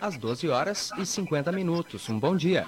às 0.00 0.16
12 0.16 0.48
horas 0.48 0.90
e 0.96 1.04
50 1.04 1.52
minutos. 1.52 2.08
Um 2.08 2.18
bom 2.18 2.34
dia. 2.34 2.66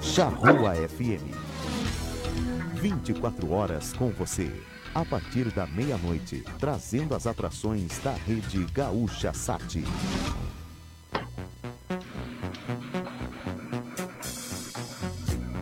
Charrua 0.00 0.76
FM. 0.76 1.34
24 2.74 3.50
horas 3.50 3.92
com 3.92 4.08
você. 4.10 4.48
A 4.94 5.04
partir 5.04 5.50
da 5.50 5.66
meia-noite, 5.66 6.44
trazendo 6.60 7.16
as 7.16 7.26
atrações 7.26 7.98
da 7.98 8.12
rede 8.12 8.64
Gaúcha 8.72 9.32
Sat. 9.32 9.82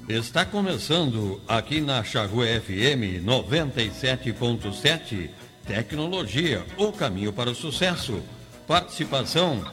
Está 0.07 0.45
começando 0.45 1.41
aqui 1.49 1.81
na 1.81 2.05
Charrua 2.05 2.47
FM 2.47 3.25
97.7 3.25 5.46
Tecnologia, 5.67 6.65
o 6.77 6.93
caminho 6.93 7.33
para 7.33 7.51
o 7.51 7.55
sucesso. 7.55 8.23
Participação 8.67 9.65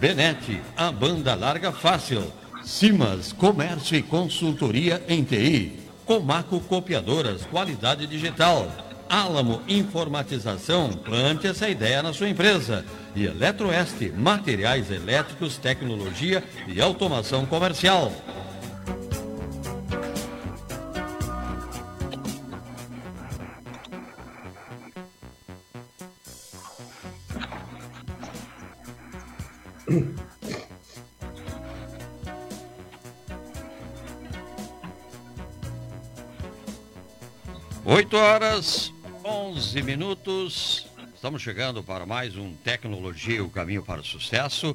Benete, 0.00 0.60
a 0.76 0.90
banda 0.90 1.34
larga 1.34 1.70
fácil. 1.70 2.32
Simas, 2.64 3.32
comércio 3.32 3.96
e 3.96 4.02
consultoria 4.02 5.02
em 5.08 5.22
TI. 5.22 5.78
Comaco 6.06 6.58
Copiadoras, 6.60 7.44
qualidade 7.44 8.06
digital. 8.06 8.66
Álamo 9.08 9.60
Informatização, 9.68 10.90
plante 10.90 11.46
essa 11.46 11.68
ideia 11.68 12.02
na 12.02 12.12
sua 12.12 12.30
empresa. 12.30 12.84
E 13.14 13.26
Eletroeste, 13.26 14.10
materiais 14.10 14.90
elétricos, 14.90 15.58
tecnologia 15.58 16.42
e 16.66 16.80
automação 16.80 17.44
comercial. 17.44 18.10
Oito 37.84 38.16
horas, 38.16 38.90
onze 39.22 39.82
minutos. 39.82 40.88
Estamos 41.14 41.42
chegando 41.42 41.82
para 41.82 42.06
mais 42.06 42.36
um 42.36 42.54
Tecnologia, 42.54 43.44
o 43.44 43.50
caminho 43.50 43.82
para 43.82 44.00
o 44.00 44.04
sucesso. 44.04 44.74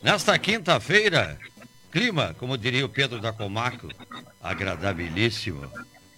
Nesta 0.00 0.38
quinta-feira, 0.38 1.36
clima, 1.90 2.32
como 2.38 2.56
diria 2.56 2.86
o 2.86 2.88
Pedro 2.88 3.20
da 3.20 3.32
Comaco, 3.32 3.88
agradabilíssimo. 4.40 5.68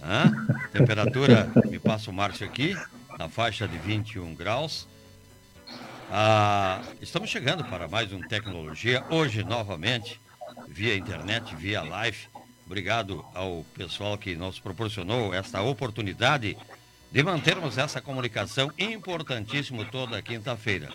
Hã? 0.02 0.30
Temperatura, 0.72 1.50
me 1.70 1.78
passa 1.78 2.10
o 2.10 2.12
Márcio 2.12 2.46
aqui, 2.46 2.76
na 3.18 3.30
faixa 3.30 3.66
de 3.66 3.78
21 3.78 4.34
graus. 4.34 4.86
Ah, 6.12 6.82
estamos 7.00 7.30
chegando 7.30 7.64
para 7.64 7.86
mais 7.86 8.12
um 8.12 8.20
Tecnologia, 8.20 9.04
hoje 9.10 9.44
novamente, 9.44 10.20
via 10.66 10.96
internet, 10.96 11.54
via 11.54 11.82
live. 11.82 12.18
Obrigado 12.66 13.24
ao 13.32 13.64
pessoal 13.76 14.18
que 14.18 14.34
nos 14.34 14.58
proporcionou 14.58 15.32
esta 15.32 15.62
oportunidade 15.62 16.58
de 17.12 17.22
mantermos 17.22 17.78
essa 17.78 18.00
comunicação 18.00 18.72
importantíssima 18.76 19.84
toda 19.84 20.20
quinta-feira. 20.20 20.92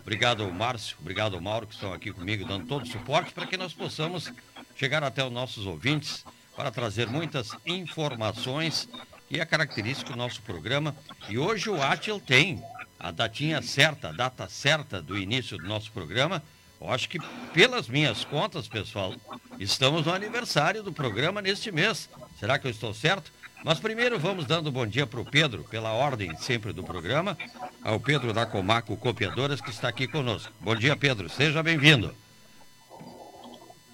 Obrigado, 0.00 0.50
Márcio, 0.50 0.96
obrigado, 0.98 1.38
Mauro, 1.42 1.66
que 1.66 1.74
estão 1.74 1.92
aqui 1.92 2.10
comigo 2.10 2.46
dando 2.46 2.66
todo 2.66 2.84
o 2.84 2.88
suporte 2.88 3.34
para 3.34 3.46
que 3.46 3.58
nós 3.58 3.74
possamos 3.74 4.32
chegar 4.74 5.04
até 5.04 5.22
os 5.22 5.30
nossos 5.30 5.66
ouvintes 5.66 6.24
para 6.56 6.70
trazer 6.70 7.06
muitas 7.06 7.50
informações 7.66 8.88
que 9.28 9.38
é 9.38 9.44
característica 9.44 10.12
do 10.12 10.16
nosso 10.16 10.40
programa. 10.40 10.96
E 11.28 11.36
hoje 11.36 11.68
o 11.68 11.82
Atil 11.82 12.18
tem 12.18 12.62
a 13.04 13.10
datinha 13.10 13.60
certa, 13.60 14.08
a 14.08 14.12
data 14.12 14.48
certa 14.48 15.02
do 15.02 15.18
início 15.18 15.58
do 15.58 15.68
nosso 15.68 15.92
programa. 15.92 16.42
Eu 16.80 16.90
acho 16.90 17.06
que, 17.06 17.18
pelas 17.52 17.86
minhas 17.86 18.24
contas, 18.24 18.66
pessoal, 18.66 19.14
estamos 19.60 20.06
no 20.06 20.12
aniversário 20.12 20.82
do 20.82 20.90
programa 20.90 21.42
neste 21.42 21.70
mês. 21.70 22.08
Será 22.40 22.58
que 22.58 22.66
eu 22.66 22.70
estou 22.70 22.94
certo? 22.94 23.30
Mas 23.62 23.78
primeiro 23.78 24.18
vamos 24.18 24.46
dando 24.46 24.72
bom 24.72 24.86
dia 24.86 25.06
para 25.06 25.20
o 25.20 25.24
Pedro, 25.24 25.64
pela 25.64 25.92
ordem 25.92 26.34
sempre 26.38 26.72
do 26.72 26.82
programa, 26.82 27.36
ao 27.82 28.00
Pedro 28.00 28.32
da 28.32 28.46
Comaco 28.46 28.96
Copiadoras, 28.96 29.60
que 29.60 29.70
está 29.70 29.88
aqui 29.88 30.08
conosco. 30.08 30.50
Bom 30.58 30.74
dia, 30.74 30.96
Pedro. 30.96 31.28
Seja 31.28 31.62
bem-vindo. 31.62 32.10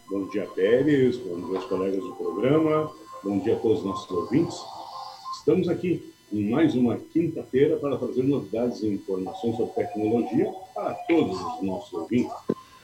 Bom 0.08 0.28
dia, 0.28 0.46
Pérez. 0.46 1.16
Bom 1.16 1.50
dia 1.50 1.60
colegas 1.62 2.00
do 2.00 2.14
programa. 2.14 2.92
Bom 3.24 3.40
dia 3.40 3.56
a 3.56 3.58
todos 3.58 3.80
os 3.80 3.84
nossos 3.84 4.08
ouvintes. 4.08 4.56
Estamos 5.36 5.68
aqui 5.68 6.12
em 6.32 6.48
mais 6.48 6.74
uma 6.74 6.96
quinta-feira 6.96 7.76
para 7.76 7.96
trazer 7.96 8.22
novidades 8.22 8.82
e 8.82 8.88
informações 8.88 9.56
sobre 9.56 9.74
tecnologia 9.74 10.50
para 10.74 10.94
todos 11.08 11.40
os 11.40 11.62
nossos 11.62 11.92
ouvintes. 11.92 12.32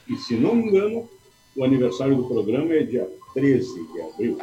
E 0.07 0.17
se 0.17 0.35
não 0.35 0.55
me 0.55 0.67
engano, 0.67 1.09
o 1.55 1.63
aniversário 1.63 2.15
do 2.15 2.25
programa 2.25 2.73
é 2.73 2.83
dia 2.83 3.09
13 3.33 3.87
de 3.93 4.01
abril. 4.01 4.37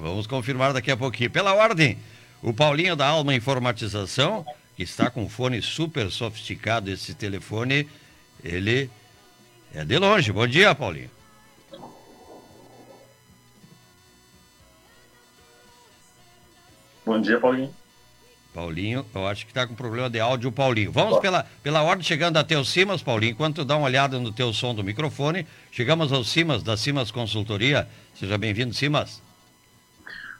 vamos 0.00 0.26
confirmar 0.26 0.72
daqui 0.72 0.90
a 0.90 0.96
pouquinho. 0.96 1.30
Pela 1.30 1.54
ordem, 1.54 1.98
o 2.42 2.52
Paulinho 2.52 2.94
da 2.94 3.06
Alma 3.06 3.34
Informatização, 3.34 4.44
que 4.76 4.82
está 4.82 5.10
com 5.10 5.24
um 5.24 5.28
fone 5.28 5.60
super 5.60 6.10
sofisticado, 6.10 6.90
esse 6.90 7.14
telefone, 7.14 7.88
ele 8.42 8.88
é 9.74 9.84
de 9.84 9.98
longe. 9.98 10.32
Bom 10.32 10.46
dia, 10.46 10.74
Paulinho. 10.74 11.10
Bom 17.04 17.20
dia, 17.20 17.38
Paulinho. 17.38 17.83
Paulinho, 18.54 19.04
eu 19.12 19.26
acho 19.26 19.44
que 19.44 19.50
está 19.50 19.66
com 19.66 19.74
problema 19.74 20.08
de 20.08 20.20
áudio, 20.20 20.52
Paulinho. 20.52 20.92
Vamos 20.92 21.18
pela, 21.18 21.44
pela 21.60 21.82
ordem, 21.82 22.04
chegando 22.04 22.36
até 22.36 22.56
o 22.56 22.64
Simas, 22.64 23.02
Paulinho. 23.02 23.32
Enquanto 23.32 23.64
dá 23.64 23.76
uma 23.76 23.86
olhada 23.86 24.20
no 24.20 24.30
teu 24.30 24.52
som 24.52 24.72
do 24.72 24.84
microfone, 24.84 25.44
chegamos 25.72 26.12
ao 26.12 26.22
Simas, 26.22 26.62
da 26.62 26.76
Simas 26.76 27.10
Consultoria. 27.10 27.88
Seja 28.14 28.38
bem-vindo, 28.38 28.72
Simas. 28.72 29.20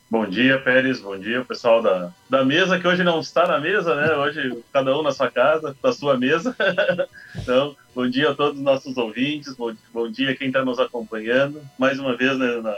Bom 0.09 0.27
dia, 0.27 0.61
Pérez. 0.61 1.01
Bom 1.01 1.19
dia, 1.19 1.45
pessoal 1.45 1.83
da, 1.83 2.13
da 2.31 2.45
mesa, 2.45 2.79
que 2.79 2.87
hoje 2.87 3.03
não 3.03 3.19
está 3.19 3.49
na 3.49 3.59
mesa, 3.59 3.97
né? 3.97 4.15
Hoje, 4.15 4.63
cada 4.73 4.97
um 4.97 5.03
na 5.03 5.11
sua 5.11 5.29
casa, 5.29 5.77
da 5.83 5.93
sua 5.93 6.17
mesa. 6.17 6.55
então, 7.35 7.75
bom 7.93 8.09
dia 8.09 8.31
a 8.31 8.35
todos 8.35 8.57
os 8.57 8.65
nossos 8.65 8.97
ouvintes, 8.97 9.57
bom, 9.57 9.75
bom 9.93 10.09
dia 10.09 10.37
quem 10.37 10.49
está 10.49 10.65
nos 10.65 10.79
acompanhando. 10.79 11.61
Mais 11.77 11.99
uma 11.99 12.17
vez, 12.17 12.39
né, 12.39 12.61
na, 12.61 12.77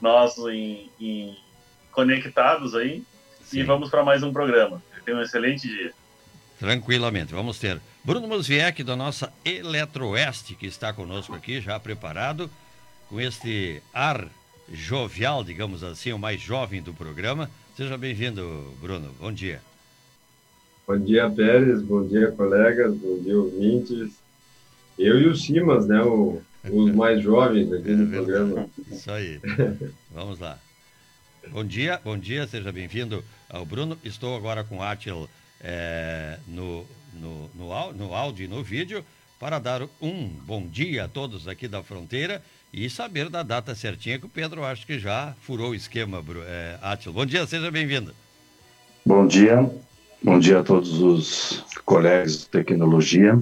nós 0.00 0.38
em, 0.38 0.88
em 1.00 1.36
conectados 1.90 2.76
aí 2.76 3.02
Sim. 3.48 3.60
e 3.60 3.62
vamos 3.62 3.88
para 3.90 4.04
mais 4.04 4.22
um 4.22 4.32
programa. 4.32 4.82
Tenha 5.04 5.16
um 5.16 5.22
excelente 5.22 5.66
dia. 5.66 5.92
Tranquilamente, 6.58 7.32
vamos 7.32 7.58
ter 7.58 7.80
Bruno 8.04 8.28
Musviec 8.28 8.82
da 8.82 8.94
nossa 8.94 9.32
Eletroeste, 9.44 10.54
que 10.54 10.66
está 10.66 10.92
conosco 10.92 11.34
aqui, 11.34 11.60
já 11.60 11.78
preparado, 11.80 12.50
com 13.08 13.20
este 13.20 13.82
ar 13.94 14.28
jovial, 14.70 15.42
digamos 15.42 15.82
assim, 15.82 16.12
o 16.12 16.18
mais 16.18 16.40
jovem 16.40 16.82
do 16.82 16.92
programa. 16.92 17.50
Seja 17.76 17.96
bem-vindo, 17.96 18.74
Bruno. 18.80 19.14
Bom 19.18 19.32
dia. 19.32 19.62
Bom 20.86 20.98
dia, 20.98 21.30
Pérez. 21.30 21.80
Bom 21.80 22.06
dia, 22.06 22.32
colegas. 22.32 22.94
Bom 22.96 23.18
dia, 23.22 23.38
ouvintes. 23.38 24.10
Eu 24.98 25.20
e 25.20 25.26
o 25.26 25.34
Simas, 25.34 25.86
né? 25.86 26.02
O, 26.02 26.42
os 26.70 26.92
mais 26.96 27.22
jovens 27.22 27.72
aqui 27.72 27.92
é 27.92 27.94
do 27.94 28.06
programa. 28.08 28.68
Isso 28.90 29.10
aí. 29.10 29.40
Vamos 30.10 30.38
lá. 30.38 30.58
Bom 31.50 31.64
dia, 31.64 31.98
bom 32.04 32.16
dia, 32.16 32.46
seja 32.46 32.70
bem-vindo 32.70 33.24
ao 33.48 33.64
Bruno. 33.64 33.98
Estou 34.04 34.36
agora 34.36 34.62
com 34.62 34.78
o 34.78 34.82
Atil 34.82 35.28
é, 35.60 36.38
no, 36.46 36.84
no, 37.14 37.50
no, 37.54 37.92
no 37.92 38.14
áudio 38.14 38.44
e 38.44 38.48
no 38.48 38.62
vídeo 38.62 39.04
para 39.40 39.58
dar 39.58 39.82
um 40.00 40.28
bom 40.28 40.66
dia 40.66 41.04
a 41.04 41.08
todos 41.08 41.48
aqui 41.48 41.66
da 41.66 41.82
fronteira 41.82 42.42
e 42.72 42.88
saber 42.90 43.30
da 43.30 43.42
data 43.42 43.74
certinha 43.74 44.18
que 44.18 44.26
o 44.26 44.28
Pedro 44.28 44.62
acho 44.62 44.86
que 44.86 44.98
já 44.98 45.34
furou 45.40 45.70
o 45.70 45.74
esquema, 45.74 46.22
é, 46.46 46.78
Atil. 46.82 47.14
Bom 47.14 47.24
dia, 47.24 47.46
seja 47.46 47.70
bem-vindo. 47.70 48.14
Bom 49.06 49.26
dia, 49.26 49.70
bom 50.22 50.38
dia 50.38 50.60
a 50.60 50.62
todos 50.62 51.00
os 51.00 51.64
colegas 51.84 52.40
de 52.40 52.48
tecnologia. 52.48 53.40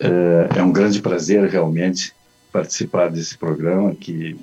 É, 0.00 0.58
é 0.58 0.62
um 0.62 0.72
grande 0.72 1.02
prazer 1.02 1.48
realmente 1.50 2.14
participar 2.50 3.10
desse 3.10 3.36
programa 3.36 3.94
que 3.94 4.36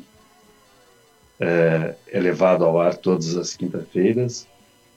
é, 1.42 1.96
é 2.08 2.20
levado 2.20 2.64
ao 2.64 2.80
ar 2.80 2.96
todas 2.96 3.36
as 3.36 3.56
quinta-feiras. 3.56 4.48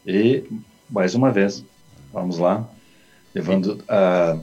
E, 0.06 0.44
mais 0.91 1.14
uma 1.14 1.32
vez, 1.32 1.64
vamos 2.12 2.37
lá, 2.37 2.69
levando 3.35 3.82
a, 3.88 4.38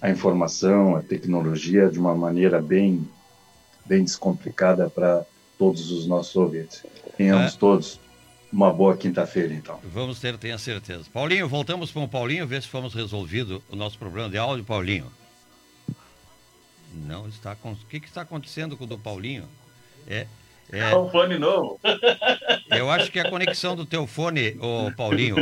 a 0.00 0.08
informação, 0.08 0.94
a 0.94 1.02
tecnologia 1.02 1.88
de 1.90 1.98
uma 1.98 2.14
maneira 2.14 2.62
bem, 2.62 3.06
bem 3.84 4.04
descomplicada 4.04 4.88
para 4.88 5.26
todos 5.58 5.90
os 5.90 6.06
nossos 6.06 6.36
ouvintes. 6.36 6.86
Tenhamos 7.16 7.54
é. 7.54 7.58
todos 7.58 8.00
uma 8.52 8.72
boa 8.72 8.96
quinta-feira, 8.96 9.52
então. 9.52 9.80
Vamos 9.92 10.20
ter, 10.20 10.38
tenha 10.38 10.56
certeza. 10.56 11.04
Paulinho, 11.12 11.48
voltamos 11.48 11.90
para 11.90 12.02
o 12.02 12.08
Paulinho, 12.08 12.46
ver 12.46 12.62
se 12.62 12.68
fomos 12.68 12.94
resolvido 12.94 13.60
o 13.68 13.74
nosso 13.74 13.98
problema 13.98 14.30
de 14.30 14.38
áudio, 14.38 14.64
Paulinho. 14.64 15.10
Não 16.94 17.28
está. 17.28 17.56
O 17.64 17.74
que, 17.88 17.98
que 17.98 18.06
está 18.06 18.22
acontecendo 18.22 18.76
com 18.76 18.84
o 18.84 18.86
do 18.86 18.96
Paulinho? 18.96 19.48
É, 20.06 20.26
É 20.72 20.96
um 20.96 21.08
fone 21.10 21.38
novo. 21.38 21.80
Eu 22.70 22.90
acho 22.90 23.10
que 23.10 23.18
é 23.18 23.22
a 23.22 23.30
conexão 23.30 23.76
do 23.76 23.86
teu 23.86 24.06
fone, 24.06 24.56
ô 24.60 24.90
Paulinho. 24.96 25.36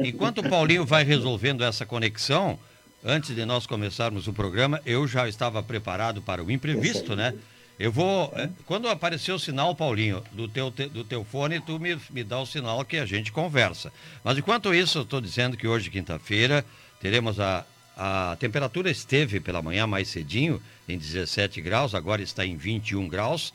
Enquanto 0.00 0.38
o 0.38 0.48
Paulinho 0.48 0.84
vai 0.84 1.04
resolvendo 1.04 1.64
essa 1.64 1.86
conexão, 1.86 2.58
antes 3.04 3.34
de 3.34 3.44
nós 3.44 3.66
começarmos 3.66 4.26
o 4.26 4.32
programa, 4.32 4.80
eu 4.84 5.06
já 5.06 5.28
estava 5.28 5.62
preparado 5.62 6.20
para 6.20 6.42
o 6.42 6.50
imprevisto, 6.50 7.16
né? 7.16 7.34
Eu 7.78 7.92
vou. 7.92 8.32
É, 8.34 8.48
quando 8.64 8.88
aparecer 8.88 9.32
o 9.32 9.38
sinal, 9.38 9.74
Paulinho, 9.74 10.22
do 10.32 10.48
teu, 10.48 10.70
do 10.70 11.04
teu 11.04 11.24
fone, 11.24 11.60
tu 11.60 11.78
me, 11.78 11.98
me 12.10 12.24
dá 12.24 12.40
o 12.40 12.46
sinal 12.46 12.84
que 12.84 12.96
a 12.96 13.04
gente 13.04 13.30
conversa. 13.30 13.92
Mas 14.24 14.38
enquanto 14.38 14.74
isso, 14.74 14.98
eu 14.98 15.02
estou 15.02 15.20
dizendo 15.20 15.56
que 15.56 15.68
hoje, 15.68 15.90
quinta-feira, 15.90 16.64
teremos 17.00 17.38
a, 17.38 17.66
a 17.96 18.36
temperatura 18.40 18.90
esteve 18.90 19.40
pela 19.40 19.60
manhã 19.60 19.86
mais 19.86 20.08
cedinho, 20.08 20.60
em 20.88 20.96
17 20.96 21.60
graus, 21.60 21.94
agora 21.94 22.22
está 22.22 22.46
em 22.46 22.56
21 22.56 23.08
graus 23.08 23.52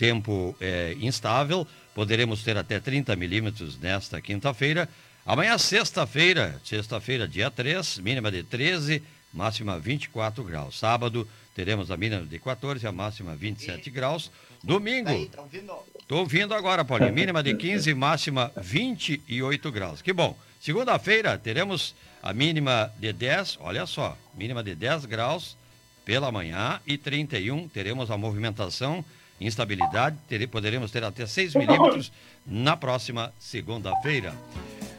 tempo 0.00 0.56
é, 0.58 0.96
instável, 0.98 1.66
poderemos 1.94 2.42
ter 2.42 2.56
até 2.56 2.80
30 2.80 3.14
milímetros 3.16 3.78
nesta 3.78 4.18
quinta-feira. 4.18 4.88
Amanhã, 5.26 5.58
sexta-feira, 5.58 6.58
sexta-feira, 6.64 7.28
dia 7.28 7.50
3, 7.50 7.98
mínima 7.98 8.30
de 8.30 8.42
13, 8.42 9.02
máxima 9.30 9.78
24 9.78 10.42
graus. 10.42 10.78
Sábado, 10.78 11.28
teremos 11.54 11.90
a 11.90 11.98
mínima 11.98 12.24
de 12.24 12.38
14, 12.38 12.86
a 12.86 12.90
máxima 12.90 13.36
27 13.36 13.90
graus. 13.90 14.30
Domingo, 14.64 15.10
estou 15.10 15.66
tá 16.08 16.14
ouvindo 16.14 16.54
agora, 16.54 16.82
Paulinho, 16.82 17.12
mínima 17.12 17.42
de 17.42 17.54
15, 17.54 17.92
máxima 17.92 18.50
28 18.56 19.70
graus. 19.70 20.00
Que 20.00 20.14
bom. 20.14 20.34
Segunda-feira, 20.62 21.36
teremos 21.36 21.94
a 22.22 22.32
mínima 22.32 22.90
de 22.98 23.12
10, 23.12 23.58
olha 23.60 23.84
só, 23.84 24.16
mínima 24.34 24.62
de 24.62 24.74
10 24.74 25.04
graus 25.04 25.58
pela 26.06 26.32
manhã 26.32 26.80
e 26.86 26.96
31, 26.96 27.68
teremos 27.68 28.10
a 28.10 28.16
movimentação 28.16 29.04
instabilidade, 29.40 30.18
ter, 30.28 30.46
poderemos 30.46 30.90
ter 30.90 31.02
até 31.02 31.26
6 31.26 31.54
milímetros 31.54 32.12
na 32.46 32.76
próxima 32.76 33.32
segunda-feira. 33.38 34.34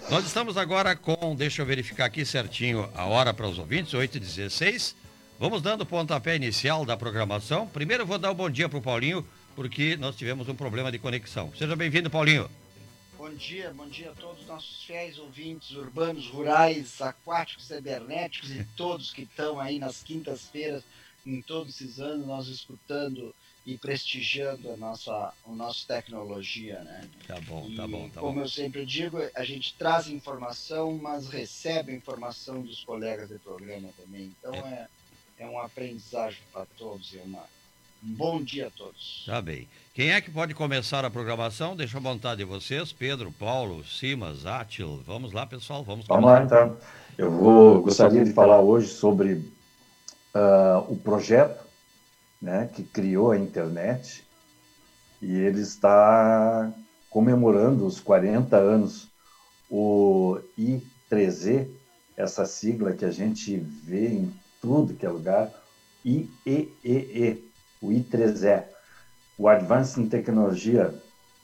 Nós 0.10 0.26
estamos 0.26 0.58
agora 0.58 0.96
com, 0.96 1.36
deixa 1.36 1.62
eu 1.62 1.66
verificar 1.66 2.06
aqui 2.06 2.26
certinho 2.26 2.90
a 2.96 3.06
hora 3.06 3.34
para 3.34 3.48
os 3.48 3.58
ouvintes, 3.58 3.94
8h16. 3.94 4.96
Vamos 5.40 5.62
dando 5.62 5.82
o 5.82 5.86
pontapé 5.86 6.36
inicial 6.36 6.86
da 6.86 6.98
programação. 6.98 7.68
Primeiro 7.68 8.06
vou 8.06 8.18
dar 8.18 8.30
o 8.30 8.34
um 8.34 8.36
bom 8.36 8.50
dia 8.50 8.68
para 8.68 8.78
o 8.78 8.82
Paulinho, 8.82 9.26
porque 9.56 9.96
nós 9.98 10.16
tivemos 10.16 10.50
um 10.50 10.56
problema 10.56 10.92
de 10.92 11.00
conexão. 11.00 11.52
Seja 11.58 11.76
bem-vindo, 11.76 12.10
Paulinho. 12.10 12.50
Bom 13.18 13.34
dia, 13.36 13.72
bom 13.74 13.88
dia 13.88 14.10
a 14.10 14.14
todos 14.14 14.42
os 14.42 14.48
nossos 14.48 14.84
fiéis 14.84 15.18
ouvintes 15.20 15.72
urbanos, 15.72 16.28
rurais, 16.28 17.00
aquáticos, 17.02 17.68
cibernéticos 17.68 18.52
e 18.52 18.64
todos 18.76 19.14
que 19.14 19.22
estão 19.22 19.60
aí 19.60 19.80
nas 19.80 20.02
quintas-feiras, 20.04 20.84
em 21.26 21.42
todos 21.42 21.76
esses 21.76 22.00
anos, 22.00 22.26
nós 22.26 22.48
escutando 22.48 23.34
e 23.66 23.78
prestigiando 23.78 24.72
a 24.72 24.78
nossa, 24.78 25.12
a 25.12 25.52
nossa 25.52 25.88
tecnologia, 25.88 26.80
né? 26.80 27.02
Tá 27.28 27.40
bom, 27.48 27.69
tá 27.75 27.88
bom, 27.88 28.10
tá 28.10 28.19
como 28.19 28.36
bom. 28.36 28.42
eu 28.42 28.50
sempre 28.50 28.86
digo, 28.86 29.19
a 29.36 29.44
gente 29.44 29.75
traz 29.75 30.08
informação, 30.08 30.98
mas 31.00 31.28
recebe 31.28 31.94
informação 31.94 32.62
dos 32.62 32.84
colegas 32.84 33.30
do 33.30 33.40
programa 33.40 33.90
também. 33.96 34.36
Então 34.40 34.54
é, 34.54 34.88
é, 35.38 35.44
é 35.44 35.48
um 35.48 35.60
aprendizagem 35.60 36.40
para 36.52 36.66
todos, 36.75 37.16
é 37.16 37.22
uma, 37.24 37.44
um 38.04 38.13
bom 38.16 38.42
dia 38.42 38.68
a 38.68 38.72
todos. 38.72 39.24
Tá 39.28 39.40
bem. 39.40 39.68
Quem 39.94 40.12
é 40.12 40.19
que 40.19 40.31
pode 40.31 40.56
começar 40.56 41.06
a 41.06 41.12
programação? 41.12 41.75
Deixa 41.75 41.98
a 41.98 42.02
vontade 42.02 42.40
de 42.40 42.46
vocês, 42.46 42.92
Pedro, 42.92 43.31
Paulo, 43.31 43.86
Simas, 43.86 44.44
Átil. 44.48 45.04
Vamos 45.06 45.34
lá, 45.34 45.46
pessoal, 45.46 45.84
vamos 45.84 46.07
Vamos 46.07 46.25
lá, 46.25 46.44
então. 46.44 46.78
Eu 47.16 47.30
vou, 47.30 47.81
gostaria 47.84 48.25
de 48.25 48.34
falar 48.34 48.60
hoje 48.60 48.88
sobre 48.88 49.34
uh, 50.34 50.80
o 50.88 50.98
projeto 50.98 51.70
né, 52.42 52.70
que 52.74 52.84
criou 52.84 53.32
a 53.32 53.38
internet, 53.38 54.26
e 55.22 55.34
ele 55.36 55.62
está 55.62 56.74
comemorando 57.10 57.86
os 57.86 58.00
40 58.00 58.58
anos. 58.58 59.10
O 59.70 60.40
I3E, 60.58 61.70
essa 62.18 62.46
sigla 62.46 62.94
que 62.94 63.06
a 63.06 63.12
gente 63.12 63.56
vê 63.58 64.08
em 64.08 64.34
tudo 64.60 64.96
que 64.96 65.06
é 65.06 65.10
lugar, 65.10 65.52
IEEE, 66.04 67.44
o 67.82 67.90
I3E, 67.90 68.64
o 69.38 69.48
Advanced 69.48 70.10
Tecnologia, 70.10 70.94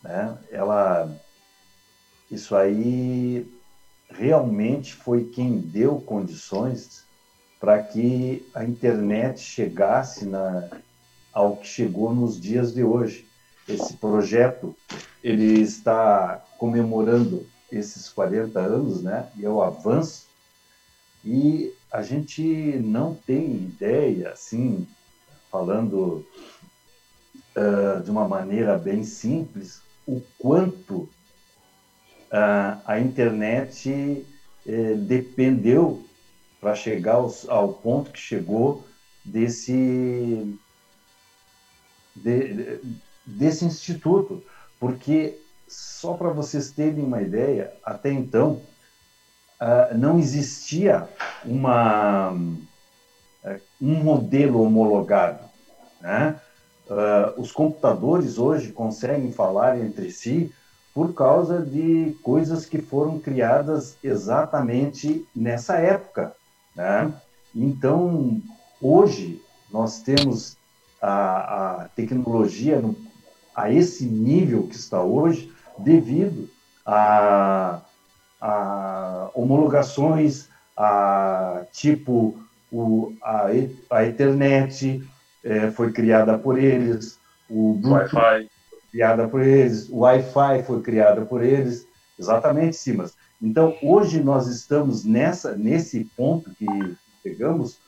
né, 0.04 0.38
ela, 0.50 1.16
isso 2.30 2.56
aí 2.56 3.48
realmente 4.10 4.94
foi 4.96 5.26
quem 5.26 5.60
deu 5.60 6.00
condições 6.00 7.06
para 7.60 7.82
que 7.82 8.48
a 8.54 8.64
internet 8.64 9.40
chegasse 9.40 10.26
na, 10.26 10.70
ao 11.38 11.56
que 11.56 11.68
chegou 11.68 12.16
nos 12.16 12.42
dias 12.42 12.74
de 12.74 12.84
hoje. 12.84 13.28
Esse 13.70 13.94
projeto 13.94 14.76
ele 15.24 15.62
está 15.62 16.44
comemorando 16.58 17.46
esses 17.72 18.10
40 18.10 18.60
anos, 18.60 19.04
né? 19.04 19.30
E 19.38 19.46
é 19.46 19.50
o 19.50 19.62
avanço. 19.62 20.26
E 21.24 21.72
a 21.92 22.02
gente 22.02 22.42
não 22.84 23.14
tem 23.14 23.54
ideia, 23.54 24.32
assim, 24.32 24.88
falando 25.52 26.26
uh, 27.56 28.02
de 28.04 28.10
uma 28.10 28.28
maneira 28.28 28.76
bem 28.76 29.04
simples, 29.04 29.84
o 30.08 30.20
quanto 30.40 31.02
uh, 32.32 32.82
a 32.84 33.00
internet 33.00 34.26
uh, 34.66 34.96
dependeu 35.02 36.04
para 36.60 36.74
chegar 36.74 37.14
ao, 37.14 37.32
ao 37.48 37.74
ponto 37.74 38.10
que 38.10 38.20
chegou 38.20 38.84
desse 39.24 40.58
de, 42.24 42.80
desse 43.26 43.66
instituto, 43.66 44.44
porque 44.80 45.40
só 45.68 46.14
para 46.14 46.30
vocês 46.30 46.72
terem 46.72 47.04
uma 47.04 47.22
ideia, 47.22 47.74
até 47.84 48.12
então 48.12 48.62
uh, 49.62 49.98
não 49.98 50.18
existia 50.18 51.08
uma 51.44 52.32
uh, 52.32 53.60
um 53.82 53.96
modelo 54.04 54.62
homologado, 54.62 55.44
né? 56.02 56.40
Uh, 56.90 57.42
os 57.42 57.52
computadores 57.52 58.38
hoje 58.38 58.72
conseguem 58.72 59.34
falar 59.34 59.78
entre 59.78 60.10
si 60.10 60.54
por 60.94 61.14
causa 61.14 61.62
de 61.62 62.18
coisas 62.24 62.66
que 62.66 62.82
foram 62.82 63.20
criadas 63.20 63.98
exatamente 64.02 65.28
nessa 65.36 65.76
época, 65.78 66.34
né? 66.74 67.14
Então 67.54 68.42
hoje 68.82 69.42
nós 69.70 70.02
temos 70.02 70.57
a, 71.02 71.82
a 71.84 71.90
tecnologia 71.90 72.80
no, 72.80 72.96
a 73.56 73.72
esse 73.72 74.06
nível 74.06 74.68
que 74.68 74.76
está 74.76 75.02
hoje 75.02 75.52
devido 75.78 76.50
a, 76.86 77.82
a 78.42 79.30
homologações 79.34 80.50
a 80.76 81.64
tipo 81.72 82.40
o, 82.72 83.14
a, 83.22 83.48
a 83.90 84.04
Ethernet 84.04 85.04
é, 85.44 85.72
foi 85.72 85.92
criada 85.92 86.38
por 86.38 86.60
eles, 86.60 87.20
o 87.50 87.80
Wi-Fi 87.84 88.50
criada 88.92 89.28
por 89.28 89.42
eles, 89.42 89.90
o 89.90 90.00
Wi-Fi 90.00 90.64
foi 90.66 90.82
criada 90.82 91.26
por 91.26 91.44
eles, 91.44 91.88
exatamente, 92.18 92.76
Simas. 92.76 93.16
Então 93.42 93.78
hoje 93.82 94.22
nós 94.24 94.48
estamos 94.48 95.04
nessa 95.04 95.56
nesse 95.56 96.04
ponto 96.16 96.50
que 96.56 96.68
pegamos 97.24 97.80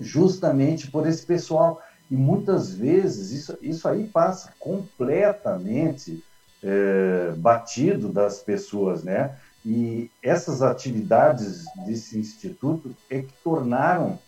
justamente 0.00 0.90
por 0.90 1.06
esse 1.06 1.24
pessoal 1.24 1.80
e 2.10 2.16
muitas 2.16 2.74
vezes 2.74 3.30
isso, 3.30 3.58
isso 3.62 3.88
aí 3.88 4.04
passa 4.06 4.52
completamente 4.58 6.22
é, 6.62 7.32
batido 7.36 8.08
das 8.08 8.40
pessoas, 8.40 9.02
né? 9.02 9.36
E 9.64 10.10
essas 10.22 10.62
atividades 10.62 11.64
desse 11.86 12.18
instituto 12.18 12.94
é 13.08 13.22
que 13.22 13.32
tornaram 13.42 14.18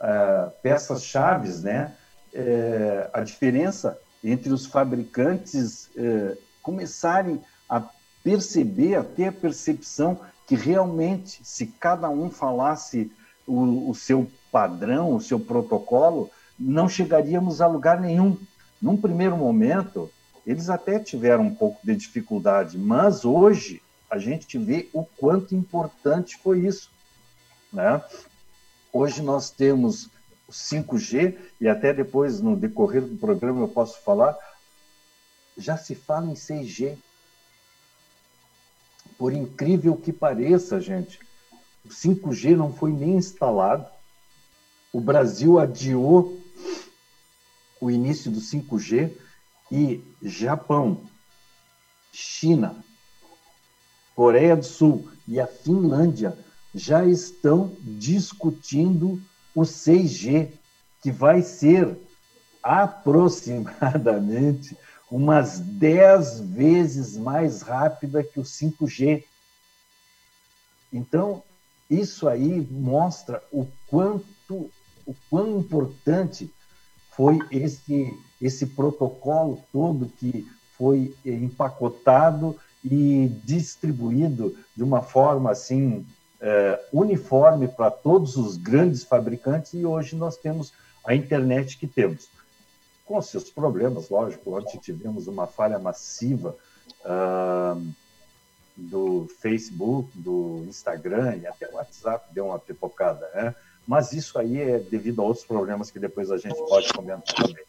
é, 0.00 0.50
peças-chave, 0.62 1.48
né? 1.62 1.94
É, 2.34 3.08
a 3.12 3.22
diferença 3.22 3.98
entre 4.22 4.52
os 4.52 4.66
fabricantes 4.66 5.90
é, 5.96 6.36
começarem 6.62 7.40
a 7.68 7.82
perceber, 8.22 8.96
a 8.96 9.04
ter 9.04 9.28
a 9.28 9.32
percepção 9.32 10.20
que 10.46 10.54
realmente, 10.54 11.40
se 11.42 11.66
cada 11.66 12.08
um 12.08 12.30
falasse 12.30 13.10
o, 13.46 13.90
o 13.90 13.94
seu 13.94 14.30
padrão, 14.52 15.14
o 15.14 15.20
seu 15.20 15.40
protocolo, 15.40 16.30
não 16.58 16.88
chegaríamos 16.88 17.60
a 17.60 17.66
lugar 17.66 18.00
nenhum. 18.00 18.36
Num 18.80 18.96
primeiro 18.96 19.36
momento, 19.36 20.10
eles 20.46 20.68
até 20.68 20.98
tiveram 20.98 21.44
um 21.44 21.54
pouco 21.54 21.84
de 21.84 21.96
dificuldade, 21.96 22.78
mas 22.78 23.24
hoje 23.24 23.82
a 24.08 24.18
gente 24.18 24.56
vê 24.56 24.88
o 24.92 25.04
quanto 25.04 25.54
importante 25.54 26.38
foi 26.38 26.60
isso. 26.60 26.90
Né? 27.72 28.00
Hoje 28.92 29.22
nós 29.22 29.50
temos 29.50 30.06
o 30.46 30.52
5G, 30.52 31.36
e 31.60 31.68
até 31.68 31.92
depois, 31.92 32.40
no 32.40 32.56
decorrer 32.56 33.02
do 33.02 33.16
programa, 33.16 33.60
eu 33.60 33.68
posso 33.68 34.00
falar, 34.02 34.36
já 35.58 35.76
se 35.76 35.94
fala 35.94 36.26
em 36.26 36.34
6G. 36.34 36.96
Por 39.18 39.32
incrível 39.32 39.96
que 39.96 40.12
pareça, 40.12 40.80
gente, 40.80 41.18
o 41.84 41.88
5G 41.88 42.54
não 42.54 42.72
foi 42.72 42.92
nem 42.92 43.16
instalado. 43.16 43.86
O 44.92 45.00
Brasil 45.00 45.58
adiou 45.58 46.40
o 47.80 47.90
início 47.90 48.30
do 48.30 48.40
5G 48.40 49.16
E 49.70 50.02
Japão, 50.22 51.02
China, 52.12 52.84
Coreia 54.14 54.56
do 54.56 54.64
Sul 54.64 55.10
e 55.28 55.38
a 55.40 55.46
Finlândia 55.46 56.38
já 56.74 57.04
estão 57.04 57.76
discutindo 57.80 59.20
o 59.54 59.60
6G, 59.62 60.52
que 61.02 61.10
vai 61.10 61.42
ser 61.42 61.98
aproximadamente 62.62 64.76
umas 65.10 65.58
10 65.58 66.40
vezes 66.40 67.16
mais 67.16 67.62
rápida 67.62 68.22
que 68.24 68.38
o 68.40 68.42
5G. 68.42 69.24
Então, 70.92 71.42
isso 71.88 72.28
aí 72.28 72.60
mostra 72.70 73.42
o 73.52 73.66
quanto, 73.86 74.70
o 75.06 75.14
quão 75.30 75.58
importante 75.58 76.52
foi 77.16 77.38
esse, 77.50 78.12
esse 78.40 78.66
protocolo 78.66 79.60
todo 79.72 80.12
que 80.18 80.46
foi 80.76 81.14
empacotado 81.24 82.56
e 82.84 83.28
distribuído 83.42 84.56
de 84.76 84.82
uma 84.82 85.00
forma 85.00 85.50
assim 85.50 86.06
é, 86.40 86.78
uniforme 86.92 87.66
para 87.66 87.90
todos 87.90 88.36
os 88.36 88.56
grandes 88.56 89.02
fabricantes 89.02 89.72
e 89.72 89.86
hoje 89.86 90.14
nós 90.14 90.36
temos 90.36 90.72
a 91.04 91.14
internet 91.14 91.78
que 91.78 91.86
temos 91.86 92.28
com 93.06 93.22
seus 93.22 93.48
problemas, 93.48 94.10
lógico. 94.10 94.56
Ontem 94.58 94.78
tivemos 94.78 95.28
uma 95.28 95.46
falha 95.46 95.78
massiva 95.78 96.56
uh, 97.04 97.86
do 98.76 99.28
Facebook, 99.40 100.10
do 100.14 100.64
Instagram 100.68 101.36
e 101.36 101.46
até 101.46 101.68
o 101.68 101.76
WhatsApp 101.76 102.26
deu 102.34 102.46
uma 102.46 102.58
pipocada, 102.58 103.30
né? 103.32 103.54
Mas 103.86 104.12
isso 104.12 104.38
aí 104.38 104.60
é 104.60 104.78
devido 104.78 105.22
a 105.22 105.24
outros 105.24 105.44
problemas 105.44 105.90
que 105.90 105.98
depois 105.98 106.30
a 106.30 106.36
gente 106.36 106.56
pode 106.56 106.92
comentar 106.92 107.34
também. 107.34 107.64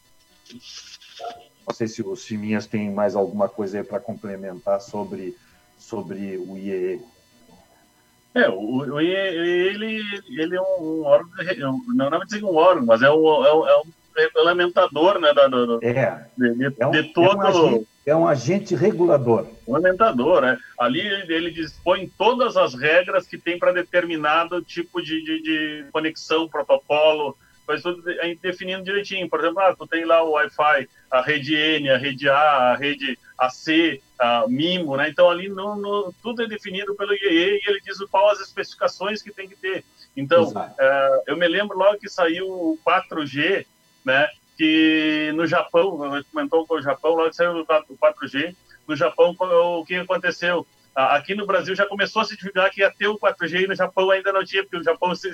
Não 1.66 1.74
sei 1.74 1.86
se 1.86 2.02
os 2.02 2.24
Chiminhas 2.24 2.66
têm 2.66 2.90
mais 2.90 3.14
alguma 3.14 3.48
coisa 3.48 3.78
aí 3.78 3.84
para 3.84 4.00
complementar 4.00 4.80
sobre, 4.80 5.36
sobre 5.78 6.36
o 6.38 6.56
IEE. 6.56 7.00
É, 8.34 8.48
o, 8.48 8.78
o 8.78 9.00
IEE, 9.00 9.14
ele, 9.14 10.02
ele 10.28 10.56
é 10.56 10.60
um 10.60 11.04
órgão, 11.04 11.30
não, 11.88 12.10
não 12.10 12.22
é 12.22 12.24
dizer 12.24 12.42
um 12.42 12.56
órgão, 12.56 12.86
mas 12.86 13.02
é 13.02 13.10
um, 13.10 13.44
é 13.44 13.54
um, 13.54 13.68
é 13.68 13.78
um 13.78 13.84
regulamentador 14.16 15.20
né, 15.20 15.32
da, 15.32 15.46
do, 15.46 15.78
é, 15.82 16.26
de, 16.36 16.54
de, 16.54 16.74
é 16.78 16.86
um, 16.86 16.90
de 16.90 17.02
todo. 17.12 17.46
É 17.46 17.50
um, 17.50 17.86
é 18.08 18.16
um 18.16 18.26
agente 18.26 18.74
regulador. 18.74 19.46
Regulamentador, 19.60 20.40
né? 20.40 20.58
Ali 20.78 21.00
ele 21.00 21.50
dispõe 21.50 22.10
todas 22.16 22.56
as 22.56 22.74
regras 22.74 23.26
que 23.26 23.36
tem 23.36 23.58
para 23.58 23.72
determinado 23.72 24.62
tipo 24.62 25.02
de, 25.02 25.22
de, 25.22 25.42
de, 25.42 25.84
conexão, 25.92 26.48
protocolo, 26.48 27.36
mas 27.66 27.82
tudo 27.82 28.02
definindo 28.40 28.82
direitinho. 28.82 29.28
Por 29.28 29.40
exemplo, 29.40 29.60
ah, 29.60 29.74
tu 29.76 29.86
tem 29.86 30.06
lá 30.06 30.22
o 30.22 30.30
Wi-Fi, 30.30 30.88
a 31.10 31.20
rede 31.20 31.54
N, 31.54 31.90
a 31.90 31.98
rede 31.98 32.30
A, 32.30 32.72
a 32.72 32.76
rede 32.76 33.18
AC, 33.38 34.00
a 34.18 34.46
MIMO, 34.48 34.96
né? 34.96 35.10
Então 35.10 35.28
ali 35.28 35.52
tudo 36.22 36.42
é 36.42 36.46
definido 36.46 36.94
pelo 36.94 37.12
IEE 37.12 37.60
e 37.62 37.70
ele 37.70 37.80
diz 37.84 37.98
qual 38.10 38.30
as 38.30 38.40
especificações 38.40 39.20
que 39.20 39.30
tem 39.30 39.48
que 39.48 39.56
ter. 39.56 39.84
Então, 40.16 40.48
uh, 40.48 41.22
eu 41.26 41.36
me 41.36 41.46
lembro 41.46 41.76
logo 41.76 41.98
que 41.98 42.08
saiu 42.08 42.48
o 42.48 42.78
4G, 42.84 43.66
né? 44.04 44.28
Que 44.58 45.32
no 45.34 45.46
Japão, 45.46 46.02
a 46.02 46.18
gente 46.18 46.28
comentou 46.30 46.66
com 46.66 46.74
o 46.74 46.82
Japão, 46.82 47.14
logo 47.14 47.32
saiu 47.32 47.60
o 47.60 47.64
4G, 47.64 48.54
no 48.86 48.96
Japão, 48.96 49.34
o 49.38 49.84
que 49.84 49.94
aconteceu? 49.94 50.66
Aqui 50.94 51.34
no 51.34 51.46
Brasil 51.46 51.76
já 51.76 51.86
começou 51.86 52.22
a 52.22 52.24
se 52.24 52.36
divulgar 52.36 52.70
que 52.70 52.80
ia 52.80 52.90
ter 52.90 53.06
o 53.06 53.18
4G 53.18 53.62
e 53.62 53.66
no 53.68 53.74
Japão 53.74 54.10
ainda 54.10 54.32
não 54.32 54.44
tinha, 54.44 54.64
porque 54.64 54.78
o 54.78 54.82
Japão 54.82 55.12
assim, 55.12 55.30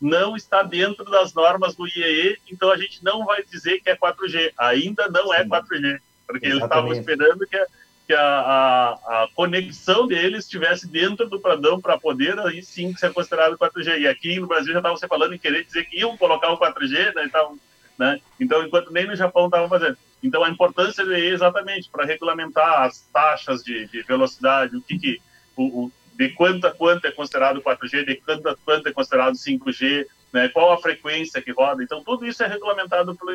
não 0.00 0.34
está 0.34 0.62
dentro 0.62 1.04
das 1.04 1.34
normas 1.34 1.74
do 1.74 1.86
IEE, 1.86 2.38
então 2.50 2.70
a 2.70 2.78
gente 2.78 3.04
não 3.04 3.26
vai 3.26 3.42
dizer 3.42 3.80
que 3.80 3.90
é 3.90 3.96
4G. 3.96 4.52
Ainda 4.56 5.08
não 5.08 5.34
é 5.34 5.44
4G, 5.44 6.00
porque 6.26 6.46
Exatamente. 6.46 6.46
eles 6.46 6.62
estavam 6.62 6.92
esperando 6.92 7.46
que, 7.46 7.66
que 8.06 8.14
a, 8.14 8.22
a, 8.22 8.92
a, 8.92 9.28
conexão 9.34 10.06
deles 10.06 10.44
estivesse 10.44 10.88
dentro 10.88 11.28
do 11.28 11.38
padrão 11.38 11.78
para 11.78 11.98
poder 11.98 12.38
aí 12.38 12.62
sim 12.62 12.96
ser 12.96 13.12
considerado 13.12 13.58
4G. 13.58 14.00
E 14.00 14.08
aqui 14.08 14.40
no 14.40 14.46
Brasil 14.46 14.72
já 14.72 14.78
estavam 14.78 14.96
se 14.96 15.06
falando 15.06 15.34
em 15.34 15.38
querer 15.38 15.64
dizer 15.64 15.84
que 15.84 15.98
iam 15.98 16.16
colocar 16.16 16.50
o 16.50 16.58
4G, 16.58 17.14
né, 17.14 17.26
estavam 17.26 17.58
né? 18.00 18.18
Então, 18.40 18.64
enquanto 18.64 18.90
nem 18.90 19.06
no 19.06 19.14
Japão 19.14 19.44
estavam 19.44 19.68
fazendo. 19.68 19.98
Então, 20.22 20.42
a 20.42 20.48
importância 20.48 21.02
é 21.02 21.26
exatamente 21.26 21.90
para 21.90 22.06
regulamentar 22.06 22.84
as 22.84 23.02
taxas 23.12 23.62
de, 23.62 23.86
de 23.88 24.02
velocidade, 24.02 24.74
o 24.74 24.80
que, 24.80 24.98
que 24.98 25.20
o, 25.54 25.84
o, 25.84 25.92
de 26.14 26.30
quanto 26.30 26.66
a 26.66 26.70
quanto 26.70 27.06
é 27.06 27.12
considerado 27.12 27.60
4G, 27.60 28.06
de 28.06 28.16
quanto 28.16 28.48
a 28.48 28.56
quanto 28.56 28.88
é 28.88 28.92
considerado 28.92 29.34
5G, 29.34 30.06
né? 30.32 30.48
qual 30.48 30.72
a 30.72 30.78
frequência 30.80 31.42
que 31.42 31.52
roda. 31.52 31.82
Então, 31.82 32.02
tudo 32.02 32.24
isso 32.24 32.42
é 32.42 32.46
regulamentado 32.46 33.14
pelo, 33.14 33.32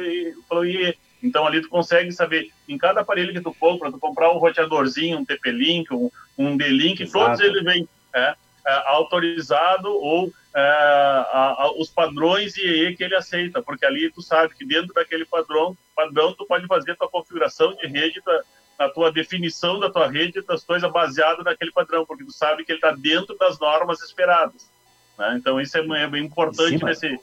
pelo 0.50 0.65
IE. 0.65 0.98
Então, 1.22 1.45
ali 1.45 1.62
tu 1.62 1.69
consegue 1.69 2.12
saber, 2.12 2.50
em 2.67 2.77
cada 2.77 3.01
aparelho 3.01 3.34
que 3.34 3.41
tu 3.41 3.53
compra, 3.53 3.91
tu 3.91 4.00
comprar 4.00 4.31
um 4.31 4.39
roteadorzinho, 4.39 5.19
um 5.19 5.25
TP-Link, 5.25 5.93
um, 5.93 6.10
um 6.36 6.57
D-Link, 6.57 7.05
todos 7.12 7.39
eles 7.39 7.63
vêm 7.63 7.88
é, 8.15 8.34
é, 8.65 8.84
autorizado 8.88 9.89
ou 9.89 10.34
a, 10.57 11.63
a, 11.63 11.71
os 11.77 11.89
padrões 11.89 12.55
IEE 12.55 12.95
que 12.95 13.03
ele 13.03 13.15
aceita, 13.15 13.62
porque 13.62 13.85
ali 13.85 14.09
tu 14.09 14.21
sabe 14.21 14.55
que 14.55 14.65
dentro 14.65 14.93
daquele 14.93 15.25
padrão, 15.25 15.77
padrão 15.93 16.33
tu 16.33 16.45
pode 16.45 16.65
fazer 16.67 16.91
a 16.91 16.95
tua 16.95 17.09
configuração 17.09 17.75
de 17.75 17.88
rede, 17.88 18.21
tua, 18.21 18.43
a 18.79 18.89
tua 18.89 19.12
definição 19.12 19.79
da 19.79 19.89
tua 19.89 20.07
rede, 20.07 20.41
das 20.41 20.63
coisas 20.63 20.89
baseado 20.91 21.43
naquele 21.43 21.71
padrão, 21.71 22.05
porque 22.05 22.24
tu 22.24 22.31
sabe 22.31 22.63
que 22.63 22.71
ele 22.71 22.77
está 22.77 22.91
dentro 22.91 23.38
das 23.38 23.59
normas 23.59 24.01
esperadas. 24.01 24.69
Né? 25.17 25.35
Então 25.38 25.59
isso 25.59 25.77
é, 25.77 26.03
é 26.03 26.07
bem 26.07 26.24
importante 26.24 26.79
Sim, 26.79 26.85
nesse... 26.85 27.19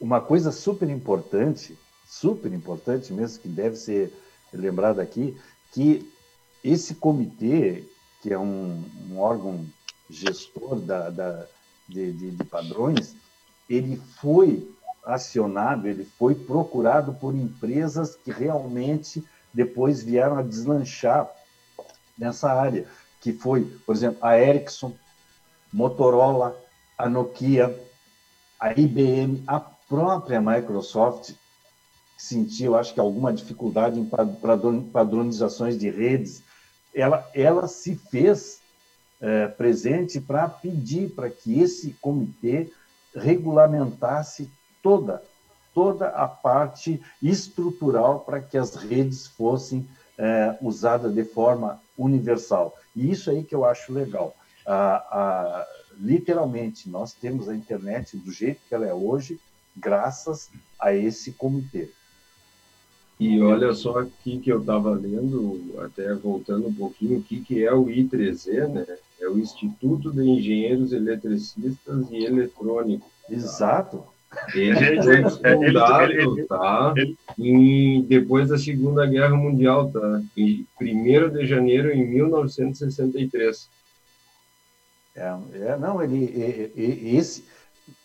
Uma 0.00 0.20
coisa 0.20 0.52
super 0.52 0.88
importante, 0.88 1.76
super 2.06 2.52
importante 2.52 3.12
mesmo, 3.12 3.42
que 3.42 3.48
deve 3.48 3.74
ser 3.74 4.12
lembrado 4.52 5.00
aqui, 5.00 5.36
que 5.72 6.08
esse 6.62 6.94
comitê, 6.94 7.84
que 8.22 8.32
é 8.32 8.38
um, 8.38 8.84
um 9.10 9.18
órgão 9.18 9.66
gestor 10.08 10.76
da, 10.76 11.10
da 11.10 11.46
de, 11.88 12.12
de, 12.12 12.30
de 12.32 12.44
padrões, 12.44 13.16
ele 13.68 13.96
foi 14.20 14.70
acionado, 15.04 15.88
ele 15.88 16.04
foi 16.04 16.34
procurado 16.34 17.14
por 17.14 17.34
empresas 17.34 18.14
que 18.14 18.30
realmente 18.30 19.24
depois 19.52 20.02
vieram 20.02 20.38
a 20.38 20.42
deslanchar 20.42 21.28
nessa 22.16 22.52
área, 22.52 22.86
que 23.20 23.32
foi, 23.32 23.64
por 23.86 23.94
exemplo, 23.94 24.18
a 24.22 24.38
Ericsson, 24.38 24.94
Motorola, 25.72 26.56
a 26.96 27.08
Nokia, 27.08 27.74
a 28.60 28.72
IBM, 28.72 29.42
a 29.46 29.60
própria 29.60 30.40
Microsoft 30.40 31.32
sentiu, 32.16 32.76
acho 32.76 32.92
que 32.92 33.00
alguma 33.00 33.32
dificuldade 33.32 33.98
em 33.98 34.10
padronizações 34.92 35.78
de 35.78 35.88
redes, 35.88 36.42
ela, 36.92 37.28
ela 37.32 37.68
se 37.68 37.94
fez 37.94 38.60
é, 39.20 39.48
presente 39.48 40.20
para 40.20 40.48
pedir 40.48 41.10
para 41.10 41.28
que 41.28 41.60
esse 41.60 41.92
comitê 42.00 42.70
regulamentasse 43.14 44.50
toda 44.82 45.22
toda 45.78 46.08
a 46.08 46.26
parte 46.26 47.00
estrutural 47.22 48.20
para 48.20 48.40
que 48.40 48.58
as 48.58 48.74
redes 48.74 49.28
fossem 49.28 49.88
é, 50.18 50.58
usadas 50.60 51.14
de 51.14 51.22
forma 51.24 51.80
universal. 51.96 52.76
E 52.96 53.12
isso 53.12 53.30
aí 53.30 53.44
que 53.44 53.54
eu 53.54 53.64
acho 53.64 53.92
legal. 53.92 54.34
literalmente, 55.96 56.88
nós 56.88 57.12
temos 57.12 57.48
a 57.48 57.54
internet 57.54 58.16
do 58.16 58.32
jeito 58.32 58.60
que 58.68 58.74
ela 58.74 58.86
é 58.86 58.92
hoje, 58.92 59.38
graças 59.76 60.50
a 60.80 60.92
esse 60.92 61.30
comitê. 61.32 61.92
E 63.20 63.40
olha 63.40 63.72
só 63.72 64.00
aqui 64.00 64.38
que 64.38 64.50
eu 64.50 64.60
estava 64.60 64.90
lendo, 64.90 65.74
até 65.78 66.12
voltando 66.14 66.68
um 66.68 66.74
pouquinho, 66.74 67.18
o 67.18 67.22
que, 67.22 67.40
que 67.40 67.64
é 67.64 67.72
o 67.72 67.86
I3E, 67.86 68.66
né? 68.68 68.98
É 69.20 69.28
o 69.28 69.38
Instituto 69.38 70.12
de 70.12 70.22
Engenheiros 70.22 70.92
Eletricistas 70.92 72.10
e 72.10 72.24
Eletrônicos. 72.24 73.08
Tá? 73.26 73.34
Exato. 73.34 74.04
Ele 74.54 75.02
foi 75.02 75.30
fundado, 75.30 76.46
tá? 76.46 76.94
Em, 77.38 78.02
depois 78.02 78.48
da 78.48 78.58
Segunda 78.58 79.06
Guerra 79.06 79.34
Mundial, 79.36 79.90
tá? 79.90 80.22
Em 80.36 80.66
1 80.80 81.30
de 81.30 81.46
janeiro 81.46 81.90
de 81.90 82.04
1963. 82.04 83.70
É, 85.16 85.36
é, 85.54 85.76
não, 85.76 86.02
ele, 86.02 86.26
é, 86.40 86.70
é, 86.76 87.16
esse, 87.16 87.44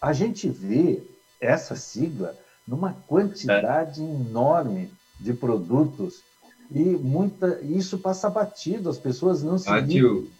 a 0.02 0.14
gente 0.14 0.48
vê 0.48 1.04
essa 1.40 1.76
sigla 1.76 2.36
numa 2.68 2.94
quantidade 3.08 4.02
é. 4.02 4.06
enorme 4.06 4.90
de 5.20 5.34
produtos 5.34 6.24
e 6.72 6.80
muita 6.80 7.60
isso 7.62 8.00
passa 8.00 8.30
batido, 8.30 8.90
as 8.90 8.98
pessoas 8.98 9.44
não 9.44 9.58
se 9.58 9.70
ah, 9.70 9.86
tio, 9.86 10.32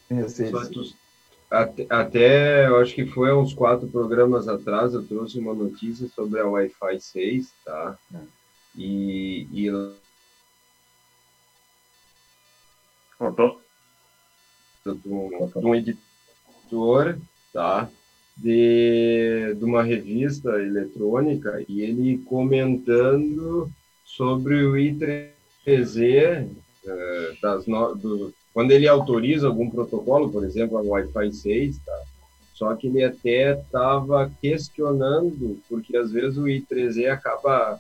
até, 1.50 1.86
até, 1.90 2.68
eu 2.68 2.78
acho 2.78 2.96
que 2.96 3.06
foi 3.06 3.34
uns 3.34 3.54
quatro 3.54 3.88
programas 3.88 4.48
atrás, 4.48 4.94
eu 4.94 5.06
trouxe 5.08 5.38
uma 5.38 5.54
notícia 5.54 6.08
sobre 6.10 6.40
a 6.40 6.48
Wi-Fi 6.48 7.00
6, 7.00 7.54
tá? 7.64 7.98
É. 8.14 8.20
E, 8.76 9.48
e 9.52 9.72
Contou? 13.18 13.62
um 15.56 15.76
editor, 15.76 17.18
tá? 17.54 17.90
De, 18.36 19.54
de 19.56 19.64
uma 19.64 19.84
revista 19.84 20.50
eletrônica 20.60 21.64
e 21.70 21.82
ele 21.82 22.18
comentando 22.26 23.72
sobre 24.04 24.66
o 24.66 24.74
i3 24.74 25.34
I3Z, 25.66 26.50
é, 26.86 27.34
das 27.42 27.66
no, 27.66 27.96
do, 27.96 28.34
quando 28.54 28.72
ele 28.72 28.88
autoriza 28.88 29.48
algum 29.48 29.70
protocolo, 29.70 30.30
por 30.30 30.44
exemplo, 30.44 30.78
a 30.78 30.82
Wi-Fi 30.82 31.34
6, 31.34 31.80
tá? 31.80 32.02
Só 32.54 32.76
que 32.76 32.88
ele 32.88 33.04
até 33.04 33.60
estava 33.60 34.32
questionando, 34.40 35.60
porque 35.68 35.98
às 35.98 36.12
vezes 36.12 36.38
o 36.38 36.44
I3E 36.44 37.12
acaba 37.12 37.80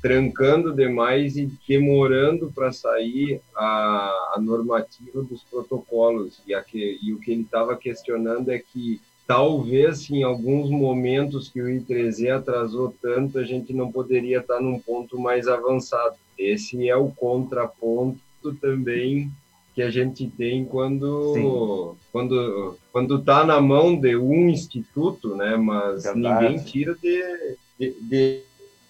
trancando 0.00 0.74
demais 0.74 1.36
e 1.36 1.52
demorando 1.68 2.50
para 2.50 2.72
sair 2.72 3.42
a, 3.54 4.32
a, 4.34 4.40
normativa 4.40 5.22
dos 5.22 5.44
protocolos. 5.44 6.40
E, 6.46 6.54
e 7.02 7.12
o 7.12 7.20
que 7.20 7.30
ele 7.30 7.42
estava 7.42 7.76
questionando 7.76 8.50
é 8.50 8.58
que 8.58 9.00
talvez 9.26 10.10
em 10.10 10.22
alguns 10.22 10.70
momentos 10.70 11.50
que 11.50 11.60
o 11.60 11.66
I3E 11.66 12.34
atrasou 12.34 12.94
tanto, 13.02 13.38
a 13.38 13.44
gente 13.44 13.74
não 13.74 13.92
poderia 13.92 14.38
estar 14.38 14.56
tá 14.56 14.60
num 14.60 14.78
ponto 14.80 15.20
mais 15.20 15.46
avançado. 15.46 16.16
Esse 16.38 16.88
é 16.88 16.96
o 16.96 17.10
contraponto 17.10 18.18
também 18.62 19.30
que 19.74 19.82
a 19.82 19.90
gente 19.90 20.26
tem 20.26 20.64
quando 20.64 21.34
Sim. 21.34 21.98
quando 22.12 22.78
quando 22.92 23.16
está 23.16 23.44
na 23.44 23.60
mão 23.60 23.98
de 23.98 24.16
um 24.16 24.48
instituto, 24.48 25.36
né? 25.36 25.56
Mas 25.56 26.04
Verdade. 26.04 26.44
ninguém 26.44 26.64
tira 26.64 26.94
de, 26.94 27.56
de, 27.78 27.94
de, 28.00 28.42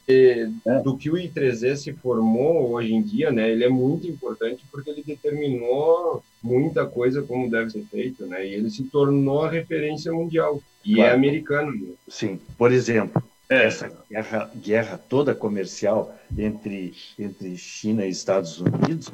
de 0.06 0.50
é. 0.66 0.80
do 0.82 0.96
que 0.96 1.10
o 1.10 1.14
I3E 1.14 1.76
se 1.76 1.92
formou 1.92 2.72
hoje 2.72 2.92
em 2.92 3.02
dia, 3.02 3.30
né? 3.30 3.50
Ele 3.50 3.64
é 3.64 3.68
muito 3.68 4.06
importante 4.06 4.64
porque 4.70 4.90
ele 4.90 5.02
determinou 5.02 6.22
muita 6.42 6.86
coisa 6.86 7.22
como 7.22 7.50
deve 7.50 7.70
ser 7.70 7.84
feito, 7.84 8.26
né? 8.26 8.46
E 8.46 8.54
ele 8.54 8.70
se 8.70 8.84
tornou 8.84 9.42
a 9.42 9.50
referência 9.50 10.12
mundial 10.12 10.60
e 10.84 10.94
é 10.94 10.96
claro. 10.96 11.10
é 11.10 11.14
americano. 11.14 11.72
Né? 11.72 11.92
Sim, 12.08 12.40
por 12.56 12.72
exemplo, 12.72 13.22
é. 13.48 13.66
essa 13.66 13.92
guerra, 14.10 14.50
guerra 14.56 14.98
toda 14.98 15.34
comercial 15.34 16.16
entre 16.36 16.94
entre 17.18 17.56
China 17.56 18.04
e 18.04 18.10
Estados 18.10 18.60
Unidos 18.60 19.10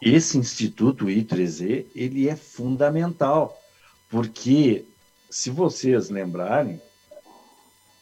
esse 0.00 0.38
instituto 0.38 1.06
I3E, 1.06 1.86
ele 1.94 2.28
é 2.28 2.34
fundamental, 2.34 3.60
porque 4.08 4.84
se 5.28 5.50
vocês 5.50 6.08
lembrarem, 6.08 6.80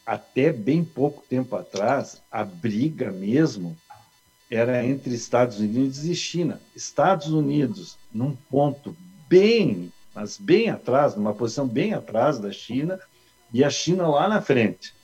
até 0.06 0.52
bem 0.52 0.82
pouco 0.84 1.22
tempo 1.28 1.54
atrás, 1.54 2.22
a 2.30 2.44
briga 2.44 3.10
mesmo 3.10 3.76
era 4.50 4.82
entre 4.84 5.14
Estados 5.14 5.60
Unidos 5.60 6.04
e 6.06 6.14
China. 6.14 6.60
Estados 6.74 7.28
Unidos, 7.28 7.98
num 8.10 8.34
ponto 8.34 8.96
bem, 9.28 9.92
mas 10.14 10.38
bem 10.38 10.70
atrás, 10.70 11.14
numa 11.14 11.34
posição 11.34 11.68
bem 11.68 11.92
atrás 11.92 12.38
da 12.38 12.50
China, 12.50 12.98
e 13.52 13.62
a 13.62 13.70
China 13.70 14.08
lá 14.08 14.28
na 14.28 14.40
frente. 14.40 14.94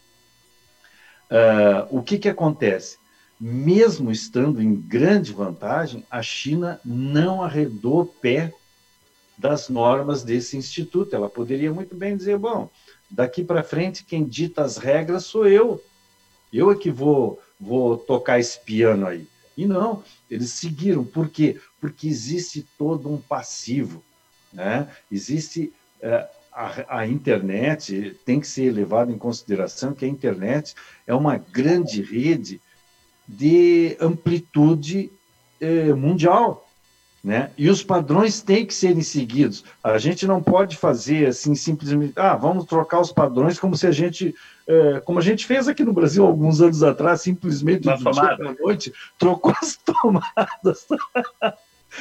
Uh, 1.31 1.99
o 1.99 2.03
que, 2.03 2.19
que 2.19 2.29
acontece? 2.29 2.99
Mesmo 3.41 4.11
estando 4.11 4.63
em 4.63 4.75
grande 4.75 5.33
vantagem, 5.33 6.05
a 6.11 6.23
China 6.23 6.81
não 6.85 7.43
arredou 7.43 8.07
pé 8.07 8.53
das 9.37 9.69
normas 9.69 10.23
desse 10.23 10.57
instituto. 10.57 11.15
Ela 11.15 11.29
poderia 11.29 11.73
muito 11.73 11.95
bem 11.95 12.17
dizer: 12.17 12.39
bom, 12.39 12.71
daqui 13.11 13.43
para 13.43 13.63
frente 13.63 14.05
quem 14.05 14.25
dita 14.25 14.63
as 14.63 14.77
regras 14.77 15.25
sou 15.25 15.47
eu. 15.47 15.83
Eu 16.53 16.71
é 16.71 16.77
que 16.77 16.91
vou, 16.91 17.41
vou 17.59 17.97
tocar 17.97 18.39
esse 18.39 18.61
piano 18.61 19.07
aí. 19.07 19.27
E 19.57 19.67
não, 19.67 20.03
eles 20.31 20.51
seguiram. 20.51 21.05
Por 21.05 21.29
quê? 21.29 21.61
Porque 21.81 22.07
existe 22.07 22.67
todo 22.79 23.13
um 23.13 23.19
passivo. 23.19 24.03
Né? 24.53 24.89
Existe. 25.11 25.73
É, 26.01 26.29
a, 26.53 27.01
a, 27.01 27.07
internet 27.07 28.17
tem 28.25 28.39
que 28.39 28.47
ser 28.47 28.71
levado 28.71 29.11
em 29.11 29.19
consideração 29.19 29.93
que 29.93 30.05
a 30.05 30.09
internet 30.09 30.75
é 31.05 31.13
uma 31.13 31.37
grande 31.37 32.01
rede 32.01 32.61
de 33.27 33.97
amplitude 34.01 35.11
eh, 35.61 35.93
mundial. 35.93 36.65
Né? 37.23 37.51
E 37.57 37.71
os 37.71 37.83
padrões 37.83 38.43
têm 38.43 38.67
que 38.67 38.75
serem 38.75 39.01
seguidos. 39.01 39.65
A 39.83 39.97
gente 39.97 40.27
não 40.27 40.43
pode 40.43 40.77
fazer 40.77 41.27
assim 41.27 41.55
simplesmente, 41.55 42.13
ah, 42.17 42.37
vamos 42.37 42.67
trocar 42.67 43.01
os 43.01 43.11
padrões 43.11 43.59
como 43.59 43.75
se 43.75 43.87
a 43.87 43.91
gente, 43.91 44.35
eh, 44.69 45.01
como 45.07 45.19
a 45.19 45.23
gente 45.23 45.47
fez 45.47 45.67
aqui 45.67 45.83
no 45.83 45.95
Brasil 45.95 46.27
alguns 46.27 46.61
anos 46.61 46.83
atrás, 46.83 47.23
simplesmente 47.23 47.89
do 47.89 47.97
dia 47.97 48.11
para 48.11 48.55
noite, 48.61 48.93
trocou 49.19 49.55
as 49.59 49.75
tomadas. 49.75 50.87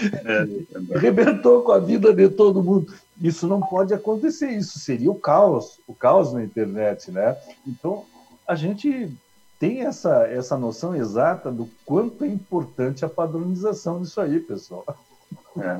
É, 0.02 0.47
Rebentou 1.00 1.62
com 1.62 1.71
a 1.71 1.80
vida 1.80 2.13
de 2.13 2.28
todo 2.28 2.62
mundo. 2.62 2.93
Isso 3.21 3.47
não 3.47 3.62
pode 3.62 3.93
acontecer, 3.93 4.50
isso 4.52 4.78
seria 4.80 5.10
o 5.10 5.15
caos, 5.15 5.80
o 5.88 5.93
caos 5.93 6.34
na 6.34 6.43
internet, 6.43 7.12
né? 7.12 7.38
Então, 7.65 8.04
a 8.45 8.56
gente 8.56 9.10
tem 9.63 9.86
essa, 9.86 10.28
essa 10.28 10.58
noção 10.58 10.93
exata 10.93 11.49
do 11.49 11.69
quanto 11.86 12.26
é 12.26 12.28
importante 12.28 13.06
a 13.06 13.08
padronização 13.08 14.02
disso 14.02 14.19
aí, 14.19 14.41
pessoal. 14.41 14.86
É. 15.58 15.78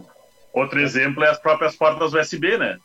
Outro 0.54 0.80
exemplo 0.80 1.22
é 1.22 1.30
as 1.30 1.38
próprias 1.38 1.76
portas 1.76 2.14
USB, 2.14 2.58
né? 2.58 2.78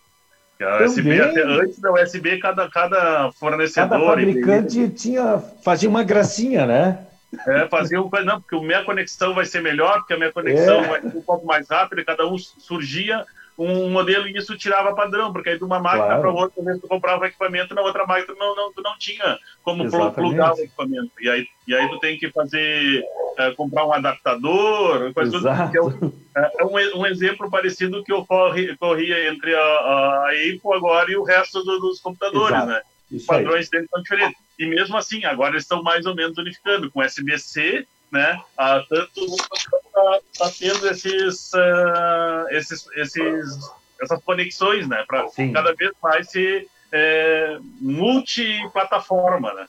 A 0.61 0.83
USB, 0.83 1.21
até 1.21 1.45
antes 1.45 1.79
da 1.79 1.93
USB, 1.93 2.41
cada, 2.41 2.69
cada 2.69 3.31
fornecedor. 3.31 3.91
Cada 3.91 4.05
fabricante 4.05 4.81
e... 4.81 4.89
tinha, 4.89 5.39
fazia 5.63 5.89
uma 5.89 6.03
gracinha, 6.03 6.67
né? 6.67 7.07
É, 7.47 7.69
fazia 7.69 8.03
um. 8.03 8.11
Não, 8.25 8.41
porque 8.41 8.57
a 8.57 8.61
minha 8.61 8.83
conexão 8.83 9.35
vai 9.35 9.45
ser 9.45 9.63
melhor, 9.63 9.99
porque 9.99 10.15
a 10.15 10.17
minha 10.17 10.33
conexão 10.33 10.81
é. 10.81 10.89
vai 10.89 11.01
ser 11.01 11.17
um 11.17 11.23
pouco 11.23 11.47
mais 11.47 11.69
rápida, 11.69 12.05
cada 12.05 12.27
um 12.27 12.37
surgia 12.37 13.25
um 13.59 13.91
modelo 13.91 14.29
e 14.29 14.37
isso 14.37 14.57
tirava 14.57 14.95
padrão, 14.95 15.33
porque 15.33 15.51
aí 15.51 15.59
de 15.59 15.65
uma 15.65 15.81
máquina 15.81 16.07
claro. 16.07 16.21
para 16.21 16.31
outra, 16.31 16.63
vezes 16.63 16.81
tu 16.81 16.87
comprava 16.87 17.27
equipamento, 17.27 17.75
na 17.75 17.83
outra 17.83 18.07
máquina 18.07 18.37
não, 18.39 18.55
não, 18.55 18.73
tu 18.73 18.81
não 18.81 18.97
tinha 18.97 19.37
como 19.65 19.83
Exatamente. 19.83 20.15
plugar 20.15 20.55
o 20.55 20.61
equipamento. 20.61 21.11
E 21.21 21.29
aí, 21.29 21.47
e 21.67 21.75
aí 21.75 21.89
tu 21.89 21.99
tem 21.99 22.17
que 22.17 22.31
fazer, 22.31 23.05
é, 23.37 23.51
comprar 23.53 23.85
um 23.85 23.93
adaptador, 23.93 25.13
coisa 25.13 25.33
tudo, 25.33 25.49
é, 25.49 25.83
um, 25.83 26.13
é, 26.37 26.53
é 26.61 26.65
um, 26.65 27.01
um, 27.01 27.07
exemplo 27.07 27.51
parecido 27.51 28.05
que 28.05 28.13
ocorre, 28.13 28.71
ocorria 28.71 29.29
entre 29.29 29.53
a, 29.55 29.61
a 29.61 30.29
Apple 30.31 30.73
agora 30.75 31.11
e 31.11 31.17
o 31.17 31.25
resto 31.25 31.63
do, 31.65 31.81
dos 31.81 32.01
computadores, 32.01 32.57
Exato. 32.57 32.67
né? 32.69 32.83
Os 33.11 33.25
padrões 33.25 33.69
deles 33.69 33.89
são 33.91 34.03
diferentes. 34.03 34.41
E 34.59 34.67
mesmo 34.67 34.97
assim, 34.97 35.25
agora 35.25 35.53
eles 35.53 35.65
estão 35.65 35.83
mais 35.83 36.07
ou 36.07 36.15
menos 36.15 36.37
unificando 36.39 36.91
com 36.91 37.03
SBC 37.03 37.87
né? 38.11 38.41
Ah, 38.57 38.85
tanto 38.89 39.25
está 39.25 40.21
tá 40.39 40.51
tendo 40.59 40.89
esses, 40.89 41.53
uh, 41.53 42.49
esses, 42.51 42.87
esses, 42.97 43.71
essas 44.01 44.23
conexões, 44.23 44.89
né? 44.89 45.05
Para 45.07 45.27
cada 45.53 45.75
vez 45.75 45.93
mais 46.03 46.31
ser 46.31 46.67
é, 46.93 47.59
multiplataforma, 47.81 49.53
né? 49.55 49.69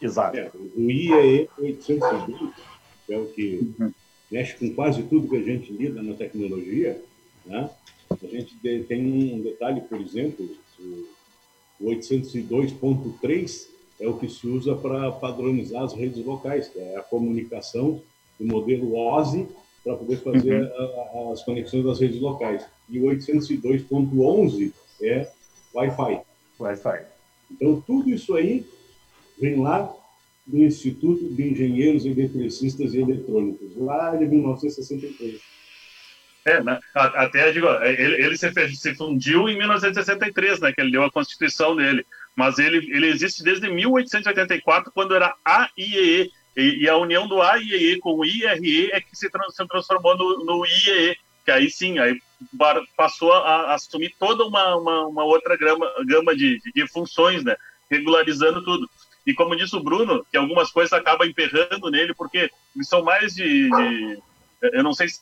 Exato. 0.00 0.36
É, 0.36 0.50
o 0.54 0.90
IEE 0.90 1.48
802, 1.58 2.52
que 3.06 3.12
é 3.12 3.18
o 3.18 3.26
que 3.26 3.74
uhum. 3.78 3.92
mexe 4.30 4.54
com 4.54 4.74
quase 4.74 5.02
tudo 5.04 5.28
que 5.28 5.36
a 5.36 5.42
gente 5.42 5.72
lida 5.72 6.02
na 6.02 6.14
tecnologia, 6.14 7.02
né? 7.44 7.70
A 8.10 8.26
gente 8.26 8.56
tem 8.88 9.34
um 9.34 9.40
detalhe, 9.40 9.80
por 9.82 10.00
exemplo, 10.00 10.48
o 10.78 11.06
802.3 11.86 13.68
é 14.00 14.08
o 14.08 14.14
que 14.14 14.28
se 14.28 14.46
usa 14.46 14.74
para 14.74 15.12
padronizar 15.12 15.82
as 15.82 15.92
redes 15.92 16.24
locais, 16.24 16.68
que 16.68 16.78
é 16.78 16.96
a 16.96 17.02
comunicação 17.02 18.02
do 18.38 18.46
modelo 18.46 18.96
OSI 18.96 19.46
para 19.84 19.94
poder 19.94 20.16
fazer 20.16 20.62
uhum. 20.62 21.28
a, 21.28 21.32
as 21.32 21.42
conexões 21.42 21.84
das 21.84 22.00
redes 22.00 22.20
locais. 22.20 22.64
E 22.88 22.98
o 22.98 23.04
802.11 23.04 24.72
é 25.02 25.30
Wi-Fi. 25.74 26.20
Wi-Fi. 26.58 27.02
Então, 27.50 27.80
tudo 27.86 28.10
isso 28.10 28.34
aí 28.34 28.64
vem 29.38 29.60
lá 29.60 29.94
do 30.46 30.58
Instituto 30.58 31.28
de 31.28 31.50
Engenheiros 31.50 32.04
Eletricistas 32.04 32.94
e 32.94 33.00
Eletrônicos, 33.00 33.76
lá 33.76 34.16
de 34.16 34.26
1963. 34.26 35.40
É, 36.46 36.62
né? 36.62 36.80
Até 36.94 37.52
digo, 37.52 37.66
ele, 37.82 38.24
ele 38.24 38.36
se, 38.36 38.50
se 38.74 38.94
fundiu 38.94 39.48
em 39.48 39.58
1963, 39.58 40.60
né? 40.60 40.72
Que 40.72 40.80
ele 40.80 40.92
deu 40.92 41.04
a 41.04 41.10
constituição 41.10 41.76
dele 41.76 42.04
mas 42.40 42.58
ele, 42.58 42.78
ele 42.90 43.08
existe 43.08 43.42
desde 43.42 43.68
1884, 43.68 44.90
quando 44.92 45.14
era 45.14 45.34
AIEE, 45.44 46.32
e, 46.56 46.84
e. 46.84 46.88
A 46.88 46.96
união 46.96 47.28
do 47.28 47.42
AIEE 47.42 47.98
com 47.98 48.14
o 48.14 48.24
IRE 48.24 48.90
é 48.92 48.98
que 48.98 49.14
se, 49.14 49.28
trans, 49.28 49.54
se 49.54 49.68
transformou 49.68 50.16
no, 50.16 50.42
no 50.42 50.64
IEE, 50.64 51.18
que 51.44 51.50
aí 51.50 51.70
sim, 51.70 51.98
aí 51.98 52.18
passou 52.96 53.30
a, 53.34 53.40
a 53.40 53.74
assumir 53.74 54.14
toda 54.18 54.46
uma, 54.46 54.74
uma, 54.74 55.06
uma 55.06 55.24
outra 55.24 55.54
gama, 55.54 55.86
gama 56.06 56.34
de, 56.34 56.58
de, 56.74 56.88
funções, 56.88 57.44
né, 57.44 57.54
regularizando 57.90 58.64
tudo. 58.64 58.88
E 59.26 59.34
como 59.34 59.54
disse 59.54 59.76
o 59.76 59.82
Bruno, 59.82 60.24
que 60.30 60.38
algumas 60.38 60.70
coisas 60.70 60.94
acabam 60.94 61.28
emperrando 61.28 61.90
nele, 61.90 62.14
porque 62.14 62.50
são 62.80 63.04
mais 63.04 63.34
de, 63.34 63.68
de 63.68 64.18
eu 64.62 64.82
não 64.82 64.94
sei 64.94 65.10
se, 65.10 65.20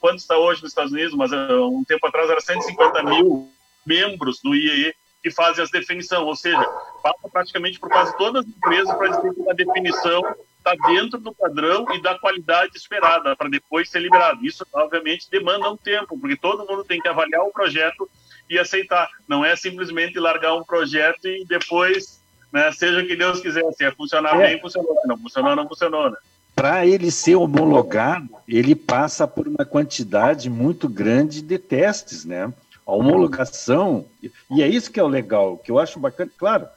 quanto 0.00 0.16
está 0.16 0.36
hoje 0.36 0.62
nos 0.62 0.72
Estados 0.72 0.90
Unidos, 0.90 1.14
mas 1.14 1.30
um 1.32 1.84
tempo 1.84 2.04
atrás 2.08 2.28
era 2.28 2.40
150 2.40 3.04
mil 3.04 3.52
membros 3.86 4.40
do 4.42 4.52
IEE, 4.52 4.92
que 5.26 5.30
fazem 5.32 5.64
as 5.64 5.72
definições, 5.72 6.20
ou 6.20 6.36
seja, 6.36 6.64
passa 7.02 7.28
praticamente 7.32 7.80
por 7.80 7.90
quase 7.90 8.16
todas 8.16 8.44
as 8.44 8.48
empresas 8.48 8.94
para 8.94 9.08
dizer 9.08 9.34
que 9.34 9.50
a 9.50 9.54
definição 9.54 10.22
está 10.56 10.72
dentro 10.86 11.18
do 11.18 11.34
padrão 11.34 11.84
e 11.92 12.00
da 12.00 12.16
qualidade 12.16 12.76
esperada 12.76 13.34
para 13.34 13.48
depois 13.48 13.90
ser 13.90 13.98
liberado. 13.98 14.46
Isso, 14.46 14.64
obviamente, 14.72 15.28
demanda 15.28 15.68
um 15.68 15.76
tempo, 15.76 16.16
porque 16.16 16.36
todo 16.36 16.64
mundo 16.64 16.84
tem 16.84 17.00
que 17.00 17.08
avaliar 17.08 17.42
o 17.42 17.50
projeto 17.50 18.08
e 18.48 18.56
aceitar. 18.56 19.08
Não 19.26 19.44
é 19.44 19.56
simplesmente 19.56 20.16
largar 20.20 20.54
um 20.54 20.62
projeto 20.62 21.26
e 21.26 21.44
depois, 21.44 22.22
né, 22.52 22.70
seja 22.70 23.04
que 23.04 23.16
Deus 23.16 23.40
quiser, 23.40 23.64
se 23.72 23.84
é 23.84 23.90
funcionar 23.90 24.40
é. 24.40 24.46
bem, 24.46 24.60
funcionou. 24.60 24.96
Se 25.00 25.08
não 25.08 25.18
funcionou, 25.18 25.56
não 25.56 25.66
funcionou. 25.66 26.10
Né? 26.10 26.16
para 26.54 26.86
ele 26.86 27.10
ser 27.10 27.34
homologado, 27.34 28.30
ele 28.48 28.74
passa 28.74 29.26
por 29.28 29.46
uma 29.46 29.66
quantidade 29.66 30.48
muito 30.48 30.88
grande 30.88 31.42
de 31.42 31.58
testes, 31.58 32.24
né? 32.24 32.50
A 32.86 32.92
homologação, 32.92 34.06
e 34.48 34.62
é 34.62 34.68
isso 34.68 34.92
que 34.92 35.00
é 35.00 35.02
o 35.02 35.08
legal, 35.08 35.58
que 35.58 35.72
eu 35.72 35.78
acho 35.78 35.98
bacana, 35.98 36.30
claro, 36.38 36.68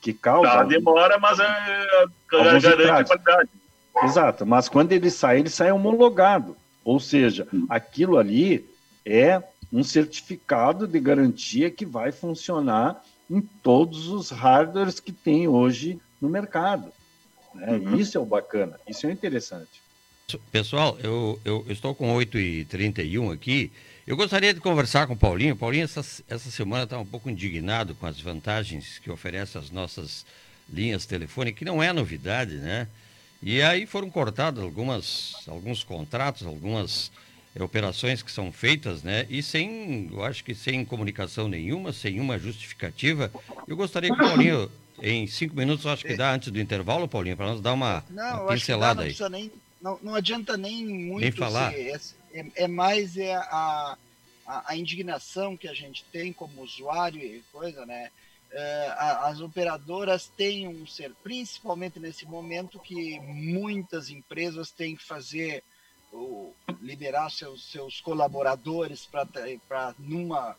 que 0.00 0.12
causa. 0.12 0.50
Tá, 0.50 0.62
demora, 0.64 1.18
mas 1.18 1.38
é, 1.38 2.06
garante 2.30 2.66
qualidade. 3.06 3.50
Exato, 4.02 4.44
mas 4.44 4.68
quando 4.68 4.92
ele 4.92 5.10
sai, 5.10 5.38
ele 5.38 5.48
sai 5.48 5.70
homologado. 5.72 6.56
Ou 6.84 7.00
seja, 7.00 7.48
aquilo 7.68 8.18
ali 8.18 8.68
é 9.04 9.42
um 9.72 9.82
certificado 9.82 10.86
de 10.86 11.00
garantia 11.00 11.70
que 11.70 11.86
vai 11.86 12.12
funcionar 12.12 13.02
em 13.28 13.40
todos 13.40 14.08
os 14.08 14.30
hardwares 14.30 15.00
que 15.00 15.12
tem 15.12 15.48
hoje 15.48 15.98
no 16.20 16.28
mercado. 16.28 16.92
Né? 17.54 17.72
Uhum. 17.72 17.96
Isso 17.96 18.16
é 18.16 18.20
o 18.20 18.26
bacana, 18.26 18.78
isso 18.86 19.06
é 19.06 19.12
interessante. 19.12 19.82
Pessoal, 20.50 20.96
eu, 21.02 21.40
eu 21.44 21.64
estou 21.68 21.94
com 21.94 22.14
8h31 22.16 23.32
aqui. 23.32 23.72
Eu 24.06 24.16
gostaria 24.16 24.54
de 24.54 24.60
conversar 24.60 25.08
com 25.08 25.14
o 25.14 25.16
Paulinho. 25.16 25.56
Paulinho, 25.56 25.82
essa, 25.82 26.00
essa 26.28 26.48
semana 26.48 26.84
está 26.84 26.96
um 26.96 27.04
pouco 27.04 27.28
indignado 27.28 27.92
com 27.96 28.06
as 28.06 28.20
vantagens 28.20 29.00
que 29.00 29.10
oferecem 29.10 29.60
as 29.60 29.68
nossas 29.68 30.24
linhas 30.72 31.06
telefônicas, 31.06 31.58
que 31.58 31.64
não 31.64 31.82
é 31.82 31.92
novidade, 31.92 32.54
né? 32.54 32.86
E 33.42 33.60
aí 33.60 33.84
foram 33.84 34.08
cortados 34.08 34.62
algumas, 34.62 35.34
alguns 35.48 35.82
contratos, 35.82 36.46
algumas 36.46 37.10
é, 37.52 37.60
operações 37.60 38.22
que 38.22 38.30
são 38.30 38.52
feitas, 38.52 39.02
né? 39.02 39.26
E 39.28 39.42
sem, 39.42 40.08
eu 40.12 40.22
acho 40.22 40.44
que 40.44 40.54
sem 40.54 40.84
comunicação 40.84 41.48
nenhuma, 41.48 41.92
sem 41.92 42.20
uma 42.20 42.38
justificativa. 42.38 43.32
Eu 43.66 43.76
gostaria 43.76 44.08
que 44.08 44.22
o 44.22 44.24
Paulinho 44.24 44.70
em 45.02 45.26
cinco 45.26 45.56
minutos, 45.56 45.84
acho 45.84 46.04
que 46.04 46.16
dá 46.16 46.32
antes 46.32 46.52
do 46.52 46.60
intervalo, 46.60 47.08
Paulinho, 47.08 47.36
para 47.36 47.46
nós 47.46 47.60
dar 47.60 47.72
uma, 47.72 48.04
não, 48.08 48.44
uma 48.44 48.52
pincelada 48.52 49.02
aí. 49.02 49.16
Nem, 49.30 49.50
não, 49.82 49.98
não 50.00 50.14
adianta 50.14 50.56
nem 50.56 50.86
muito. 50.86 51.22
Nem 51.22 51.32
falar. 51.32 51.72
É, 52.36 52.64
é, 52.64 52.68
mais 52.68 53.16
é 53.16 53.34
a, 53.34 53.96
a, 54.46 54.72
a, 54.72 54.76
indignação 54.76 55.56
que 55.56 55.68
a 55.68 55.74
gente 55.74 56.04
tem 56.12 56.32
como 56.32 56.62
usuário 56.62 57.20
e 57.20 57.42
coisa, 57.50 57.86
né? 57.86 58.10
É, 58.52 58.94
as 59.22 59.40
operadoras 59.40 60.28
têm 60.28 60.68
um 60.68 60.86
ser, 60.86 61.12
principalmente 61.22 61.98
nesse 61.98 62.24
momento 62.26 62.78
que 62.78 63.18
muitas 63.20 64.08
empresas 64.08 64.70
têm 64.70 64.94
que 64.94 65.04
fazer 65.04 65.64
liberar 66.80 67.30
seus, 67.30 67.70
seus 67.70 68.00
colaboradores 68.00 69.06
para 69.06 69.94
numa 69.98 70.56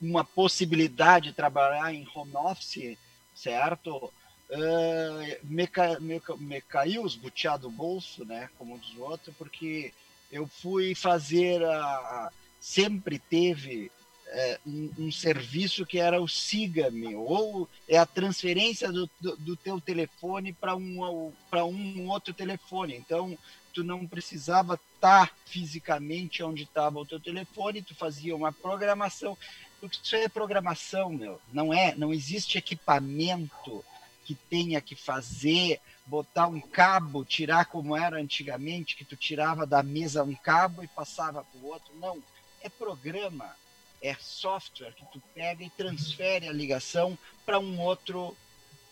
uma 0.00 0.24
possibilidade 0.24 1.30
de 1.30 1.34
trabalhar 1.34 1.92
em 1.92 2.06
home 2.14 2.36
office, 2.36 2.98
certo? 3.34 4.12
Uh, 4.50 5.38
me, 5.42 5.68
me, 6.00 6.22
me, 6.38 6.60
caiu 6.60 7.02
os 7.02 7.16
buteados 7.16 7.62
do 7.62 7.70
bolso, 7.70 8.24
né? 8.24 8.50
Como 8.58 8.78
diz 8.78 8.94
o 8.96 9.02
outro, 9.02 9.32
porque 9.38 9.92
eu 10.32 10.46
fui 10.46 10.94
fazer 10.94 11.62
a. 11.62 12.32
Sempre 12.58 13.18
teve 13.18 13.90
é, 14.28 14.58
um, 14.64 14.90
um, 14.98 15.12
serviço 15.12 15.84
que 15.84 15.98
era 15.98 16.20
o 16.20 16.28
Siga-me, 16.28 17.14
ou 17.14 17.68
é 17.86 17.98
a 17.98 18.06
transferência 18.06 18.90
do, 18.90 19.10
do, 19.20 19.36
do 19.36 19.56
teu 19.56 19.80
telefone 19.80 20.52
para 20.52 20.74
um, 20.74 21.32
um 21.52 22.08
outro 22.08 22.32
telefone. 22.32 22.94
Então, 22.94 23.36
tu 23.74 23.84
não 23.84 24.06
precisava 24.06 24.74
estar 24.74 25.28
tá 25.28 25.34
fisicamente 25.44 26.42
onde 26.42 26.62
estava 26.62 26.98
o 26.98 27.06
teu 27.06 27.20
telefone, 27.20 27.82
tu 27.82 27.94
fazia 27.94 28.34
uma 28.34 28.52
programação, 28.52 29.36
porque 29.80 29.98
isso 30.02 30.16
é 30.16 30.28
programação, 30.28 31.10
meu, 31.10 31.40
não 31.52 31.74
é, 31.74 31.94
não 31.96 32.12
existe 32.12 32.56
equipamento 32.56 33.84
que 34.24 34.34
tenha 34.34 34.80
que 34.80 34.94
fazer, 34.94 35.80
botar 36.12 36.46
um 36.46 36.60
cabo, 36.60 37.24
tirar 37.24 37.64
como 37.64 37.96
era 37.96 38.20
antigamente, 38.20 38.94
que 38.94 39.04
tu 39.04 39.16
tirava 39.16 39.66
da 39.66 39.82
mesa 39.82 40.22
um 40.22 40.34
cabo 40.34 40.84
e 40.84 40.86
passava 40.86 41.42
para 41.42 41.58
o 41.58 41.68
outro, 41.68 41.90
não, 41.94 42.22
é 42.60 42.68
programa, 42.68 43.56
é 44.02 44.14
software 44.20 44.92
que 44.92 45.06
tu 45.06 45.22
pega 45.34 45.64
e 45.64 45.70
transfere 45.70 46.46
a 46.46 46.52
ligação 46.52 47.16
para 47.46 47.58
um 47.58 47.80
outro 47.80 48.36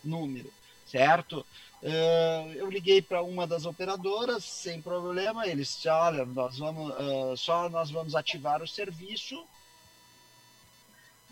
número, 0.02 0.50
certo? 0.87 1.44
Uh, 1.83 2.52
eu 2.54 2.70
liguei 2.70 3.02
para 3.02 3.22
uma 3.22 3.46
das 3.46 3.66
operadoras 3.66 4.42
sem 4.42 4.80
problema. 4.80 5.46
Eles 5.46 5.68
disseram, 5.68 5.96
olha, 5.96 6.24
nós 6.24 6.56
vamos 6.56 6.90
uh, 6.94 7.37
só 7.37 7.68
nós 7.68 7.90
vamos 7.90 8.14
ativar 8.14 8.62
o 8.62 8.68
serviço 8.68 9.46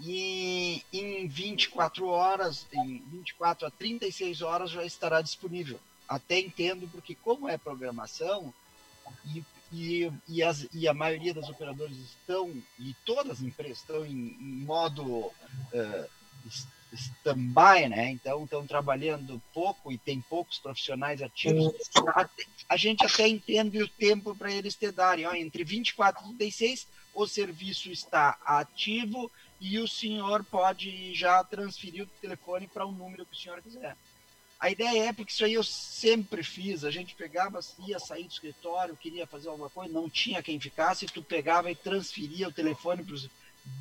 e 0.00 0.82
em 0.92 1.26
24 1.26 2.06
horas, 2.06 2.66
em 2.72 3.02
24 3.10 3.66
a 3.66 3.70
36 3.70 4.42
horas 4.42 4.70
já 4.70 4.84
estará 4.84 5.20
disponível. 5.20 5.80
Até 6.08 6.38
entendo 6.38 6.88
porque 6.88 7.14
como 7.14 7.48
é 7.48 7.58
programação 7.58 8.52
e, 9.26 9.44
e, 9.72 10.12
e, 10.28 10.42
as, 10.42 10.66
e 10.72 10.88
a 10.88 10.94
maioria 10.94 11.34
das 11.34 11.48
operadoras 11.48 11.96
estão 11.96 12.50
e 12.78 12.94
todas 13.04 13.32
as 13.32 13.42
empresas 13.42 13.78
estão 13.78 14.06
em, 14.06 14.36
em 14.40 14.64
modo 14.64 15.04
uh, 15.04 16.08
stand-by, 16.92 17.88
né? 17.88 18.10
Então 18.10 18.44
estão 18.44 18.66
trabalhando 18.66 19.40
pouco 19.52 19.92
e 19.92 19.98
tem 19.98 20.20
poucos 20.20 20.58
profissionais 20.58 21.22
ativos. 21.22 21.72
A, 22.68 22.76
gente 22.76 23.04
até 23.04 23.28
entende 23.28 23.82
o 23.82 23.88
tempo 23.88 24.34
para 24.34 24.52
eles 24.52 24.74
te 24.74 24.90
darem. 24.90 25.26
Ó, 25.26 25.34
entre 25.34 25.64
24 25.64 26.22
e 26.22 26.36
36, 26.36 26.86
o 27.14 27.26
serviço 27.26 27.90
está 27.90 28.38
ativo 28.44 29.30
e 29.60 29.78
o 29.78 29.88
senhor 29.88 30.44
pode 30.44 31.14
já 31.14 31.42
transferir 31.44 32.04
o 32.04 32.20
telefone 32.20 32.66
para 32.66 32.86
o 32.86 32.88
um 32.88 32.92
número 32.92 33.26
que 33.26 33.34
o 33.34 33.38
senhor 33.38 33.60
quiser. 33.62 33.96
A 34.60 34.70
ideia 34.70 35.08
é 35.08 35.12
porque 35.12 35.32
isso 35.32 35.44
aí 35.44 35.54
eu 35.54 35.62
sempre 35.62 36.42
fiz. 36.42 36.84
A 36.84 36.90
gente 36.90 37.14
pegava, 37.14 37.60
ia 37.86 37.98
sair 37.98 38.24
do 38.24 38.32
escritório, 38.32 38.96
queria 38.96 39.26
fazer 39.26 39.48
alguma 39.48 39.70
coisa, 39.70 39.92
não 39.92 40.10
tinha 40.10 40.42
quem 40.42 40.58
ficasse, 40.58 41.06
tu 41.06 41.22
pegava 41.22 41.70
e 41.70 41.76
transferia 41.76 42.48
o 42.48 42.52
telefone 42.52 43.04
pros, 43.04 43.28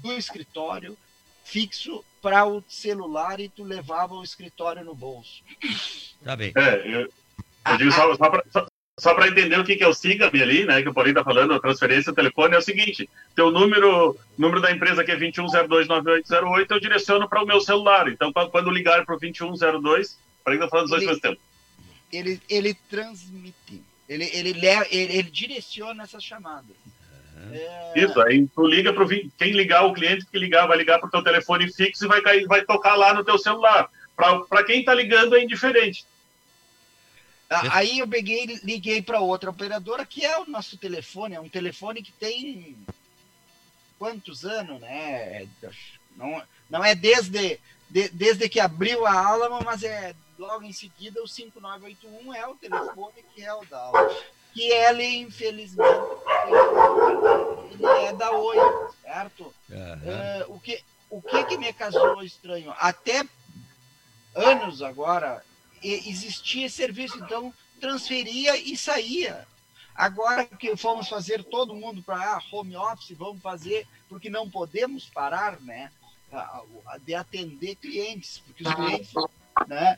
do 0.01 0.13
escritório 0.13 0.97
fixo 1.43 2.03
para 2.21 2.45
o 2.45 2.61
celular 2.67 3.39
e 3.39 3.47
tu 3.47 3.63
levava 3.63 4.13
o 4.13 4.23
escritório 4.23 4.83
no 4.83 4.93
bolso. 4.93 5.41
Tá 6.23 6.35
bem. 6.35 6.51
É, 6.55 6.85
eu, 6.85 7.13
eu 7.65 7.77
digo 7.77 7.91
só, 7.91 8.13
só 8.15 8.29
para 8.29 8.43
só, 8.99 9.13
para 9.13 9.27
entender 9.27 9.59
o 9.59 9.63
que, 9.63 9.75
que 9.75 9.83
é 9.83 9.87
o 9.87 9.93
SIGAM 9.93 10.31
ali, 10.33 10.65
né, 10.65 10.81
que 10.81 10.89
o 10.89 10.93
Paulinho 10.93 11.13
está 11.13 11.23
falando, 11.23 11.53
a 11.53 11.59
transferência 11.59 12.11
do 12.11 12.15
telefone, 12.15 12.55
é 12.55 12.57
o 12.57 12.63
seguinte, 12.63 13.07
teu 13.35 13.51
número, 13.51 14.17
número 14.35 14.59
da 14.59 14.71
empresa 14.71 15.03
que 15.03 15.11
é 15.11 15.15
21029808, 15.17 16.65
eu 16.71 16.79
direciono 16.79 17.29
para 17.29 17.43
o 17.43 17.45
meu 17.45 17.61
celular. 17.61 18.07
Então, 18.07 18.33
quando 18.33 18.71
ligar 18.71 19.05
para 19.05 19.15
o 19.15 19.19
2102, 19.19 20.17
para 20.43 20.53
que 20.53 20.59
tá 20.59 20.67
falando 20.67 20.89
dois 20.89 21.03
ele, 21.03 21.19
tempo. 21.19 21.39
Ele, 22.11 22.41
ele 22.49 22.73
transmite, 22.89 23.83
ele, 24.09 24.31
ele, 24.33 24.49
ele, 24.49 25.13
ele 25.13 25.29
direciona 25.29 26.01
essas 26.01 26.23
chamadas. 26.23 26.75
É... 27.51 27.93
Isso, 27.95 28.19
aí 28.19 28.47
tu 28.47 28.65
liga 28.65 28.91
para 28.91 29.05
quem 29.05 29.51
ligar, 29.51 29.85
o 29.85 29.93
cliente 29.93 30.25
que 30.25 30.39
ligar, 30.39 30.65
vai 30.65 30.75
ligar 30.75 30.97
para 30.97 31.07
o 31.07 31.11
teu 31.11 31.23
telefone 31.23 31.71
fixo 31.71 32.05
e 32.05 32.07
vai, 32.07 32.21
cair, 32.21 32.47
vai 32.47 32.63
tocar 32.65 32.95
lá 32.95 33.13
no 33.13 33.23
teu 33.23 33.37
celular. 33.37 33.89
Para 34.15 34.63
quem 34.63 34.79
está 34.79 34.95
ligando 34.95 35.35
é 35.35 35.43
indiferente. 35.43 36.03
Ah, 37.49 37.77
aí 37.77 37.99
eu 37.99 38.07
peguei, 38.07 38.45
liguei 38.63 39.01
para 39.01 39.21
outra 39.21 39.49
operadora, 39.49 40.05
que 40.05 40.25
é 40.25 40.37
o 40.37 40.49
nosso 40.49 40.77
telefone, 40.77 41.35
é 41.35 41.39
um 41.39 41.47
telefone 41.47 42.01
que 42.01 42.11
tem 42.11 42.77
quantos 43.97 44.43
anos, 44.43 44.81
né? 44.81 45.47
Não, 46.15 46.43
não 46.69 46.83
é 46.83 46.93
desde, 46.93 47.59
de, 47.89 48.09
desde 48.09 48.49
que 48.49 48.59
abriu 48.59 49.05
a 49.05 49.13
Alamo, 49.13 49.63
mas 49.63 49.83
é 49.83 50.13
logo 50.37 50.63
em 50.63 50.73
seguida 50.73 51.23
o 51.23 51.27
5981 51.27 52.33
é 52.33 52.45
o 52.47 52.55
telefone 52.55 53.23
que 53.33 53.41
é 53.41 53.53
o 53.53 53.65
da 53.65 53.79
Alamo 53.79 54.15
que 54.57 54.63
ele, 54.63 55.19
infelizmente, 55.19 55.87
ele 57.71 57.85
é 58.07 58.13
da 58.13 58.31
Oi, 58.31 58.57
certo? 59.03 59.53
Uhum. 59.69 59.75
Uh, 60.49 60.55
o, 60.55 60.59
que, 60.59 60.83
o 61.11 61.21
que 61.21 61.43
que 61.43 61.57
me 61.59 61.71
casou 61.71 62.23
estranho? 62.23 62.73
Até 62.79 63.23
anos 64.33 64.81
agora, 64.81 65.43
existia 65.83 66.69
serviço, 66.69 67.17
então 67.17 67.53
transferia 67.79 68.57
e 68.57 68.75
saía. 68.75 69.47
Agora 69.95 70.45
que 70.45 70.75
fomos 70.75 71.07
fazer 71.07 71.43
todo 71.43 71.73
mundo 71.73 72.03
para 72.03 72.41
home 72.51 72.75
office, 72.75 73.17
vamos 73.17 73.41
fazer, 73.41 73.87
porque 74.07 74.29
não 74.29 74.47
podemos 74.49 75.05
parar, 75.05 75.59
né? 75.61 75.91
De 77.03 77.15
atender 77.15 77.75
clientes, 77.75 78.41
porque 78.45 78.67
os 78.67 78.73
clientes, 78.75 79.11
né? 79.67 79.97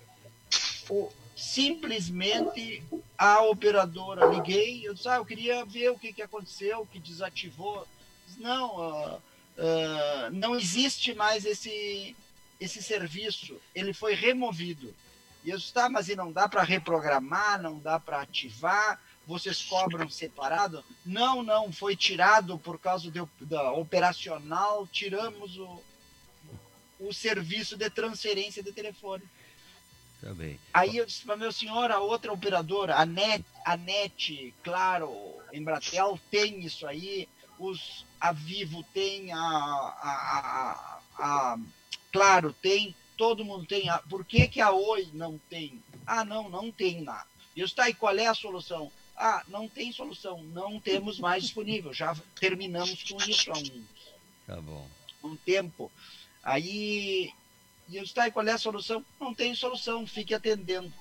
Simplesmente 1.36 2.84
a 3.18 3.42
operadora 3.44 4.26
liguei, 4.28 4.88
eu 4.88 4.94
disse, 4.94 5.08
ah, 5.10 5.18
eu 5.18 5.26
queria 5.26 5.66
ver 5.66 5.90
o 5.90 6.00
que, 6.00 6.14
que 6.14 6.22
aconteceu, 6.22 6.88
que 6.92 7.00
desativou. 7.00 7.86
Não, 8.38 8.78
uh, 8.78 9.16
uh, 9.16 10.32
não 10.32 10.56
existe 10.56 11.14
mais 11.14 11.46
esse, 11.46 12.16
esse 12.60 12.82
serviço, 12.82 13.60
ele 13.76 13.94
foi 13.94 14.14
removido. 14.14 14.94
E 15.44 15.50
eu 15.50 15.58
disse, 15.58 15.74
tá, 15.74 15.90
mas 15.90 16.10
e 16.10 16.16
não 16.16 16.32
dá 16.32 16.50
para 16.50 16.64
reprogramar, 16.64 17.62
não 17.62 17.80
dá 17.80 18.00
para 18.00 18.22
ativar, 18.22 19.00
vocês 19.26 19.62
cobram 19.64 20.10
separado? 20.10 20.84
Não, 21.06 21.44
não, 21.44 21.72
foi 21.72 21.96
tirado 21.96 22.58
por 22.58 22.80
causa 22.80 23.10
do, 23.10 23.30
da 23.42 23.72
operacional, 23.72 24.88
tiramos 24.88 25.58
o, 25.58 25.82
o 27.00 27.14
serviço 27.14 27.78
de 27.78 27.90
transferência 27.90 28.62
de 28.62 28.72
telefone. 28.72 29.24
Tá 30.22 30.34
bem. 30.34 30.60
Aí 30.74 30.98
eu 30.98 31.06
disse 31.06 31.24
para 31.24 31.38
meu 31.38 31.52
senhor, 31.52 31.92
a 31.92 32.00
outra 32.00 32.34
operadora, 32.34 32.98
a 32.98 33.06
NET, 33.06 33.46
a 33.64 33.78
NET, 33.78 34.54
claro, 34.64 35.14
Embratel 35.54 36.20
tem 36.30 36.60
isso 36.60 36.86
aí, 36.86 37.30
os, 37.58 38.06
a 38.20 38.34
Vivo 38.34 38.84
tem, 38.94 39.32
a, 39.32 39.38
a, 39.38 41.00
a, 41.18 41.54
a 41.54 41.60
Claro 42.12 42.54
tem, 42.54 42.96
todo 43.20 43.44
mundo 43.44 43.66
tem. 43.66 43.90
A, 43.90 43.98
por 43.98 44.24
que, 44.24 44.48
que 44.48 44.62
a 44.62 44.72
Oi 44.72 45.10
não 45.14 45.38
tem? 45.50 45.84
Ah, 46.08 46.24
não, 46.24 46.50
não 46.50 46.72
tem 46.72 47.02
nada. 47.02 47.28
E 47.54 47.62
está 47.62 47.84
aí, 47.84 47.94
qual 47.94 48.18
é 48.18 48.28
a 48.28 48.34
solução? 48.34 48.90
Ah, 49.14 49.44
não 49.50 49.68
tem 49.68 49.92
solução, 49.92 50.42
não 50.42 50.80
temos 50.80 51.20
mais 51.20 51.44
disponível. 51.44 51.94
Já 51.94 52.16
terminamos 52.40 53.04
com 53.04 53.18
isso 53.30 53.52
há 53.52 53.58
um, 53.58 53.86
tá 54.48 54.62
bom. 54.62 54.88
um 55.22 55.36
tempo. 55.36 55.92
Aí 56.42 57.34
e 57.90 57.98
eu 57.98 58.04
disse, 58.04 58.18
e 58.22 58.32
qual 58.32 58.48
é 58.48 58.52
a 58.52 58.58
solução? 58.58 59.04
Não 59.20 59.34
tem 59.34 59.54
solução, 59.54 60.08
fique 60.08 60.34
atendendo. 60.34 60.94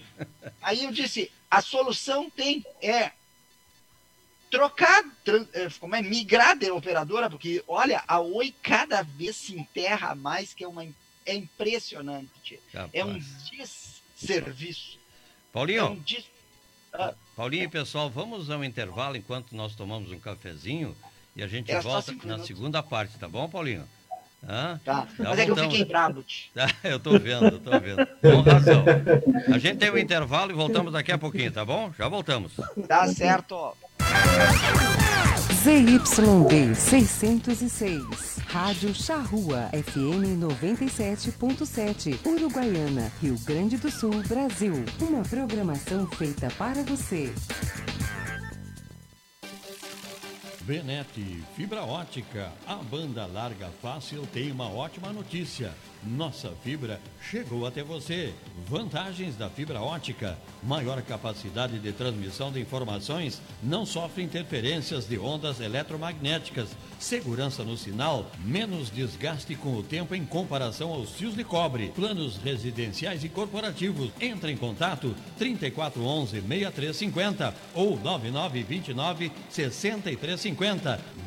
Aí 0.62 0.84
eu 0.84 0.92
disse, 0.92 1.30
a 1.50 1.60
solução 1.60 2.30
tem, 2.30 2.64
é 2.80 3.12
trocar, 4.50 5.04
é, 5.52 5.68
como 5.78 5.96
é, 5.96 6.00
migrar 6.00 6.56
de 6.56 6.70
operadora, 6.70 7.28
porque, 7.28 7.62
olha, 7.68 8.02
a 8.06 8.20
Oi 8.20 8.54
cada 8.62 9.02
vez 9.02 9.36
se 9.36 9.58
enterra 9.58 10.14
mais, 10.14 10.54
que 10.54 10.64
é 10.64 10.68
uma 10.68 10.84
é 11.26 11.34
impressionante. 11.34 12.60
Capaz. 12.72 12.90
É 12.94 13.04
um 13.04 13.18
desserviço. 14.16 14.98
Paulinho, 15.52 15.80
é 15.80 15.84
um 15.84 15.96
des... 15.96 16.24
ah, 16.92 17.14
Paulinho 17.34 17.64
e 17.64 17.68
pessoal, 17.68 18.08
vamos 18.08 18.50
ao 18.50 18.64
intervalo 18.64 19.16
enquanto 19.16 19.54
nós 19.54 19.74
tomamos 19.74 20.10
um 20.12 20.18
cafezinho 20.18 20.96
e 21.34 21.42
a 21.42 21.46
gente 21.46 21.74
volta 21.80 22.14
na 22.24 22.38
segunda 22.38 22.82
parte, 22.82 23.18
tá 23.18 23.28
bom, 23.28 23.48
Paulinho? 23.48 23.86
Ah, 24.48 24.78
tá. 24.84 25.08
Mas 25.18 25.38
é 25.38 25.44
que 25.44 25.50
eu 25.50 25.56
fiquei 25.56 25.84
bravo. 25.84 26.24
Ah, 26.56 26.68
eu 26.88 27.00
tô 27.00 27.18
vendo, 27.18 27.46
eu 27.46 27.58
tô 27.58 27.70
vendo. 27.80 28.06
Com 28.20 28.40
razão. 28.42 28.84
A 29.52 29.58
gente 29.58 29.78
tem 29.78 29.90
um 29.90 29.98
intervalo 29.98 30.52
e 30.52 30.54
voltamos 30.54 30.92
daqui 30.92 31.10
a 31.10 31.18
pouquinho, 31.18 31.50
tá 31.50 31.64
bom? 31.64 31.92
Já 31.98 32.08
voltamos. 32.08 32.52
Tá 32.86 33.08
certo. 33.08 33.76
ZYD 35.52 36.74
606. 36.74 38.35
Rádio 38.56 38.94
Charrua 38.94 39.68
FM 39.70 40.40
97.7. 40.40 42.26
Uruguaiana, 42.26 43.12
Rio 43.20 43.36
Grande 43.44 43.76
do 43.76 43.90
Sul, 43.90 44.22
Brasil. 44.26 44.72
Uma 44.98 45.22
programação 45.24 46.06
feita 46.06 46.48
para 46.56 46.82
você. 46.84 47.30
Benete 50.66 51.44
Fibra 51.54 51.84
Ótica. 51.84 52.52
A 52.66 52.74
banda 52.74 53.24
larga 53.24 53.68
fácil 53.80 54.26
tem 54.32 54.50
uma 54.50 54.68
ótima 54.68 55.12
notícia. 55.12 55.72
Nossa 56.02 56.52
fibra 56.62 57.00
chegou 57.20 57.66
até 57.66 57.82
você. 57.82 58.32
Vantagens 58.68 59.36
da 59.36 59.48
fibra 59.48 59.80
ótica: 59.80 60.36
maior 60.62 61.00
capacidade 61.02 61.78
de 61.78 61.92
transmissão 61.92 62.50
de 62.50 62.60
informações, 62.60 63.40
não 63.62 63.86
sofre 63.86 64.22
interferências 64.22 65.06
de 65.06 65.18
ondas 65.18 65.60
eletromagnéticas, 65.60 66.68
segurança 66.98 67.64
no 67.64 67.76
sinal, 67.76 68.30
menos 68.44 68.90
desgaste 68.90 69.54
com 69.54 69.76
o 69.76 69.82
tempo 69.82 70.14
em 70.14 70.24
comparação 70.24 70.92
aos 70.92 71.12
fios 71.12 71.34
de 71.36 71.44
cobre. 71.44 71.92
Planos 71.94 72.38
residenciais 72.38 73.22
e 73.24 73.28
corporativos. 73.28 74.10
Entre 74.20 74.52
em 74.52 74.56
contato 74.56 75.14
3411 75.38 76.40
6350 76.40 77.54
ou 77.74 77.98
9929 77.98 79.32
6350. 79.48 80.55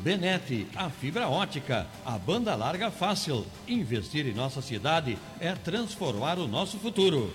Benete, 0.02 0.66
a 0.74 0.90
fibra 0.90 1.28
ótica, 1.28 1.86
a 2.04 2.18
banda 2.18 2.54
larga 2.56 2.90
fácil. 2.90 3.46
Investir 3.68 4.26
em 4.26 4.34
nossa 4.34 4.60
cidade 4.60 5.16
é 5.38 5.54
transformar 5.54 6.38
o 6.38 6.48
nosso 6.48 6.78
futuro. 6.78 7.32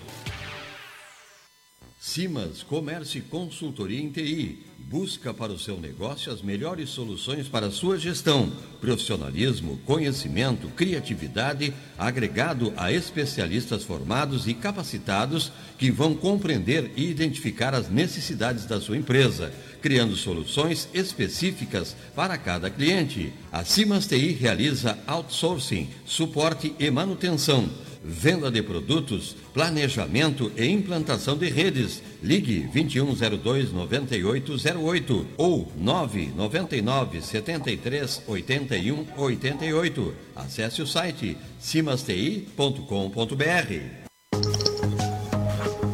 Simas 1.98 2.62
Comércio 2.62 3.18
e 3.18 3.22
Consultoria 3.22 4.00
em 4.00 4.10
TI. 4.10 4.65
Busca 4.88 5.34
para 5.34 5.52
o 5.52 5.58
seu 5.58 5.80
negócio 5.80 6.32
as 6.32 6.40
melhores 6.40 6.90
soluções 6.90 7.48
para 7.48 7.66
a 7.66 7.70
sua 7.72 7.98
gestão. 7.98 8.52
Profissionalismo, 8.80 9.80
conhecimento, 9.84 10.68
criatividade, 10.68 11.74
agregado 11.98 12.72
a 12.76 12.92
especialistas 12.92 13.82
formados 13.82 14.46
e 14.46 14.54
capacitados 14.54 15.50
que 15.76 15.90
vão 15.90 16.14
compreender 16.14 16.92
e 16.94 17.10
identificar 17.10 17.74
as 17.74 17.90
necessidades 17.90 18.64
da 18.64 18.80
sua 18.80 18.96
empresa, 18.96 19.52
criando 19.82 20.14
soluções 20.14 20.88
específicas 20.94 21.96
para 22.14 22.38
cada 22.38 22.70
cliente. 22.70 23.32
A 23.50 23.64
Simas 23.64 24.06
TI 24.06 24.34
realiza 24.34 24.96
outsourcing, 25.08 25.88
suporte 26.06 26.72
e 26.78 26.88
manutenção 26.92 27.68
venda 28.06 28.50
de 28.50 28.62
produtos, 28.62 29.36
planejamento 29.52 30.50
e 30.56 30.66
implantação 30.66 31.36
de 31.36 31.48
redes. 31.48 32.02
Ligue 32.22 32.60
2102 32.72 33.72
9808 33.72 35.26
ou 35.36 35.72
999 35.76 37.20
73 37.20 38.22
81 38.26 39.06
88. 39.16 40.14
Acesse 40.34 40.82
o 40.82 40.86
site 40.86 41.36
cimasti.com.br. 41.58 44.05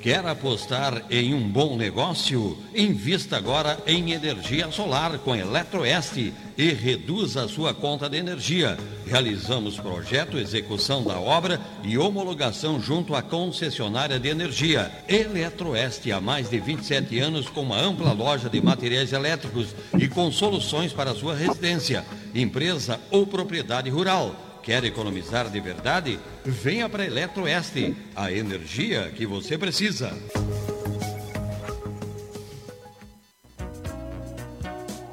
Quer 0.02 0.26
apostar 0.26 1.04
em 1.08 1.32
um 1.32 1.48
bom 1.48 1.76
negócio? 1.76 2.58
Invista 2.74 3.36
agora 3.36 3.78
em 3.86 4.10
energia 4.10 4.68
solar 4.72 5.16
com 5.18 5.36
Eletroeste 5.36 6.34
e 6.58 6.70
reduza 6.70 7.44
a 7.44 7.48
sua 7.48 7.72
conta 7.72 8.10
de 8.10 8.16
energia. 8.16 8.76
Realizamos 9.06 9.78
projeto, 9.78 10.38
execução 10.38 11.04
da 11.04 11.20
obra 11.20 11.60
e 11.84 11.96
homologação 11.96 12.80
junto 12.80 13.14
à 13.14 13.22
concessionária 13.22 14.18
de 14.18 14.28
energia. 14.28 14.90
Eletroeste 15.08 16.10
há 16.10 16.20
mais 16.20 16.50
de 16.50 16.58
27 16.58 17.20
anos 17.20 17.48
com 17.48 17.60
uma 17.60 17.80
ampla 17.80 18.12
loja 18.12 18.50
de 18.50 18.60
materiais 18.60 19.12
elétricos 19.12 19.68
e 19.96 20.08
com 20.08 20.32
soluções 20.32 20.92
para 20.92 21.14
sua 21.14 21.36
residência, 21.36 22.04
empresa 22.34 22.98
ou 23.08 23.24
propriedade 23.24 23.88
rural. 23.88 24.51
Quer 24.62 24.84
economizar 24.84 25.50
de 25.50 25.60
verdade? 25.60 26.20
Venha 26.44 26.88
para 26.88 27.04
Eletroeste, 27.04 27.96
a 28.14 28.30
energia 28.30 29.10
que 29.10 29.26
você 29.26 29.58
precisa. 29.58 30.16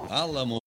Alamo 0.07 0.59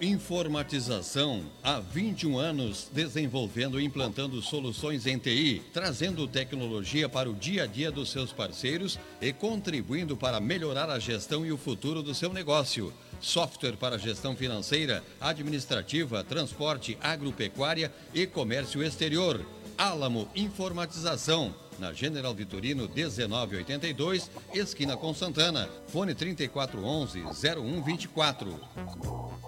Informatização 0.00 1.42
há 1.62 1.80
21 1.80 2.38
anos 2.38 2.88
desenvolvendo 2.92 3.80
e 3.80 3.84
implantando 3.84 4.40
soluções 4.42 5.06
em 5.06 5.18
TI, 5.18 5.62
trazendo 5.72 6.26
tecnologia 6.26 7.08
para 7.08 7.30
o 7.30 7.34
dia 7.34 7.64
a 7.64 7.66
dia 7.66 7.90
dos 7.90 8.10
seus 8.10 8.32
parceiros 8.32 8.98
e 9.20 9.32
contribuindo 9.32 10.16
para 10.16 10.40
melhorar 10.40 10.90
a 10.90 10.98
gestão 10.98 11.46
e 11.46 11.52
o 11.52 11.56
futuro 11.56 12.02
do 12.02 12.14
seu 12.14 12.32
negócio 12.32 12.92
software 13.20 13.76
para 13.76 13.98
gestão 13.98 14.36
financeira, 14.36 15.02
administrativa, 15.20 16.24
transporte, 16.24 16.96
agropecuária 17.00 17.92
e 18.14 18.26
comércio 18.26 18.82
exterior. 18.82 19.44
Álamo 19.76 20.28
Informatização, 20.34 21.54
na 21.78 21.92
General 21.92 22.34
Vitorino 22.34 22.88
1982, 22.88 24.30
esquina 24.54 24.96
com 24.96 25.12
Santana. 25.12 25.68
Fone 25.88 26.14
3411 26.14 27.22
0124. 27.22 29.45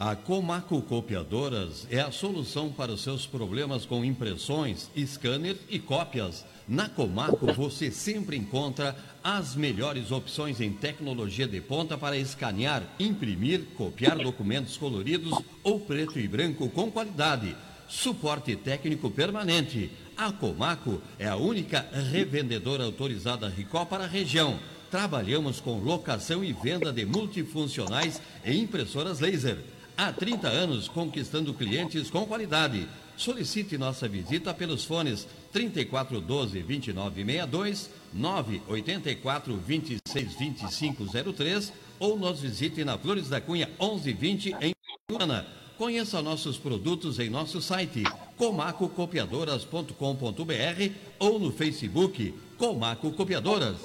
A 0.00 0.14
Comaco 0.14 0.80
Copiadoras 0.80 1.84
é 1.90 1.98
a 1.98 2.12
solução 2.12 2.70
para 2.70 2.92
os 2.92 3.00
seus 3.00 3.26
problemas 3.26 3.84
com 3.84 4.04
impressões, 4.04 4.88
scanner 4.96 5.56
e 5.68 5.80
cópias. 5.80 6.46
Na 6.68 6.88
Comaco 6.88 7.52
você 7.52 7.90
sempre 7.90 8.36
encontra 8.36 8.96
as 9.24 9.56
melhores 9.56 10.12
opções 10.12 10.60
em 10.60 10.72
tecnologia 10.72 11.48
de 11.48 11.60
ponta 11.60 11.98
para 11.98 12.16
escanear, 12.16 12.84
imprimir, 13.00 13.64
copiar 13.76 14.16
documentos 14.18 14.76
coloridos 14.76 15.36
ou 15.64 15.80
preto 15.80 16.20
e 16.20 16.28
branco 16.28 16.68
com 16.68 16.92
qualidade. 16.92 17.56
Suporte 17.88 18.54
técnico 18.54 19.10
permanente. 19.10 19.90
A 20.16 20.30
Comaco 20.30 21.02
é 21.18 21.26
a 21.26 21.34
única 21.34 21.84
revendedora 22.08 22.84
autorizada 22.84 23.48
Ricó 23.48 23.84
para 23.84 24.04
a 24.04 24.08
região. 24.08 24.60
Trabalhamos 24.92 25.58
com 25.58 25.80
locação 25.80 26.44
e 26.44 26.52
venda 26.52 26.92
de 26.92 27.04
multifuncionais 27.04 28.22
e 28.44 28.56
impressoras 28.56 29.18
laser. 29.18 29.58
Há 29.98 30.12
30 30.12 30.46
anos 30.46 30.86
conquistando 30.86 31.52
clientes 31.52 32.08
com 32.08 32.24
qualidade. 32.24 32.88
Solicite 33.16 33.76
nossa 33.76 34.06
visita 34.06 34.54
pelos 34.54 34.84
fones 34.84 35.26
3412 35.52 36.62
2962, 36.62 37.90
984 38.14 39.56
26 39.56 40.36
2503 40.36 41.72
ou 41.98 42.16
nos 42.16 42.40
visite 42.40 42.84
na 42.84 42.96
Flores 42.96 43.28
da 43.28 43.40
Cunha 43.40 43.66
1120 43.80 44.54
em 44.60 44.72
Uruguaiana. 45.10 45.44
Conheça 45.76 46.22
nossos 46.22 46.56
produtos 46.56 47.18
em 47.18 47.28
nosso 47.28 47.60
site 47.60 48.04
comacocopiadoras.com.br 48.36 50.92
ou 51.18 51.40
no 51.40 51.50
Facebook 51.50 52.32
Comaco 52.56 53.10
Copiadoras. 53.10 53.78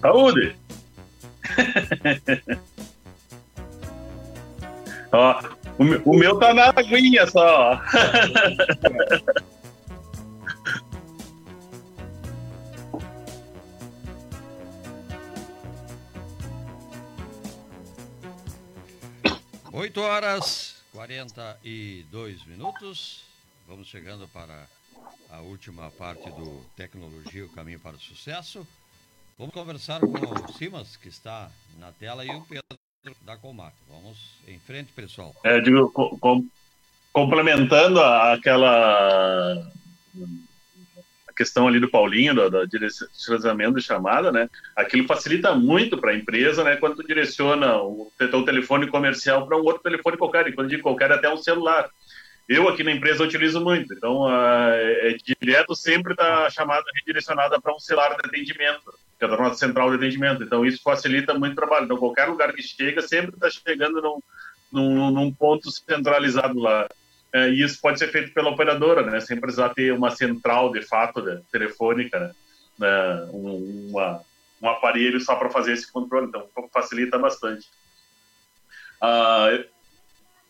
Saúde! 0.00 0.65
Ó, 5.12 5.56
O, 5.78 5.84
meu, 5.84 6.02
o 6.06 6.16
meu 6.16 6.38
tá 6.38 6.54
na 6.54 6.70
aguinha 6.70 7.26
só. 7.26 7.78
Oito 19.72 20.00
horas 20.00 20.82
42 20.92 22.46
minutos. 22.46 23.24
Vamos 23.68 23.88
chegando 23.88 24.26
para 24.28 24.66
a 25.30 25.40
última 25.40 25.90
parte 25.90 26.30
do 26.30 26.64
Tecnologia, 26.74 27.44
o 27.44 27.50
caminho 27.50 27.78
para 27.78 27.96
o 27.96 28.00
sucesso. 28.00 28.66
Vamos 29.38 29.52
conversar 29.52 30.00
com 30.00 30.08
o 30.08 30.52
Simas, 30.54 30.96
que 30.96 31.08
está 31.08 31.50
na 31.78 31.92
tela, 31.92 32.24
e 32.24 32.30
o 32.30 32.40
Pedro 32.40 32.64
da 33.20 33.36
Comac. 33.36 33.74
Vamos 33.86 34.40
em 34.48 34.58
frente, 34.58 34.90
pessoal. 34.94 35.34
É, 35.44 35.60
digo, 35.60 35.90
com, 35.90 36.42
complementando 37.12 38.00
aquela 38.00 39.52
a 41.28 41.32
questão 41.36 41.68
ali 41.68 41.78
do 41.78 41.90
Paulinho, 41.90 42.34
do, 42.34 42.48
do 42.48 42.66
direcionamento 42.66 43.74
de 43.74 43.82
chamada, 43.82 44.32
né? 44.32 44.48
Aquilo 44.74 45.06
facilita 45.06 45.54
muito 45.54 45.98
para 45.98 46.12
a 46.12 46.16
empresa, 46.16 46.64
né? 46.64 46.76
Quando 46.76 46.96
tu 46.96 47.06
direciona 47.06 47.76
o 47.76 48.10
teu 48.16 48.42
telefone 48.42 48.86
comercial 48.86 49.46
para 49.46 49.58
um 49.58 49.64
outro 49.64 49.82
telefone 49.82 50.16
qualquer, 50.16 50.48
e 50.48 50.52
quando 50.54 50.70
digo 50.70 50.82
qualquer, 50.82 51.12
até 51.12 51.28
um 51.28 51.36
celular. 51.36 51.90
Eu 52.48 52.70
aqui 52.70 52.82
na 52.82 52.92
empresa 52.92 53.24
utilizo 53.24 53.60
muito, 53.60 53.92
então 53.92 54.22
uh, 54.22 54.72
é, 54.72 55.14
direto 55.40 55.74
sempre 55.74 56.12
está 56.12 56.46
a 56.46 56.50
chamada 56.50 56.84
redirecionada 56.94 57.60
para 57.60 57.74
um 57.74 57.78
celular 57.78 58.16
de 58.16 58.26
atendimento, 58.26 58.94
que 59.18 59.24
é 59.24 59.28
da 59.28 59.36
nossa 59.36 59.56
central 59.56 59.90
de 59.90 59.96
atendimento. 59.96 60.42
Então 60.42 60.64
isso 60.64 60.82
facilita 60.82 61.34
muito 61.34 61.52
o 61.52 61.56
trabalho. 61.56 61.84
Então 61.84 61.96
qualquer 61.96 62.28
lugar 62.28 62.52
que 62.52 62.62
chega 62.62 63.02
sempre 63.02 63.34
está 63.34 63.48
chegando 63.50 64.00
num, 64.02 64.20
num, 64.72 65.10
num, 65.10 65.32
ponto 65.32 65.70
centralizado 65.70 66.58
lá. 66.58 66.86
É, 67.32 67.48
e 67.48 67.62
isso 67.62 67.80
pode 67.80 67.98
ser 67.98 68.08
feito 68.08 68.32
pela 68.32 68.50
operadora, 68.50 69.02
né? 69.02 69.20
Sem 69.20 69.40
precisar 69.40 69.70
ter 69.70 69.92
uma 69.92 70.10
central 70.10 70.70
de 70.70 70.82
fato 70.82 71.20
de, 71.22 71.40
telefônica, 71.50 72.18
né? 72.18 72.34
né? 72.78 73.28
Um, 73.32 73.88
uma, 73.90 74.20
um 74.62 74.68
aparelho 74.68 75.20
só 75.20 75.34
para 75.34 75.50
fazer 75.50 75.72
esse 75.72 75.90
controle. 75.90 76.26
Então 76.28 76.46
facilita 76.72 77.18
bastante. 77.18 77.68
Uh, 79.02 79.64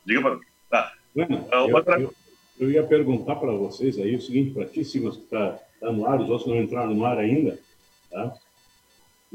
diga 0.04 0.22
para. 0.22 0.38
Tá. 0.68 0.92
Bueno, 1.14 1.48
eu, 1.50 1.68
eu, 1.70 2.14
eu, 2.58 2.70
ia 2.70 2.84
perguntar 2.84 3.36
para 3.36 3.52
vocês 3.52 3.98
aí 3.98 4.14
o 4.16 4.20
seguinte, 4.20 4.52
para 4.52 4.66
ti, 4.66 4.84
Simas, 4.84 5.16
que 5.16 5.22
está 5.22 5.58
tá 5.80 5.92
no 5.92 6.06
ar, 6.06 6.20
os 6.20 6.28
outros 6.28 6.48
não 6.48 6.56
entraram 6.56 6.92
no 6.92 7.04
ar 7.04 7.18
ainda, 7.18 7.58
tá? 8.10 8.34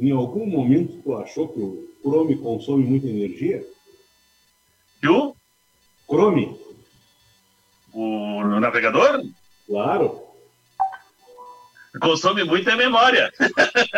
Em 0.01 0.11
algum 0.11 0.47
momento 0.47 0.99
tu 1.03 1.15
achou 1.15 1.47
que 1.47 1.59
o 1.59 1.87
Chrome 2.01 2.35
consome 2.37 2.83
muita 2.83 3.07
energia? 3.07 3.63
Que 4.99 5.07
o? 5.07 5.35
Chrome. 6.09 6.59
O 7.93 8.43
navegador? 8.59 9.23
Claro. 9.67 10.23
Consome 12.01 12.43
muita 12.43 12.75
memória. 12.75 13.31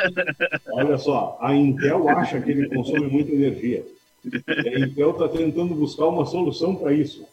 Olha 0.74 0.98
só, 0.98 1.38
a 1.40 1.56
Intel 1.56 2.10
acha 2.10 2.42
que 2.42 2.52
ele 2.52 2.68
consome 2.68 3.08
muita 3.08 3.32
energia. 3.32 3.86
E 4.26 4.70
a 4.76 4.80
Intel 4.80 5.12
está 5.12 5.30
tentando 5.30 5.74
buscar 5.74 6.08
uma 6.08 6.26
solução 6.26 6.76
para 6.76 6.92
isso 6.92 7.26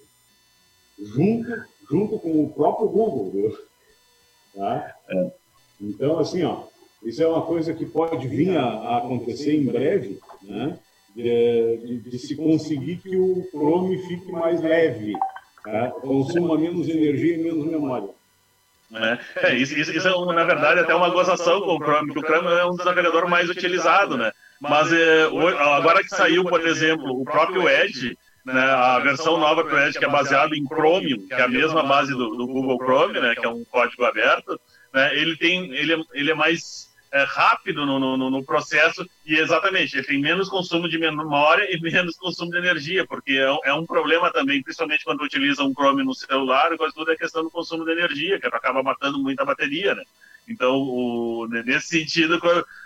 junto, 0.96 1.64
junto 1.90 2.18
com 2.20 2.44
o 2.44 2.50
próprio 2.52 2.88
Google, 2.88 3.30
viu? 3.30 3.59
Tá? 4.54 4.94
É. 5.09 5.33
Então, 5.80 6.18
assim, 6.18 6.44
ó, 6.44 6.64
isso 7.02 7.22
é 7.22 7.26
uma 7.26 7.42
coisa 7.42 7.72
que 7.72 7.86
pode 7.86 8.28
vir 8.28 8.56
a, 8.56 8.64
a 8.64 8.98
acontecer 8.98 9.54
em 9.54 9.64
breve, 9.64 10.18
né? 10.42 10.78
De, 11.14 11.76
de, 11.78 12.10
de, 12.10 12.18
se 12.18 12.36
conseguir 12.36 12.98
que 12.98 13.16
o 13.16 13.44
Chrome 13.50 13.98
fique 14.06 14.30
mais 14.30 14.60
leve, 14.60 15.12
tá? 15.64 15.90
consuma 16.00 16.56
menos 16.56 16.88
energia 16.88 17.34
e 17.34 17.42
menos 17.42 17.66
memória. 17.66 18.10
É, 18.92 19.48
é 19.48 19.54
isso, 19.56 19.76
isso, 19.76 19.92
isso, 19.92 20.06
é, 20.06 20.34
na 20.34 20.44
verdade, 20.44 20.80
até 20.80 20.94
uma 20.94 21.10
gozação 21.10 21.60
com 21.62 21.76
o 21.76 21.78
Chrome, 21.78 22.12
porque 22.12 22.20
o 22.20 22.28
Chrome 22.28 22.48
é 22.48 22.64
um 22.64 22.76
dos 22.76 22.84
navegadores 22.84 23.28
mais 23.28 23.50
utilizados, 23.50 24.16
né? 24.16 24.30
Mas 24.60 24.92
é, 24.92 25.24
agora 25.24 26.02
que 26.02 26.10
saiu, 26.10 26.44
por 26.44 26.64
exemplo, 26.66 27.20
o 27.20 27.24
próprio 27.24 27.68
Edge, 27.68 28.16
né, 28.44 28.60
a 28.60 28.98
versão 28.98 29.38
nova 29.38 29.64
do 29.64 29.78
Edge, 29.78 29.98
que 29.98 30.04
é 30.04 30.08
baseada 30.08 30.56
em 30.56 30.66
Chromium, 30.66 31.26
que 31.26 31.34
é 31.34 31.42
a 31.42 31.48
mesma 31.48 31.82
base 31.82 32.12
do, 32.12 32.36
do, 32.36 32.46
Google 32.46 32.78
Chrome, 32.78 33.20
né, 33.20 33.34
que 33.34 33.46
é 33.46 33.48
um 33.48 33.64
código 33.64 34.04
aberto, 34.04 34.60
né, 34.92 35.16
ele, 35.16 35.36
tem, 35.36 35.72
ele, 35.72 35.94
é, 35.94 35.98
ele 36.12 36.30
é 36.30 36.34
mais 36.34 36.89
é, 37.12 37.25
rápido 37.25 37.85
no, 37.85 37.99
no, 37.99 38.31
no, 38.31 38.44
processo 38.44 39.09
e, 39.27 39.37
exatamente, 39.37 39.96
ele 39.96 40.07
tem 40.07 40.20
menos 40.20 40.49
consumo 40.49 40.88
de 40.88 40.99
memória 40.99 41.66
e 41.75 41.81
menos 41.81 42.16
consumo 42.16 42.51
de 42.51 42.59
energia, 42.59 43.07
porque 43.07 43.33
é, 43.33 43.70
é 43.70 43.75
um 43.75 43.85
problema 43.85 44.33
também, 44.33 44.62
principalmente 44.62 45.05
quando 45.05 45.23
utiliza 45.23 45.64
um 45.64 45.73
Chrome 45.73 46.05
no 46.05 46.14
celular, 46.14 46.77
quase 46.77 46.94
tudo 46.94 47.11
é 47.11 47.16
questão 47.16 47.42
do 47.42 47.51
consumo 47.51 47.85
de 47.85 47.92
energia, 47.92 48.38
que 48.38 48.46
acaba 48.46 48.83
matando 48.83 49.18
muita 49.18 49.44
bateria, 49.44 49.94
né? 49.94 50.05
Então, 50.49 50.75
o, 50.75 51.46
nesse 51.49 51.88
sentido, 51.88 52.40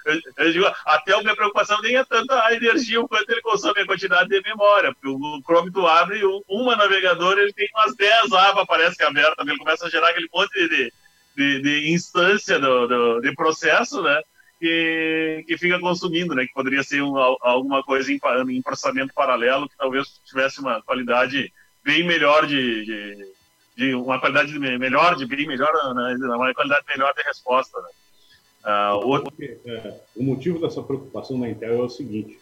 eu, 0.04 0.20
eu, 0.36 0.52
digo, 0.52 0.66
até 0.84 1.14
a 1.14 1.22
minha 1.22 1.34
preocupação 1.34 1.80
nem 1.80 1.96
é 1.96 2.04
tanto 2.04 2.30
a 2.32 2.52
energia, 2.52 3.00
o 3.00 3.08
quanto 3.08 3.30
ele 3.30 3.40
consome 3.40 3.80
a 3.80 3.86
quantidade 3.86 4.28
de 4.28 4.42
memória. 4.42 4.92
Porque 4.92 5.08
o 5.08 5.40
Chrome 5.42 5.72
tu 5.72 5.86
abre 5.86 6.20
uma 6.46 6.76
navegadora, 6.76 7.40
ele 7.40 7.54
tem 7.54 7.66
umas 7.74 7.96
10 7.96 8.32
abas, 8.32 8.66
parece 8.66 8.96
que 8.98 9.02
é 9.02 9.06
aberta, 9.06 9.42
ele 9.42 9.56
começa 9.56 9.86
a 9.86 9.90
gerar 9.90 10.10
aquele 10.10 10.28
monte 10.32 10.68
de, 10.68 10.92
de, 11.36 11.62
de 11.62 11.92
instância 11.92 12.58
do, 12.58 12.86
do, 12.86 13.20
de 13.20 13.34
processo, 13.34 14.02
né? 14.02 14.20
Que, 14.60 15.44
que 15.46 15.58
fica 15.58 15.78
consumindo, 15.78 16.34
né? 16.34 16.46
Que 16.46 16.54
poderia 16.54 16.82
ser 16.82 17.02
um, 17.02 17.16
alguma 17.16 17.82
coisa 17.82 18.10
em, 18.12 18.20
em 18.50 18.62
processamento 18.62 19.12
paralelo 19.14 19.68
que 19.68 19.76
talvez 19.76 20.20
tivesse 20.24 20.60
uma 20.60 20.80
qualidade 20.82 21.52
bem 21.84 22.06
melhor 22.06 22.46
de, 22.46 22.84
de 22.84 23.34
de 23.76 23.94
uma 23.94 24.20
qualidade 24.20 24.56
melhor, 24.58 25.16
de 25.16 25.26
bem 25.26 25.46
melhor, 25.46 25.72
né, 25.94 26.16
uma 26.20 26.54
qualidade 26.54 26.84
melhor 26.88 27.12
de 27.14 27.22
resposta. 27.22 27.76
Né? 27.80 28.92
Outro... 29.02 29.32
é, 29.40 30.00
o 30.16 30.22
motivo 30.22 30.60
dessa 30.60 30.82
preocupação 30.82 31.38
da 31.40 31.48
Intel 31.48 31.74
é 31.74 31.82
o 31.82 31.88
seguinte: 31.88 32.38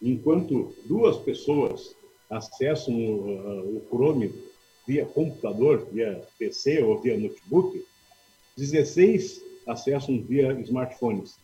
enquanto 0.00 0.74
duas 0.84 1.16
pessoas 1.18 1.94
acessam 2.30 2.94
o, 2.94 3.76
o 3.76 3.86
Chrome 3.88 4.32
via 4.86 5.04
computador, 5.04 5.86
via 5.92 6.22
PC 6.38 6.82
ou 6.82 7.00
via 7.00 7.18
notebook, 7.18 7.84
16 8.56 9.42
acessam 9.66 10.20
via 10.22 10.52
smartphones. 10.60 11.36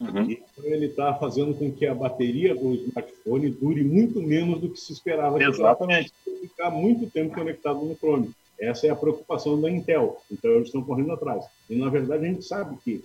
Uhum. 0.00 0.30
Então 0.30 0.64
ele 0.64 0.86
está 0.86 1.12
fazendo 1.14 1.54
com 1.54 1.72
que 1.72 1.86
a 1.86 1.94
bateria 1.94 2.54
do 2.54 2.74
smartphone 2.74 3.50
dure 3.50 3.82
muito 3.82 4.22
menos 4.22 4.60
do 4.60 4.70
que 4.70 4.78
se 4.78 4.92
esperava. 4.92 5.42
Exatamente. 5.42 6.12
Ficar 6.40 6.70
muito 6.70 7.10
tempo 7.10 7.34
conectado 7.34 7.80
no 7.80 7.96
Chrome. 7.96 8.30
Essa 8.58 8.88
é 8.88 8.90
a 8.90 8.96
preocupação 8.96 9.60
da 9.60 9.70
Intel. 9.70 10.20
Então, 10.30 10.50
eles 10.52 10.66
estão 10.66 10.82
correndo 10.82 11.12
atrás. 11.12 11.44
E, 11.70 11.76
na 11.76 11.88
verdade, 11.88 12.26
a 12.26 12.28
gente 12.28 12.44
sabe 12.44 12.76
que 12.84 13.04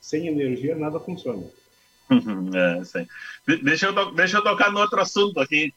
sem 0.00 0.26
energia 0.26 0.74
nada 0.74 0.98
funciona. 0.98 1.44
Uhum, 2.10 2.50
é, 2.54 2.84
sim. 2.84 3.06
Deixa, 3.62 3.86
eu, 3.86 4.12
deixa 4.12 4.38
eu 4.38 4.42
tocar 4.42 4.70
no 4.72 4.80
outro 4.80 5.00
assunto 5.00 5.40
aqui. 5.40 5.72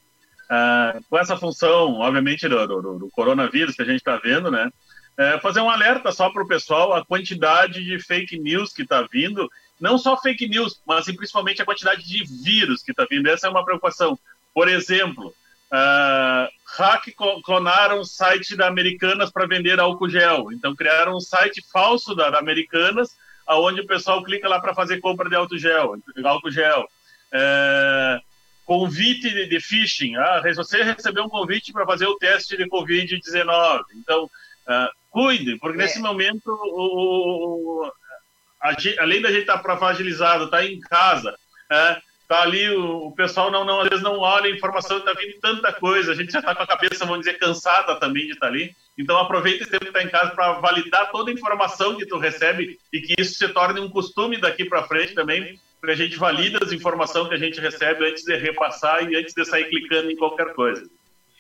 Uh, 0.46 1.04
com 1.10 1.18
essa 1.18 1.36
função, 1.36 2.00
obviamente, 2.00 2.48
do, 2.48 2.68
do, 2.68 3.00
do 3.00 3.10
coronavírus 3.12 3.76
que 3.76 3.82
a 3.82 3.86
gente 3.86 3.98
está 3.98 4.18
vendo, 4.18 4.50
né? 4.50 4.72
É, 5.18 5.40
fazer 5.40 5.62
um 5.62 5.70
alerta 5.70 6.12
só 6.12 6.30
para 6.30 6.44
o 6.44 6.48
pessoal 6.48 6.94
a 6.94 7.04
quantidade 7.04 7.84
de 7.84 8.00
fake 8.00 8.38
news 8.38 8.72
que 8.72 8.84
está 8.84 9.02
vindo, 9.12 9.50
não 9.80 9.98
só 9.98 10.16
fake 10.16 10.48
news, 10.48 10.80
mas 10.86 11.06
principalmente 11.06 11.62
a 11.62 11.66
quantidade 11.66 12.04
de 12.04 12.24
vírus 12.44 12.84
que 12.84 12.92
está 12.92 13.06
vindo. 13.10 13.28
Essa 13.28 13.48
é 13.48 13.50
uma 13.50 13.66
preocupação. 13.66 14.18
Por 14.54 14.68
exemplo, 14.68 15.34
Uh, 15.68 16.48
hack 16.78 17.14
clonaram 17.44 18.00
o 18.00 18.06
site 18.06 18.56
da 18.56 18.68
Americanas 18.68 19.30
para 19.30 19.46
vender 19.46 19.80
álcool 19.80 20.10
gel. 20.10 20.52
Então 20.54 20.76
criaram 20.76 21.18
um 21.18 21.20
site 21.20 21.62
falso 21.72 22.16
da, 22.16 22.30
da 22.30 22.40
Americanas, 22.40 23.10
aonde 23.46 23.82
o 23.82 23.88
pessoal 23.88 24.24
clica 24.24 24.48
lá 24.48 24.62
para 24.62 24.74
fazer 24.74 25.02
compra 25.02 25.28
de 25.28 25.36
álcool 25.36 25.58
gel. 25.58 25.98
Álcool 26.24 26.52
gel. 26.52 26.88
É, 27.34 28.20
convite 28.66 29.30
de, 29.30 29.48
de, 29.48 29.60
phishing. 29.60 30.16
Ah, 30.16 30.42
você 30.56 30.84
recebeu 30.84 31.26
um 31.26 31.30
convite 31.30 31.74
para 31.74 31.86
fazer 31.86 32.06
o 32.06 32.18
teste 32.18 32.56
de 32.56 32.66
Covid-19. 32.70 33.82
Então, 33.96 34.30
uh, 34.68 34.90
cuide, 35.10 35.58
porque 35.58 35.80
é. 35.80 35.84
nesse 35.84 36.00
momento, 36.00 36.48
o, 36.48 37.84
o, 37.84 37.92
a, 38.62 38.76
além 39.00 39.22
da 39.22 39.30
gente 39.30 39.42
estar 39.42 39.60
tá 39.60 39.78
fragilizado, 39.78 40.46
estar 40.46 40.58
tá 40.58 40.66
em 40.66 40.80
casa, 40.80 41.36
é, 41.72 42.02
tá 42.28 42.42
ali, 42.42 42.70
o, 42.70 43.08
o 43.08 43.12
pessoal 43.16 43.50
não, 43.50 43.64
não, 43.64 43.82
às 43.82 43.90
vezes 43.90 44.04
não 44.04 44.20
olha 44.20 44.52
a 44.52 44.56
informação, 44.56 44.98
está 44.98 45.14
vindo 45.14 45.40
tanta 45.40 45.72
coisa, 45.74 46.12
a 46.12 46.16
gente 46.16 46.32
já 46.32 46.40
está 46.40 46.54
com 46.54 46.64
a 46.64 46.68
cabeça, 46.68 47.06
vamos 47.06 47.26
dizer, 47.26 47.40
cansada 47.40 47.96
também 48.00 48.26
de 48.26 48.34
estar 48.34 48.48
tá 48.48 48.52
ali. 48.52 48.76
Então 48.98 49.18
aproveita 49.18 49.64
esse 49.64 49.72
tempo 49.72 49.86
que 49.86 49.90
está 49.90 50.04
em 50.04 50.10
casa 50.10 50.32
para 50.32 50.54
validar 50.54 51.12
toda 51.12 51.32
a 51.32 51.34
informação 51.34 51.96
que 51.96 52.06
tu 52.06 52.18
recebe 52.18 52.78
e 52.92 53.02
que 53.02 53.22
isso 53.22 53.36
se 53.36 53.48
torne 53.50 53.80
um 53.80 53.90
costume 53.90 54.38
daqui 54.38 54.66
para 54.66 54.84
frente 54.84 55.14
também, 55.14 55.60
para 55.80 55.94
a 55.94 55.96
gente 55.96 56.18
valida 56.18 56.60
as 56.62 56.72
informações 56.72 57.30
que 57.30 57.36
a 57.36 57.40
gente 57.40 57.62
recebe 57.62 58.10
antes 58.10 58.24
de 58.24 58.36
repassar 58.36 59.10
e 59.10 59.16
antes 59.16 59.34
de 59.34 59.46
sair 59.46 59.70
clicando 59.70 60.12
em 60.12 60.16
qualquer 60.16 60.54
coisa. 60.54 60.90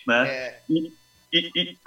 Né? 0.06 0.30
É... 0.30 0.60
E, 0.70 0.94
e, 1.34 1.52
e... 1.56 1.78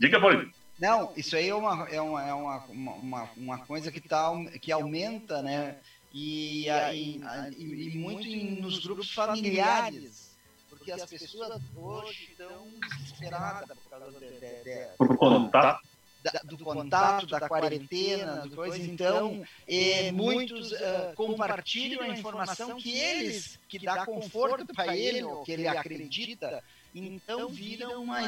Diga, 0.00 0.18
Paulinho. 0.18 0.50
Não, 0.78 1.12
isso 1.16 1.36
aí 1.36 1.48
é 1.48 1.54
uma, 1.54 1.88
é 1.88 2.00
uma, 2.00 2.28
é 2.28 2.34
uma, 2.34 2.64
uma, 2.68 3.30
uma 3.36 3.58
coisa 3.66 3.92
que, 3.92 4.00
tá, 4.00 4.30
que 4.60 4.72
aumenta, 4.72 5.42
né? 5.42 5.78
e, 6.12 6.68
e, 6.68 7.20
e, 7.56 7.88
e 7.88 7.98
muito 7.98 8.26
em, 8.26 8.60
nos 8.60 8.84
grupos 8.84 9.12
familiares. 9.12 10.36
porque 10.68 10.92
as 10.92 11.04
pessoas 11.06 11.60
hoje 11.74 12.28
estão 12.30 12.66
desesperadas 12.80 13.78
por 13.78 13.90
causa 13.90 14.18
de, 14.18 14.30
de, 14.40 14.64
de, 14.64 14.96
por 14.98 15.16
contato. 15.16 15.92
Da, 16.22 16.40
do 16.44 16.56
contato, 16.56 17.26
da 17.26 17.48
quarentena, 17.48 18.46
do 18.46 18.54
coisa. 18.54 18.78
Então, 18.78 19.44
é, 19.66 20.12
muitos 20.12 20.70
uh, 20.70 20.76
compartilham 21.16 22.00
a 22.02 22.08
informação 22.10 22.76
que 22.76 22.96
eles, 22.96 23.58
que 23.68 23.80
dá 23.80 24.06
conforto 24.06 24.64
para 24.72 24.96
ele, 24.96 25.24
ou 25.24 25.42
que 25.42 25.50
ele 25.50 25.66
acredita, 25.66 26.62
então 26.94 27.48
viram 27.48 28.02
uma, 28.02 28.20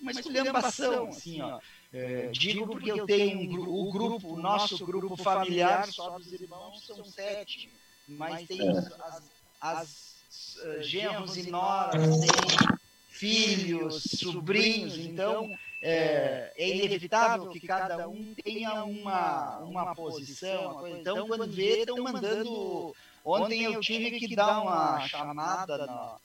uma 0.00 0.10
esculhambação, 0.10 1.08
assim, 1.08 1.40
ó. 1.40 1.60
É, 1.92 2.28
digo 2.32 2.66
porque 2.66 2.90
eu 2.90 3.06
tenho 3.06 3.38
um, 3.38 3.86
o 3.86 3.92
grupo, 3.92 4.32
o 4.32 4.40
nosso 4.40 4.84
grupo 4.84 5.16
familiar, 5.16 5.86
só 5.86 6.18
dos 6.18 6.32
irmãos, 6.32 6.84
são 6.86 7.04
sete, 7.04 7.70
mas 8.08 8.46
tem 8.46 8.66
as, 8.70 9.22
as 9.60 10.16
uh, 10.64 10.82
genros 10.82 11.36
e 11.36 11.50
noras, 11.50 12.18
tem 12.20 12.78
filhos, 13.08 14.02
sobrinhos, 14.02 14.96
então 14.98 15.48
é, 15.82 16.52
é, 16.56 16.76
inevitável 16.76 17.50
que 17.50 17.60
cada 17.60 18.08
um 18.08 18.34
tenha 18.42 18.84
uma, 18.84 19.58
uma 19.58 19.94
posição. 19.94 20.88
Então, 20.88 21.28
quando 21.28 21.46
vê, 21.46 21.80
estão 21.80 21.98
mandando. 21.98 22.94
Ontem 23.24 23.62
eu 23.64 23.80
tive 23.80 24.18
que 24.18 24.34
dar 24.34 24.60
uma 24.62 25.06
chamada 25.06 25.86
na, 25.86 26.16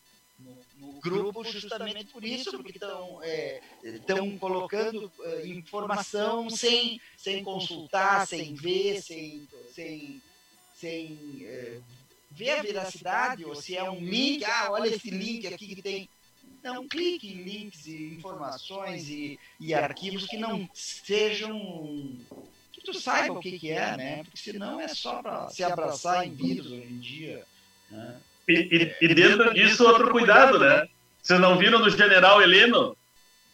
grupo 1.01 1.43
justamente 1.43 2.05
por 2.05 2.23
isso, 2.23 2.51
porque 2.57 2.77
estão 2.77 3.21
é, 3.23 3.61
colocando 4.39 5.11
é, 5.21 5.47
informação 5.47 6.49
sem, 6.49 6.99
sem 7.15 7.43
consultar, 7.43 8.27
sem 8.27 8.53
ver, 8.53 9.01
sem, 9.01 9.47
sem, 9.73 10.21
sem 10.73 11.39
é, 11.43 11.79
ver 12.31 12.51
a 12.51 12.61
veracidade, 12.61 13.45
ou 13.45 13.55
se 13.55 13.75
é 13.75 13.89
um 13.89 13.99
link, 13.99 14.43
ah, 14.45 14.71
olha 14.71 14.87
esse 14.87 15.09
link 15.09 15.47
aqui 15.47 15.75
que 15.75 15.81
tem. 15.81 16.09
Não 16.63 16.87
clique 16.87 17.27
em 17.31 17.43
links 17.43 17.85
e 17.87 18.15
informações 18.15 19.07
e, 19.09 19.39
e 19.59 19.73
arquivos 19.73 20.25
que 20.25 20.37
não 20.37 20.67
sejam. 20.73 21.57
que 22.73 22.81
tu 22.83 22.93
saiba 22.99 23.35
o 23.35 23.39
que, 23.39 23.57
que 23.57 23.71
é, 23.71 23.95
né? 23.95 24.23
Porque 24.23 24.37
senão 24.37 24.79
é 24.79 24.87
só 24.87 25.21
para 25.21 25.49
se 25.49 25.63
abraçar 25.63 26.27
em 26.27 26.33
vírus 26.33 26.67
hoje 26.67 26.87
em 26.87 26.99
dia. 26.99 27.45
Né? 27.89 28.19
E, 28.47 28.53
e, 29.01 29.05
e, 29.05 29.13
dentro 29.13 29.53
disso, 29.53 29.85
outro 29.85 30.09
cuidado, 30.09 30.59
né? 30.59 30.87
Vocês 31.21 31.39
não 31.39 31.57
viram 31.57 31.81
do 31.81 31.89
general 31.89 32.41
Heleno, 32.41 32.95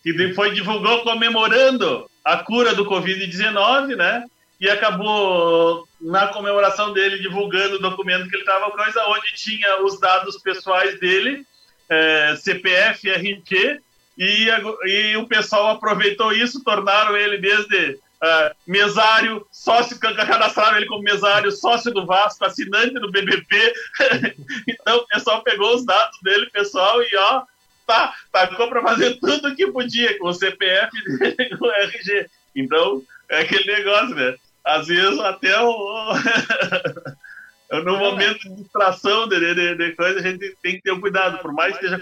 que 0.04 0.34
foi 0.34 0.52
divulgou 0.52 1.02
comemorando 1.02 2.10
a 2.24 2.38
cura 2.38 2.76
do 2.76 2.86
Covid-19, 2.86 3.96
né? 3.96 4.24
E 4.60 4.70
acabou, 4.70 5.88
na 6.00 6.28
comemoração 6.28 6.94
dele, 6.94 7.20
divulgando 7.20 7.76
o 7.76 7.82
documento 7.82 8.30
que 8.30 8.36
ele 8.36 8.44
estava 8.44 8.72
coisa, 8.72 9.04
onde 9.08 9.34
tinha 9.36 9.84
os 9.84 10.00
dados 10.00 10.38
pessoais 10.38 11.00
dele, 11.00 11.46
é, 11.90 12.36
CPF, 12.38 13.10
RG, 13.10 13.82
e, 14.18 14.48
e 14.86 15.18
o 15.18 15.28
pessoal 15.28 15.72
aproveitou 15.72 16.32
isso, 16.32 16.64
tornaram 16.64 17.18
ele 17.18 17.40
desde 17.40 18.00
uh, 18.24 18.56
mesário, 18.66 19.46
sócio, 19.52 20.00
cadastraram 20.00 20.78
ele 20.78 20.86
como 20.86 21.04
mesário, 21.04 21.52
sócio 21.52 21.92
do 21.92 22.06
Vasco, 22.06 22.46
assinante 22.46 22.94
do 22.94 23.12
BBP. 23.12 23.74
então 24.68 24.98
o 24.98 25.08
pessoal 25.08 25.44
pegou 25.44 25.76
os 25.76 25.86
dados 25.86 26.18
dele, 26.24 26.50
pessoal, 26.52 27.02
e 27.02 27.16
ó, 27.18 27.44
tá, 27.86 28.16
tacou 28.32 28.70
para 28.70 28.82
fazer 28.82 29.20
tudo 29.20 29.50
o 29.50 29.56
que 29.56 29.68
podia, 29.68 30.18
com 30.18 30.30
o 30.30 30.34
CPF 30.34 30.90
e 31.38 31.58
com 31.58 31.66
o 31.66 31.72
RG. 31.72 32.30
Então, 32.56 33.04
é 33.30 33.42
aquele 33.42 33.66
negócio, 33.66 34.16
né? 34.16 34.36
Às 34.64 34.88
vezes 34.88 35.20
até 35.20 35.60
o. 35.60 36.14
no 37.84 37.98
momento 37.98 38.48
de 38.48 38.62
distração 38.62 39.28
de, 39.28 39.40
de, 39.40 39.76
de, 39.76 39.96
coisa, 39.96 40.20
a 40.20 40.22
gente 40.22 40.56
tem 40.62 40.76
que 40.76 40.84
ter 40.84 40.92
um 40.94 41.02
cuidado. 41.02 41.40
Por 41.40 41.52
mais 41.52 41.76
que 41.76 41.86
esteja 41.86 42.02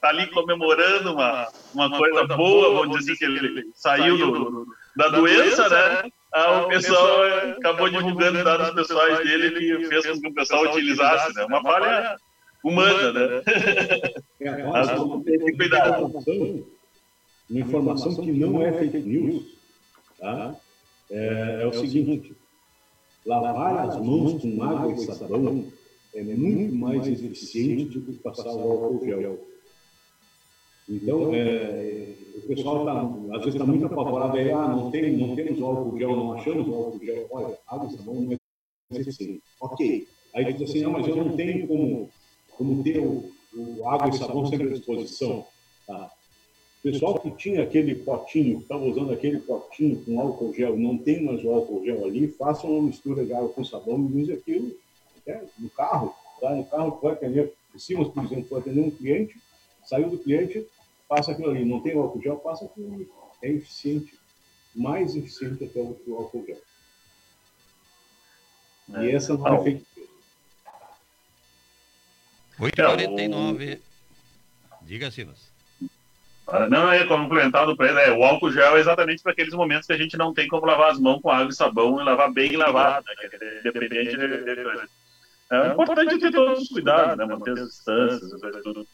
tá 0.00 0.08
ali 0.08 0.26
comemorando 0.28 1.12
uma, 1.12 1.48
uma 1.74 1.90
coisa 1.90 2.24
boa, 2.28 2.80
vamos 2.80 3.00
dizer 3.00 3.16
que 3.16 3.24
ele 3.24 3.70
saiu 3.74 4.16
do, 4.16 4.66
da, 4.96 5.08
da 5.08 5.18
doença, 5.18 5.68
doença, 5.68 5.68
né? 5.68 6.10
Ah, 6.32 6.62
o 6.62 6.68
pessoal 6.68 7.22
acabou 7.58 7.88
divulgando 7.88 8.44
dados 8.44 8.70
pessoais 8.70 9.18
dele 9.18 9.50
que 9.50 9.88
fez 9.88 10.06
com 10.06 10.20
que 10.20 10.28
o 10.28 10.34
pessoal 10.34 10.64
utilizasse, 10.64 11.34
né? 11.34 11.44
Uma 11.44 11.62
falha 11.62 12.16
humana, 12.62 13.12
né? 13.12 13.42
É, 14.40 14.62
Mas 14.64 14.88
tem 15.24 15.38
que 15.38 15.52
cuidar. 15.52 16.00
Uma 16.00 17.60
informação 17.60 18.14
que 18.14 18.32
não 18.32 18.62
é 18.62 18.72
fake 18.72 18.98
news, 19.00 19.44
tá? 20.18 20.54
É, 21.10 21.62
é 21.62 21.66
o 21.66 21.72
seguinte, 21.72 22.32
lavar 23.26 23.88
as 23.88 23.96
mãos 23.96 24.40
com 24.40 24.62
água 24.62 24.92
e 24.92 24.98
sabão 24.98 25.66
é 26.14 26.22
muito 26.22 26.74
mais 26.74 27.06
eficiente 27.06 27.98
do 27.98 28.12
que 28.12 28.18
passar 28.18 28.50
o 28.50 28.60
álcool 28.60 29.04
gel. 29.04 29.46
Então, 30.88 31.34
é, 31.34 32.14
o 32.44 32.48
pessoal 32.48 32.84
tá, 32.84 33.36
às 33.36 33.44
vezes 33.44 33.54
está 33.54 33.66
muito 33.66 33.86
apavorado 33.86 34.36
aí, 34.36 34.50
ah, 34.50 34.68
não, 34.68 34.90
tem, 34.90 35.16
não 35.16 35.34
temos 35.34 35.60
álcool 35.62 35.98
gel, 35.98 36.16
não 36.16 36.32
achamos 36.32 36.68
álcool 36.68 37.04
gel. 37.04 37.26
Olha, 37.30 37.58
água 37.66 37.88
e 37.88 37.96
sabão 37.96 38.14
não 38.14 38.32
é. 38.32 38.36
Ok. 39.60 40.08
Aí 40.34 40.52
diz 40.52 40.70
assim, 40.70 40.82
não, 40.82 40.92
mas 40.92 41.06
eu 41.06 41.16
não 41.16 41.36
tenho 41.36 41.66
como, 41.66 42.10
como 42.56 42.82
ter 42.82 42.98
o, 42.98 43.30
o 43.54 43.88
água 43.88 44.08
e 44.08 44.12
sabão 44.18 44.46
sempre 44.46 44.68
à 44.68 44.72
disposição. 44.72 45.46
Tá? 45.86 46.10
O 46.78 46.82
pessoal 46.82 47.20
que 47.20 47.30
tinha 47.32 47.62
aquele 47.62 47.94
potinho, 47.94 48.60
estava 48.60 48.82
usando 48.84 49.12
aquele 49.12 49.38
potinho 49.40 50.02
com 50.04 50.18
álcool 50.20 50.54
gel, 50.54 50.76
não 50.76 50.96
tem 50.96 51.22
mais 51.22 51.44
o 51.44 51.50
álcool 51.50 51.84
gel 51.84 52.04
ali, 52.04 52.28
façam 52.28 52.70
uma 52.70 52.86
mistura 52.86 53.24
de 53.24 53.34
água 53.34 53.50
com 53.50 53.62
sabão 53.62 53.98
e 53.98 54.22
use 54.22 54.32
aquilo 54.32 54.74
né, 55.26 55.42
no 55.58 55.68
carro. 55.70 56.14
Tá? 56.40 56.54
No 56.54 56.64
carro 56.64 56.98
vai 57.02 57.12
atender, 57.12 57.52
Simas, 57.76 58.08
por 58.08 58.24
exemplo, 58.24 58.46
foi 58.48 58.60
atender 58.60 58.80
um 58.80 58.90
cliente, 58.90 59.38
saiu 59.84 60.08
do 60.08 60.18
cliente, 60.18 60.66
passa 61.10 61.32
aquilo 61.32 61.50
ali. 61.50 61.64
Não 61.64 61.80
tem 61.80 61.98
álcool 61.98 62.22
gel, 62.22 62.36
passa 62.36 62.64
aquilo 62.64 62.94
ali. 62.94 63.10
É 63.42 63.50
eficiente. 63.50 64.18
Mais 64.74 65.16
eficiente 65.16 65.64
até 65.64 65.82
do 65.82 65.94
que 65.94 66.08
o 66.08 66.16
álcool 66.16 66.46
gel. 66.46 66.62
E 68.88 69.10
é. 69.10 69.14
essa 69.14 69.36
não 69.36 69.46
é 69.46 69.62
fake 69.64 69.90
8h49. 72.60 73.80
Diga, 74.82 75.10
Silas. 75.10 75.50
Não, 76.68 76.90
é 76.90 77.06
complementado 77.06 77.76
para 77.76 77.88
ele, 77.88 78.00
é, 78.00 78.12
o 78.12 78.24
álcool 78.24 78.50
gel 78.50 78.76
é 78.76 78.80
exatamente 78.80 79.22
para 79.22 79.30
aqueles 79.30 79.54
momentos 79.54 79.86
que 79.86 79.92
a 79.92 79.96
gente 79.96 80.16
não 80.16 80.34
tem 80.34 80.48
como 80.48 80.66
lavar 80.66 80.90
as 80.90 80.98
mãos 80.98 81.20
com 81.22 81.30
água 81.30 81.48
e 81.48 81.54
sabão 81.54 82.00
e 82.00 82.04
lavar 82.04 82.32
bem 82.32 82.56
lavado, 82.56 83.06
né, 83.06 83.28
é 83.40 83.60
independente 83.60 84.16
de, 84.16 84.26
de, 84.26 84.54
de, 84.56 84.88
É 85.52 85.68
importante 85.68 86.18
ter 86.18 86.32
todos 86.32 86.62
os 86.62 86.68
cuidados, 86.68 87.16
né, 87.16 87.24
manter 87.24 87.52
as 87.52 87.68
distâncias, 87.68 88.40
tudo. 88.64 88.84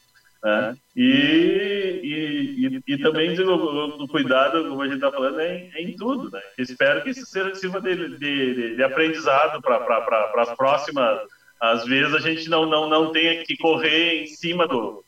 Né? 0.46 0.76
E, 0.94 2.00
e, 2.04 2.66
e, 2.68 2.82
e, 2.94 2.98
também 2.98 3.36
o, 3.40 4.04
o, 4.04 4.06
cuidado, 4.06 4.68
como 4.68 4.80
a 4.80 4.84
gente 4.84 4.94
está 4.94 5.10
falando, 5.10 5.40
é 5.40 5.56
em, 5.56 5.70
é 5.74 5.82
em, 5.82 5.96
tudo. 5.96 6.30
Né? 6.30 6.40
Espero 6.56 7.02
que 7.02 7.10
isso 7.10 7.26
seja 7.26 7.52
sirva 7.56 7.80
de, 7.80 8.16
de, 8.16 8.76
de 8.76 8.82
aprendizado 8.84 9.60
para 9.60 10.30
as 10.36 10.54
próximas. 10.54 11.18
Às 11.60 11.84
vezes 11.84 12.14
a 12.14 12.20
gente 12.20 12.48
não, 12.48 12.64
não, 12.64 12.88
não 12.88 13.10
tenha 13.10 13.42
que 13.44 13.56
correr 13.56 14.22
em 14.22 14.26
cima 14.28 14.68
do, 14.68 15.02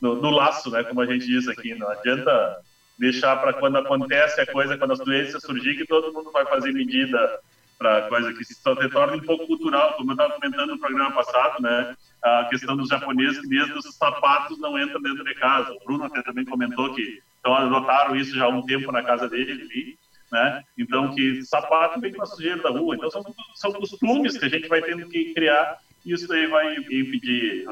do, 0.00 0.14
do 0.14 0.30
laço, 0.30 0.70
né? 0.70 0.84
como 0.84 1.00
a 1.00 1.06
gente 1.06 1.26
diz 1.26 1.48
aqui. 1.48 1.74
Não 1.74 1.88
adianta 1.88 2.60
deixar 2.96 3.38
para 3.38 3.54
quando 3.54 3.76
acontece 3.76 4.40
a 4.40 4.46
coisa, 4.46 4.78
quando 4.78 4.92
as 4.92 5.00
doenças 5.00 5.42
surgirem, 5.42 5.78
que 5.78 5.86
todo 5.86 6.12
mundo 6.12 6.30
vai 6.30 6.46
fazer 6.46 6.70
medida 6.70 7.40
para 7.76 8.02
coisa 8.02 8.32
que 8.34 8.44
se 8.44 8.62
torna 8.62 9.16
um 9.16 9.20
pouco 9.20 9.48
cultural, 9.48 9.94
como 9.94 10.12
eu 10.12 10.14
estava 10.14 10.34
comentando 10.34 10.68
no 10.68 10.78
programa 10.78 11.10
passado, 11.10 11.60
né? 11.60 11.96
A 12.22 12.44
questão 12.44 12.76
dos 12.76 12.88
japoneses 12.88 13.40
que 13.40 13.48
desde 13.48 13.72
os 13.72 13.94
sapatos 13.94 14.58
não 14.58 14.78
entram 14.78 15.00
dentro 15.00 15.24
de 15.24 15.34
casa. 15.34 15.72
O 15.72 15.84
Bruno 15.84 16.04
até 16.04 16.22
também 16.22 16.44
comentou 16.44 16.94
que 16.94 17.22
então 17.38 17.54
adotaram 17.54 18.14
isso 18.16 18.36
já 18.36 18.44
há 18.44 18.48
um 18.48 18.64
tempo 18.66 18.92
na 18.92 19.02
casa 19.02 19.28
dele, 19.28 19.98
né? 20.30 20.62
Então 20.76 21.14
que 21.14 21.42
sapato 21.44 21.98
vem 22.00 22.12
com 22.12 22.22
a 22.22 22.26
sujeira 22.26 22.62
da 22.62 22.70
rua. 22.70 22.94
Então 22.94 23.10
são, 23.10 23.24
são 23.54 23.72
costumes 23.72 24.36
que 24.36 24.44
a 24.44 24.48
gente 24.48 24.68
vai 24.68 24.82
tendo 24.82 25.08
que 25.08 25.32
criar 25.32 25.78
e 26.04 26.12
isso 26.12 26.30
aí 26.32 26.46
vai 26.46 26.76
impedir 26.76 27.64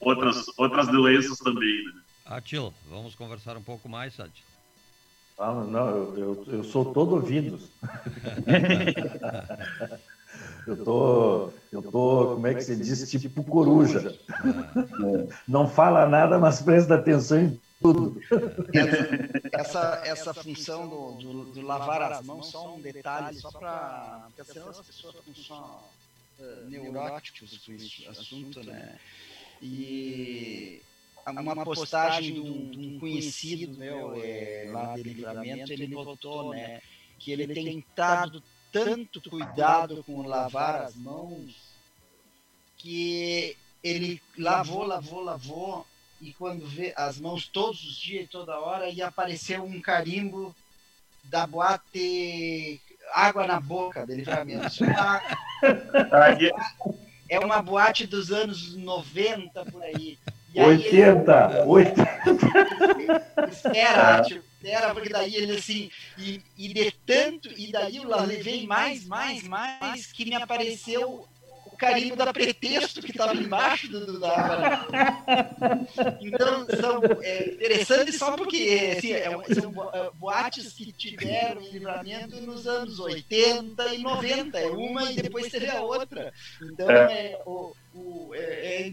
outras 0.00 0.46
outras 0.56 0.86
doenças 0.88 1.38
também. 1.38 1.84
Né? 1.84 1.92
Atila, 2.26 2.72
vamos 2.88 3.14
conversar 3.16 3.56
um 3.56 3.62
pouco 3.62 3.88
mais, 3.88 4.14
Sadi. 4.14 4.44
Ah, 5.36 5.52
não, 5.52 5.88
eu, 5.88 6.14
eu, 6.16 6.44
eu 6.54 6.64
sou 6.64 6.92
todo 6.92 7.14
ouvidos. 7.14 7.70
Eu 10.68 10.84
tô, 10.84 11.50
eu 11.72 11.82
tô, 11.82 12.34
como 12.34 12.46
é 12.46 12.54
que 12.54 12.60
se 12.60 12.76
diz, 12.76 13.10
tipo 13.10 13.42
coruja. 13.42 14.18
Não 15.48 15.66
fala 15.66 16.06
nada, 16.06 16.38
mas 16.38 16.60
presta 16.60 16.96
atenção 16.96 17.40
em 17.40 17.60
tudo. 17.80 18.20
Essa, 19.50 20.02
essa 20.04 20.34
função 20.34 20.86
do, 20.86 21.12
do, 21.12 21.44
do 21.52 21.62
lavar 21.62 22.12
as 22.12 22.26
mãos, 22.26 22.50
só 22.50 22.74
um 22.74 22.82
detalhe, 22.82 23.38
só 23.38 23.50
para. 23.50 24.28
Porque 24.36 24.52
senão 24.52 24.68
as 24.68 24.80
pessoas 24.82 25.16
ficam 25.16 25.34
só 25.34 25.90
uh, 26.38 26.68
neuróticos 26.68 27.58
com 27.64 27.72
esse 27.72 28.06
assunto, 28.06 28.62
né? 28.62 28.98
E 29.62 30.82
uma 31.26 31.64
postagem 31.64 32.34
de 32.34 32.40
um, 32.40 32.70
de 32.70 32.78
um 32.78 33.00
conhecido 33.00 33.78
meu 33.78 34.12
é, 34.22 34.68
lá 34.70 34.94
de 34.96 35.02
livramento, 35.02 35.72
ele 35.72 35.86
botou, 35.86 36.50
né? 36.50 36.82
Que 37.18 37.32
ele 37.32 37.46
tem 37.54 37.78
estado 37.78 38.42
tanto 38.72 39.20
cuidado 39.28 40.02
com 40.04 40.26
lavar 40.26 40.82
as 40.82 40.94
mãos 40.94 41.54
que 42.76 43.56
ele 43.82 44.22
lavou, 44.36 44.84
lavou, 44.84 45.20
lavou 45.20 45.86
e 46.20 46.32
quando 46.32 46.66
vê 46.66 46.92
as 46.96 47.20
mãos 47.20 47.46
todos 47.46 47.82
os 47.82 47.96
dias 47.96 48.24
e 48.24 48.28
toda 48.28 48.58
hora, 48.58 48.88
e 48.88 49.00
apareceu 49.00 49.62
um 49.62 49.80
carimbo 49.80 50.54
da 51.24 51.46
boate 51.46 52.80
Água 53.12 53.46
na 53.46 53.60
Boca 53.60 54.06
de 54.06 54.14
Livramento. 54.14 54.84
É, 57.28 57.36
é 57.36 57.40
uma 57.40 57.60
boate 57.60 58.06
dos 58.06 58.32
anos 58.32 58.74
90 58.76 59.64
por 59.66 59.82
aí. 59.82 60.18
E 60.54 60.60
80, 60.60 61.50
ele, 61.50 61.62
80. 61.66 62.10
Espera, 63.50 64.22
tipo, 64.22 64.47
espera, 64.60 64.92
porque 64.92 65.08
daí 65.08 65.34
ele 65.36 65.56
assim, 65.56 65.90
e, 66.16 66.42
e 66.56 66.68
de 66.72 66.90
tanto, 67.06 67.48
e 67.56 67.70
daí 67.70 67.96
eu 67.96 68.08
levei 68.26 68.66
mais, 68.66 69.04
mais, 69.06 69.42
mais, 69.44 70.06
que 70.12 70.24
me 70.24 70.34
apareceu 70.34 71.26
carimbo 71.78 72.16
da 72.16 72.32
pretexto 72.32 73.00
que 73.00 73.12
estava 73.12 73.34
embaixo 73.34 73.88
do, 73.88 74.04
do, 74.04 74.18
da 74.18 74.84
Então, 76.20 76.66
são 76.80 77.00
é, 77.22 77.50
interessantes 77.50 78.18
só 78.18 78.36
porque 78.36 78.94
assim, 78.98 79.12
é, 79.12 79.30
são 79.54 79.72
é, 79.94 80.10
boates 80.14 80.72
que 80.72 80.90
tiveram 80.90 81.62
em 81.62 81.70
livramento 81.70 82.40
nos 82.40 82.66
anos 82.66 82.98
80 82.98 83.94
e 83.94 83.98
90. 84.02 84.58
É 84.58 84.66
uma 84.66 85.12
e 85.12 85.22
depois 85.22 85.52
teve 85.52 85.70
a 85.70 85.80
outra. 85.80 86.32
Então, 86.60 86.90
é, 86.90 87.32
é 87.32 87.42
o, 87.46 87.72
o, 87.94 88.34
é, 88.34 88.82
é 88.82 88.86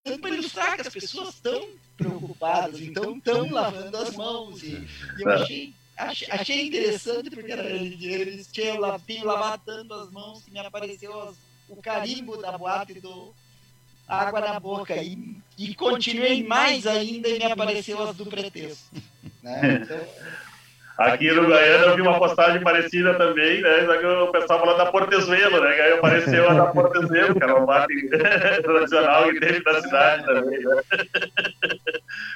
interessante 0.00 0.20
para 0.20 0.30
ilustrar 0.30 0.74
que 0.76 0.80
as 0.82 0.88
pessoas 0.88 1.34
estão 1.34 1.68
preocupadas, 1.96 2.80
então 2.80 3.16
estão 3.16 3.50
lavando 3.50 3.96
as 3.96 4.16
mãos. 4.16 4.62
E, 4.62 4.86
e 5.18 5.22
eu 5.22 5.30
achei 5.30 5.74
achei, 5.96 6.28
achei 6.30 6.66
interessante 6.66 7.30
porque 7.30 7.52
eles 7.52 8.50
tinham, 8.50 8.98
tinham 9.00 9.24
lavado 9.24 9.62
tanto 9.66 9.94
as 9.94 10.10
mãos 10.10 10.42
que 10.42 10.50
me 10.50 10.58
apareceu 10.58 11.20
as, 11.22 11.36
o 11.68 11.76
carimbo 11.76 12.36
da 12.38 12.56
boate 12.56 13.00
do 13.00 13.34
Água 14.08 14.40
na 14.40 14.58
Boca. 14.58 14.96
E, 14.96 15.36
e 15.58 15.74
continuei 15.74 16.42
mais 16.42 16.86
ainda 16.86 17.28
e 17.28 17.38
me 17.38 17.44
apareceu 17.44 18.02
as 18.02 18.16
do 18.16 18.26
pretexto. 18.26 18.90
Né? 19.42 19.80
Então, 19.82 20.06
Aqui 21.00 21.32
no 21.32 21.46
Goiânia 21.46 21.86
eu 21.86 21.96
vi 21.96 22.02
uma 22.02 22.18
postagem 22.18 22.60
parecida 22.60 23.14
também, 23.14 23.62
né? 23.62 23.88
O 24.22 24.30
pessoal 24.30 24.60
falou 24.60 24.76
da 24.76 24.84
Portezuelo, 24.84 25.58
né? 25.62 25.68
Aí 25.68 25.92
apareceu 25.94 26.46
a 26.46 26.52
da 26.52 26.66
Portezuelo, 26.66 27.34
que 27.34 27.42
era 27.42 27.56
uma 27.56 27.64
boate 27.64 27.94
tradicional 28.62 29.24
que 29.30 29.40
teve 29.40 29.64
da 29.64 29.80
cidade 29.80 30.26
também, 30.26 30.58
né? 30.62 30.82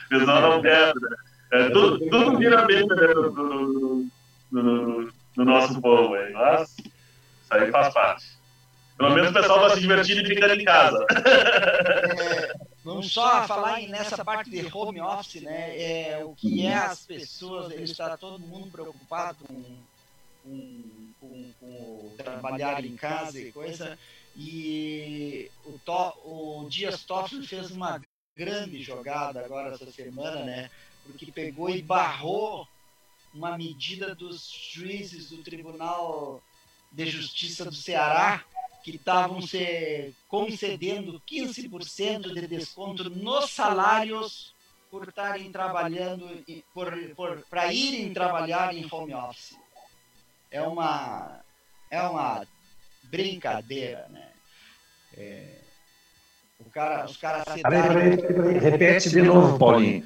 O 0.07 0.09
pessoal 0.09 0.41
não 0.41 0.63
perde, 0.63 0.99
né? 0.99 1.17
É, 1.53 1.69
tudo, 1.71 1.99
tudo 2.09 2.39
vira 2.39 2.63
bem 2.63 2.87
né, 2.87 2.95
do, 2.95 3.31
do, 3.31 4.07
do, 4.51 5.13
do, 5.37 5.45
nosso 5.45 5.81
povo 5.81 6.15
aí, 6.15 6.33
mas 6.33 6.77
isso 6.79 6.91
aí 7.51 7.71
faz 7.71 7.93
parte. 7.93 8.25
Pelo 8.97 9.11
menos 9.11 9.31
o 9.31 9.35
pessoal 9.35 9.63
está 9.63 9.75
se 9.75 9.81
divertindo 9.81 10.21
e 10.23 10.27
ficando 10.27 10.55
em 10.55 10.65
casa. 10.65 11.05
É, 12.85 12.89
vamos 12.89 13.11
só 13.11 13.47
falar 13.47 13.81
nessa 13.83 14.23
parte 14.23 14.51
de 14.51 14.69
home 14.73 15.01
office, 15.01 15.43
né? 15.43 15.79
É, 15.81 16.25
o 16.25 16.35
que 16.35 16.67
é 16.67 16.75
as 16.75 17.07
pessoas, 17.07 17.73
ele 17.73 17.85
está 17.85 18.17
todo 18.17 18.39
mundo 18.39 18.71
preocupado 18.71 19.45
com, 19.47 19.65
com, 20.43 21.11
com, 21.19 21.53
com 21.59 22.15
trabalhar 22.17 22.85
em 22.85 22.95
casa 22.95 23.41
e 23.41 23.51
coisa. 23.51 23.99
E 24.37 25.51
o, 25.65 25.79
to, 25.79 26.13
o 26.25 26.67
Dias 26.69 27.03
Toffoli 27.05 27.47
fez 27.47 27.71
uma 27.71 28.03
grande 28.37 28.83
jogada 28.83 29.45
agora 29.45 29.75
essa 29.75 29.91
semana, 29.91 30.45
né? 30.45 30.71
Porque 31.05 31.33
pegou 31.33 31.71
e 31.71 31.81
barrou 31.81 32.69
uma 33.33 33.57
medida 33.57 34.15
dos 34.15 34.49
juízes 34.73 35.31
do 35.31 35.39
Tribunal 35.39 36.43
de 36.93 37.07
Justiça 37.07 37.65
do 37.65 37.75
Ceará 37.75 38.45
que 38.85 38.97
estavam 38.97 39.41
se 39.41 40.15
concedendo 40.29 41.19
15% 41.27 42.35
de 42.35 42.47
desconto 42.47 43.09
nos 43.09 43.51
salários 43.51 44.55
por 44.91 45.09
estarem 45.09 45.51
trabalhando, 45.51 46.29
por, 46.75 46.93
por, 47.17 47.43
para 47.49 47.73
irem 47.73 48.13
trabalhar 48.13 48.75
em 48.75 48.87
home 48.89 49.15
office. 49.15 49.57
É 50.51 50.61
uma, 50.61 51.41
é 51.91 52.03
uma 52.03 52.47
brincadeira, 53.05 54.07
né? 54.11 54.29
É, 55.17 55.61
o 56.61 56.69
cara, 56.69 57.07
os 57.07 57.17
caras... 57.17 57.45
Repete 58.61 59.09
de 59.09 59.23
novo, 59.23 59.59
Paulinho. 59.59 60.05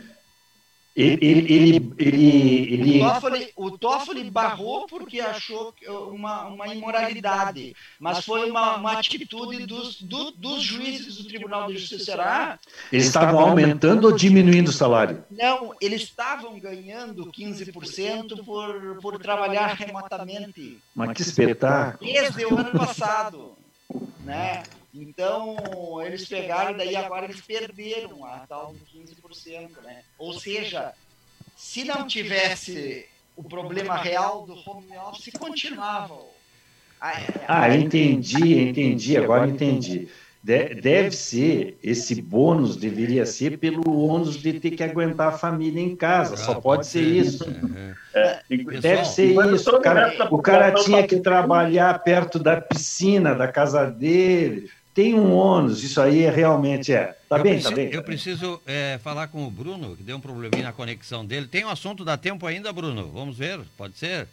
Ele, 0.98 1.16
ele, 1.22 1.94
ele, 1.96 2.74
ele, 2.74 3.02
O, 3.04 3.08
Toffoli, 3.08 3.52
o 3.54 3.70
Toffoli 3.78 4.30
barrou 4.30 4.84
porque 4.88 5.20
achou 5.20 5.72
uma, 6.10 6.46
uma 6.46 6.66
imoralidade, 6.74 7.76
mas 8.00 8.24
foi 8.24 8.50
uma, 8.50 8.78
uma 8.78 8.98
atitude 8.98 9.64
dos, 9.64 10.02
do, 10.02 10.32
dos 10.32 10.60
juízes 10.60 11.18
do 11.18 11.28
Tribunal 11.28 11.68
de 11.68 11.78
Justiça 11.78 12.04
Será. 12.04 12.58
Eles 12.90 13.06
estavam 13.06 13.38
aumentando 13.38 14.06
ou 14.06 14.12
diminuindo 14.12 14.70
o 14.70 14.72
salário? 14.72 15.22
Não, 15.30 15.72
eles 15.80 16.02
estavam 16.02 16.58
ganhando 16.58 17.30
15% 17.30 18.44
por, 18.44 18.98
por 19.00 19.18
trabalhar 19.20 19.68
remotamente. 19.74 20.78
Mas 20.92 21.12
que 21.12 21.22
espetáculo! 21.22 22.12
Desde 22.12 22.44
o 22.44 22.58
ano 22.58 22.72
passado, 22.72 23.52
né? 24.24 24.64
Então, 24.92 26.02
eles 26.02 26.26
pegaram, 26.26 26.76
daí 26.76 26.96
agora 26.96 27.26
eles 27.26 27.40
perderam 27.40 28.24
a 28.24 28.46
tal 28.46 28.74
de 28.74 28.80
15%, 28.98 29.82
né? 29.82 30.02
Ou 30.18 30.32
seja, 30.32 30.94
se 31.56 31.84
não 31.84 32.06
tivesse 32.06 33.06
o 33.36 33.44
problema 33.44 33.96
real 33.96 34.46
do 34.46 34.54
home 34.54 34.96
office, 34.96 35.32
continuava. 35.38 36.18
Ah, 37.46 37.76
entendi, 37.76 38.58
entendi, 38.58 39.16
agora 39.16 39.46
entendi. 39.48 40.08
Deve 40.42 41.10
ser, 41.10 41.78
esse 41.82 42.22
bônus 42.22 42.76
deveria 42.76 43.26
ser 43.26 43.58
pelo 43.58 44.06
ônus 44.06 44.36
de 44.36 44.58
ter 44.58 44.70
que 44.70 44.82
aguentar 44.82 45.28
a 45.28 45.38
família 45.38 45.82
em 45.82 45.94
casa, 45.94 46.36
só 46.36 46.60
pode 46.60 46.86
ser 46.86 47.02
isso. 47.02 47.44
É, 48.14 48.40
Deve 48.80 49.04
ser 49.04 49.34
isso. 49.52 49.76
O 49.76 49.80
cara, 49.80 50.28
o 50.30 50.40
cara 50.40 50.72
tinha 50.72 51.06
que 51.06 51.20
trabalhar 51.20 51.98
perto 52.02 52.38
da 52.38 52.60
piscina 52.60 53.34
da 53.34 53.48
casa 53.48 53.90
dele, 53.90 54.70
tem 54.98 55.14
um 55.14 55.32
ônus, 55.32 55.84
isso 55.84 56.00
aí 56.00 56.24
é 56.24 56.30
realmente 56.30 56.92
é. 56.92 57.16
Tá 57.28 57.38
eu 57.38 57.44
bem, 57.44 57.52
preciso, 57.52 57.70
tá 57.70 57.76
bem. 57.76 57.90
Eu 57.94 58.02
preciso 58.02 58.62
é, 58.66 58.98
falar 59.00 59.28
com 59.28 59.46
o 59.46 59.50
Bruno, 59.50 59.96
que 59.96 60.02
deu 60.02 60.16
um 60.16 60.20
probleminha 60.20 60.64
na 60.64 60.72
conexão 60.72 61.24
dele. 61.24 61.46
Tem 61.46 61.64
um 61.64 61.68
assunto, 61.68 62.04
dá 62.04 62.16
tempo 62.16 62.44
ainda, 62.44 62.72
Bruno? 62.72 63.08
Vamos 63.12 63.38
ver, 63.38 63.60
pode 63.76 63.96
ser? 63.96 64.26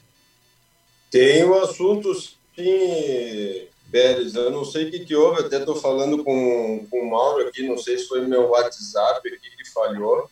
Tem 1.11 1.45
um 1.45 1.53
assunto, 1.53 2.11
sim, 2.15 3.67
Pérez. 3.91 4.33
Eu 4.33 4.49
não 4.49 4.65
sei 4.65 4.87
o 4.87 4.91
que, 4.91 5.05
que 5.05 5.15
houve, 5.15 5.41
até 5.41 5.59
estou 5.59 5.75
falando 5.75 6.23
com, 6.23 6.87
com 6.89 6.99
o 6.99 7.11
Mauro 7.11 7.47
aqui, 7.47 7.61
não 7.67 7.77
sei 7.77 7.99
se 7.99 8.07
foi 8.07 8.25
meu 8.25 8.49
WhatsApp 8.49 9.19
aqui 9.19 9.55
que 9.55 9.71
falhou, 9.71 10.27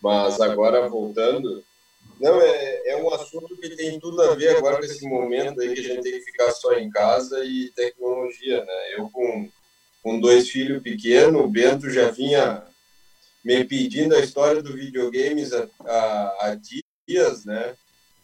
mas 0.00 0.40
agora 0.40 0.88
voltando. 0.88 1.62
Não, 2.18 2.40
é, 2.40 2.88
é 2.88 2.96
um 2.96 3.12
assunto 3.12 3.54
que 3.58 3.76
tem 3.76 4.00
tudo 4.00 4.22
a 4.22 4.34
ver 4.34 4.56
agora 4.56 4.78
com 4.78 4.84
esse 4.84 5.06
momento 5.06 5.60
aí 5.60 5.74
que 5.74 5.80
a 5.80 5.82
gente 5.82 6.00
tem 6.00 6.12
que 6.12 6.24
ficar 6.24 6.52
só 6.52 6.72
em 6.72 6.88
casa 6.88 7.44
e 7.44 7.70
tecnologia, 7.76 8.64
né? 8.64 8.94
Eu 8.96 9.10
com 9.10 9.50
com 10.08 10.18
dois 10.18 10.48
filhos 10.48 10.82
pequenos, 10.82 11.38
o 11.38 11.46
Bento 11.46 11.90
já 11.90 12.10
vinha 12.10 12.64
me 13.44 13.62
pedindo 13.62 14.14
a 14.14 14.20
história 14.20 14.62
do 14.62 14.72
videogames 14.72 15.50
há, 15.52 16.58
dias, 17.06 17.44
né? 17.44 17.76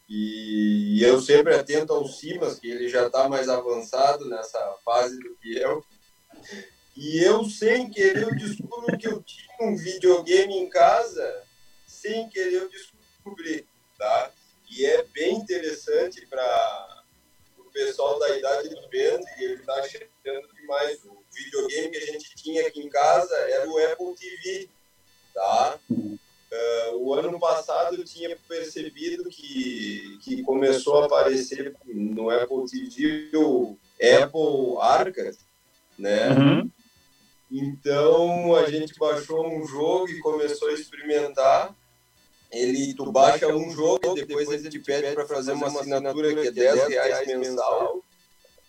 E, 0.09 0.97
e, 0.97 1.03
eu 1.03 1.21
sempre 1.21 1.55
atento 1.55 1.93
ao 1.93 2.09
Simas, 2.09 2.59
que 2.59 2.71
ele 2.71 2.89
já 2.89 3.07
está 3.07 3.29
mais 3.29 3.51
avançado 3.51 4.27
nessa 4.31 4.59
fase 4.83 5.19
do 5.19 5.37
que 5.37 5.59
eu. 5.59 5.85
E 6.97 7.19
eu, 7.23 7.45
sem 7.45 7.91
querer, 7.91 8.23
eu 8.23 8.35
descubro 8.35 8.97
que 8.97 9.07
eu 9.07 9.23
tinha 9.23 9.69
um 9.69 9.77
videogame 9.77 10.55
em 10.55 10.71
casa, 10.71 11.43
sem 11.87 12.31
querer 12.31 12.63
eu 12.63 12.71
descobri, 12.71 13.67
tá? 13.99 14.33
E 14.71 14.87
é 14.87 15.03
bem 15.05 15.35
interessante 15.35 16.25
para 16.29 17.05
o 17.59 17.65
pessoal 17.71 18.19
da 18.19 18.39
idade 18.39 18.71
do 18.71 18.89
Bento, 18.89 19.27
e 19.39 19.45
ele 19.45 19.55
está 19.61 19.75
achando 19.75 20.55
demais 20.55 21.05
videogame 21.35 21.91
que 21.91 21.97
a 21.97 22.07
gente 22.07 22.35
tinha 22.37 22.67
aqui 22.67 22.81
em 22.81 22.89
casa 22.89 23.35
era 23.35 23.69
o 23.69 23.79
Apple 23.79 24.15
TV, 24.15 24.69
tá? 25.35 25.79
Uh, 25.91 26.97
o 26.99 27.15
ano 27.15 27.39
passado 27.41 27.97
eu 27.97 28.05
tinha 28.05 28.37
percebido 28.49 29.25
que, 29.29 30.19
que 30.23 30.43
começou 30.43 31.03
a 31.03 31.07
aparecer 31.07 31.75
no 31.87 32.31
Apple 32.31 32.65
TV 32.71 33.31
o 33.35 33.77
Apple 34.01 34.79
Arcade, 34.81 35.39
né? 35.99 36.31
Uhum. 36.31 36.71
Então 37.51 38.55
a 38.55 38.71
gente 38.71 38.99
baixou 38.99 39.47
um 39.47 39.67
jogo 39.67 40.09
e 40.09 40.21
começou 40.21 40.69
a 40.69 40.73
experimentar. 40.73 41.75
Ele, 42.53 42.95
tu 42.95 43.11
baixa 43.11 43.49
um 43.49 43.71
jogo 43.71 44.17
e 44.17 44.25
depois 44.25 44.49
ele 44.49 44.69
te 44.69 44.79
pede 44.79 45.13
para 45.13 45.27
fazer 45.27 45.53
uma 45.53 45.67
assinatura 45.67 46.35
que 46.35 46.49
é 46.49 46.51
10 46.53 46.89
reais 46.89 47.27
mensal 47.27 48.01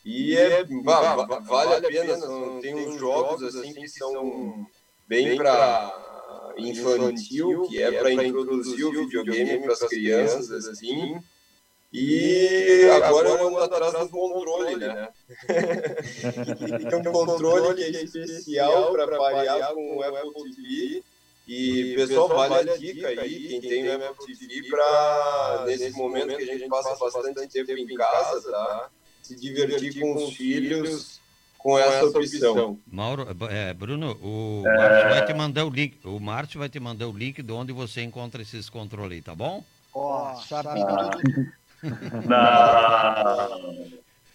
e 0.05 0.37
é, 0.37 0.63
vale, 0.83 1.25
vale 1.41 1.73
a 1.73 1.81
pena, 1.81 2.15
são, 2.17 2.59
tem 2.61 2.75
uns 2.75 2.99
jogos 2.99 3.41
assim 3.43 3.73
que 3.73 3.87
são 3.87 4.67
bem 5.07 5.35
para 5.35 6.53
infantil, 6.57 7.63
que 7.63 7.81
é 7.81 7.91
para 7.91 8.13
introduzir 8.13 8.85
o 8.85 8.91
videogame 8.91 9.63
para 9.63 9.73
as 9.73 9.79
crianças, 9.79 10.67
assim. 10.67 11.19
E 11.91 12.87
agora 13.03 13.29
eu 13.29 13.47
ando 13.47 13.57
atrás 13.57 13.93
do 13.93 14.09
controle, 14.09 14.75
né? 14.75 15.09
tem 16.89 16.99
um 16.99 17.11
controle 17.11 17.75
que 17.75 17.97
é 17.97 18.03
especial 18.03 18.91
para 18.91 19.05
variar 19.05 19.73
com 19.73 19.97
o 19.97 20.03
Apple 20.03 20.55
TV. 20.55 21.03
E, 21.47 21.93
pessoal, 21.95 22.27
vale 22.27 22.71
a 22.71 22.77
dica 22.77 23.07
aí, 23.07 23.47
quem 23.47 23.61
tem 23.61 23.87
o 23.87 24.05
Apple 24.05 24.37
TV, 24.37 24.67
para, 24.67 25.63
nesse 25.65 25.91
momento 25.91 26.35
que 26.35 26.43
a 26.43 26.45
gente 26.45 26.67
passa 26.67 26.95
bastante 26.95 27.47
tempo 27.47 27.71
em 27.71 27.95
casa, 27.95 28.51
tá? 28.51 28.91
Se 29.25 29.35
divertir 29.35 29.99
com 29.99 30.13
os 30.15 30.35
filhos 30.35 31.19
com 31.57 31.79
essa 31.79 32.05
opção. 32.05 32.79
Mauro, 32.85 33.25
é, 33.49 33.73
Bruno, 33.73 34.15
o 34.21 34.63
é... 34.67 34.77
Márcio 34.77 35.09
vai 35.09 35.25
te 35.25 35.33
mandar 35.33 35.65
o 35.65 35.69
link. 35.71 35.97
O 36.03 36.19
Márcio 36.19 36.59
vai 36.59 36.69
te 36.69 36.79
mandar 36.79 37.07
o 37.07 37.17
link 37.17 37.41
de 37.41 37.51
onde 37.51 37.73
você 37.73 38.03
encontra 38.03 38.43
esses 38.43 38.69
controles 38.69 39.13
aí, 39.13 39.21
tá 39.23 39.33
bom? 39.33 39.65
Ó, 39.91 40.31
oh, 40.31 40.41
sabe 40.41 40.79
tudo. 40.79 41.47
Na, 42.29 43.47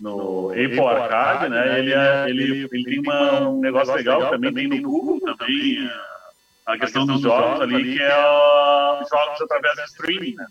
no 0.00 0.50
Apple 0.50 0.80
Arcade, 0.80 1.50
né? 1.50 1.78
Ele, 1.78 1.92
é, 1.92 2.30
ele, 2.30 2.68
ele 2.72 2.84
tem 2.84 2.98
uma, 2.98 3.48
um 3.48 3.60
negócio 3.60 3.94
legal 3.94 4.28
também, 4.28 4.52
tem 4.52 4.66
no 4.66 4.82
Google 4.82 5.20
também 5.20 5.88
a 6.66 6.78
questão 6.78 7.06
dos 7.06 7.20
jogos 7.20 7.60
ali, 7.60 7.96
que 7.96 8.02
é 8.02 9.00
os 9.00 9.08
jogos 9.08 9.40
através 9.40 9.76
do 9.76 9.84
streaming, 9.84 10.34
né? 10.34 10.46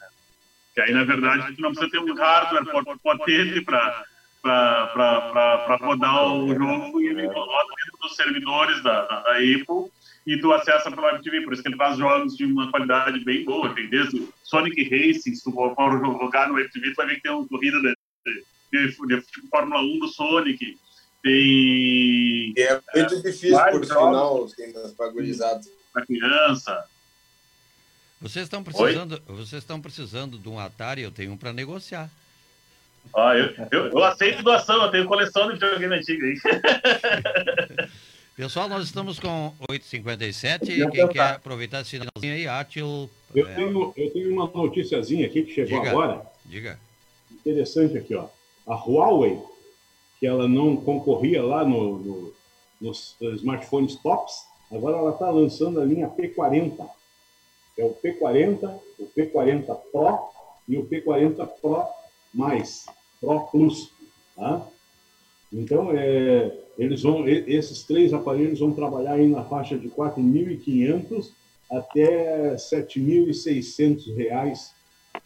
Que 0.74 0.82
aí, 0.82 0.94
na 0.94 1.04
verdade, 1.04 1.56
tu 1.56 1.62
não 1.62 1.72
precisa 1.72 1.92
ter 1.92 2.00
um 2.00 2.16
hardware 2.16 2.86
potente 3.04 3.62
para 3.66 4.06
para 4.42 5.78
rodar 5.82 6.34
o 6.34 6.54
jogo 6.54 7.02
e 7.02 7.08
ele 7.08 7.28
roda 7.28 7.76
dentro 7.78 8.00
dos 8.02 8.16
servidores 8.16 8.82
da, 8.84 9.06
da, 9.06 9.22
da, 9.22 9.32
Apple 9.34 9.92
e 10.26 10.40
tu 10.40 10.52
acessa 10.54 10.92
pela 10.92 11.16
MTV. 11.16 11.42
Por 11.42 11.54
isso 11.54 11.62
que 11.62 11.70
ele 11.70 11.76
faz 11.76 11.98
jogos 11.98 12.36
de 12.36 12.46
uma 12.46 12.70
qualidade 12.72 13.24
bem 13.24 13.44
boa. 13.44 13.74
Tem 13.74 13.90
desde 13.90 14.28
Sonic 14.44 14.84
Racing, 14.84 15.36
se 15.36 15.44
tu 15.44 15.52
for 15.52 16.00
jogar 16.00 16.50
no 16.50 16.60
MTV, 16.60 16.92
tu 16.92 16.96
vai 16.96 17.08
ver 17.08 17.16
que 17.16 17.22
tem 17.22 17.32
uma 17.32 17.48
corrida 17.48 17.80
de, 17.82 17.94
de, 18.72 18.88
de, 18.88 19.08
de 19.08 19.22
tipo 19.22 19.48
Fórmula 19.50 19.82
1 19.82 20.00
do 20.00 20.08
Sonic. 20.08 20.78
Tem. 21.22 22.54
É 22.58 22.82
muito 22.96 23.22
difícil, 23.22 23.60
por 23.72 23.86
sinal, 23.86 24.48
tem 24.56 24.72
das 24.72 24.94
bagulhizadas 24.94 25.70
para 25.92 26.06
criança. 26.06 26.86
Vocês 28.22 28.44
estão 28.44 28.64
precisando, 28.64 29.22
vocês 29.28 29.64
estão 29.64 29.82
precisando 29.82 30.38
de 30.38 30.50
um 30.50 30.60
Atari, 30.60 31.02
eu 31.02 31.12
tenho 31.12 31.32
um 31.32 31.38
para 31.38 31.54
negociar. 31.54 32.10
Ah, 33.16 33.36
eu, 33.36 33.68
eu, 33.72 33.88
eu, 33.88 34.04
aceito 34.04 34.44
doação, 34.44 34.84
eu 34.84 34.92
tenho 34.92 35.06
coleção 35.06 35.48
de 35.48 35.54
videogame 35.54 35.96
antigo 35.96 36.26
aí. 36.26 36.36
Pessoal, 38.36 38.70
nós 38.70 38.86
estamos 38.86 39.20
com 39.20 39.54
8h57. 39.70 40.92
Quem 40.92 41.08
quer 41.10 41.36
aproveitar 41.36 41.82
esse 41.82 41.90
sinalzinho 41.92 42.34
aí, 42.34 42.48
Atil. 42.48 43.10
Eu, 43.36 43.48
é... 43.48 43.56
tenho, 43.56 43.94
eu 43.98 44.12
tenho 44.12 44.34
uma 44.34 44.46
noticiazinha 44.48 45.28
aqui 45.28 45.44
que 45.44 45.54
chegou 45.54 45.80
diga, 45.80 45.90
agora. 45.90 46.22
Diga. 46.46 46.80
Interessante 47.32 47.98
aqui, 47.98 48.16
ó. 48.16 48.28
A 48.66 48.76
Huawei, 48.76 49.42
que 50.20 50.26
ela 50.26 50.48
não 50.48 50.78
concorria 50.78 51.44
lá 51.44 51.66
no, 51.66 52.00
no 52.00 52.40
nos 52.80 53.18
smartphones 53.20 53.98
tops, 53.98 54.48
Agora 54.72 54.98
ela 54.98 55.12
está 55.12 55.30
lançando 55.30 55.82
a 55.82 55.86
linha 55.86 56.10
P40. 56.10 56.88
É 57.78 57.84
o 57.84 57.94
P40, 57.96 58.80
o 59.00 59.06
P40 59.08 59.76
Pro 59.92 60.20
e 60.68 60.78
o 60.78 60.86
P40 60.86 61.48
Pro 61.60 61.88
mais, 62.34 62.86
Pro 63.20 63.40
Plus. 63.52 63.92
Tá? 64.36 64.68
Então, 65.52 65.92
é, 65.92 66.56
eles 66.78 67.02
vão, 67.02 67.28
esses 67.28 67.84
três 67.84 68.14
aparelhos 68.14 68.60
vão 68.60 68.72
trabalhar 68.72 69.14
aí 69.14 69.28
na 69.28 69.44
faixa 69.44 69.78
de 69.78 69.90
4.500 69.90 71.32
até 71.70 72.56
7.600 72.56 74.16
reais, 74.16 74.74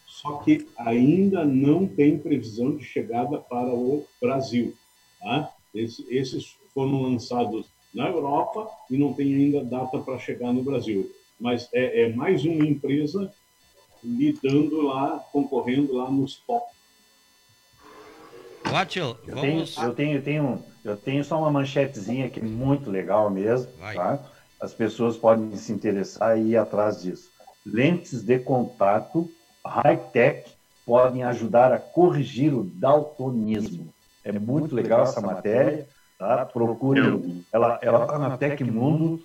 só 0.06 0.38
que 0.38 0.66
ainda 0.76 1.44
não 1.44 1.86
tem 1.86 2.18
previsão 2.18 2.76
de 2.76 2.84
chegada 2.84 3.38
para 3.38 3.72
o 3.72 4.04
Brasil. 4.20 4.74
Tá? 5.20 5.50
esses 5.74 6.56
foram 6.72 7.02
lançados 7.02 7.66
na 7.92 8.08
Europa 8.08 8.68
e 8.90 8.96
não 8.96 9.12
tem 9.12 9.34
ainda 9.34 9.64
data 9.64 9.98
para 9.98 10.18
chegar 10.18 10.52
no 10.52 10.62
Brasil. 10.62 11.10
Mas 11.38 11.68
é, 11.72 12.02
é, 12.02 12.12
mais 12.12 12.44
uma 12.44 12.66
empresa 12.66 13.32
lidando 14.02 14.82
lá, 14.82 15.18
concorrendo 15.32 15.94
lá 15.94 16.10
nos 16.10 16.36
top. 16.46 16.64
Watchel, 18.74 19.16
vamos... 19.28 19.76
eu, 19.76 19.94
tenho, 19.94 20.16
eu, 20.16 20.22
tenho, 20.22 20.64
eu 20.84 20.96
tenho 20.96 21.24
só 21.24 21.38
uma 21.38 21.50
manchetezinha 21.50 22.28
que 22.28 22.40
é 22.40 22.42
muito 22.42 22.90
legal 22.90 23.30
mesmo. 23.30 23.70
Tá? 23.94 24.18
As 24.60 24.74
pessoas 24.74 25.16
podem 25.16 25.54
se 25.56 25.72
interessar 25.72 26.36
e 26.36 26.50
ir 26.50 26.56
atrás 26.56 27.00
disso. 27.00 27.30
Lentes 27.64 28.22
de 28.22 28.36
contato 28.40 29.30
high-tech 29.64 30.50
podem 30.84 31.22
ajudar 31.22 31.72
a 31.72 31.78
corrigir 31.78 32.52
o 32.52 32.64
daltonismo. 32.64 33.94
É 34.24 34.32
muito 34.32 34.74
legal 34.74 35.04
essa 35.04 35.20
matéria. 35.20 35.86
Tá? 36.18 36.44
Procurem, 36.44 37.44
ela 37.52 37.76
está 37.80 38.18
na 38.18 38.36
Tecmundo 38.36 39.22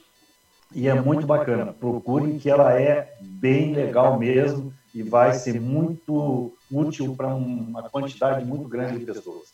e 0.75 0.87
é 0.87 0.93
muito 0.93 1.25
bacana. 1.25 1.73
Procurem 1.73 2.37
que 2.37 2.51
ela 2.51 2.79
é 2.79 3.15
bem 3.19 3.73
legal 3.73 4.19
mesmo 4.19 4.71
e 4.93 5.03
vai 5.03 5.33
ser 5.33 5.59
muito 5.59 6.53
útil 6.71 7.15
para 7.15 7.27
uma 7.27 7.83
quantidade 7.89 8.43
muito 8.45 8.67
grande 8.67 8.99
de 8.99 9.05
pessoas. 9.05 9.53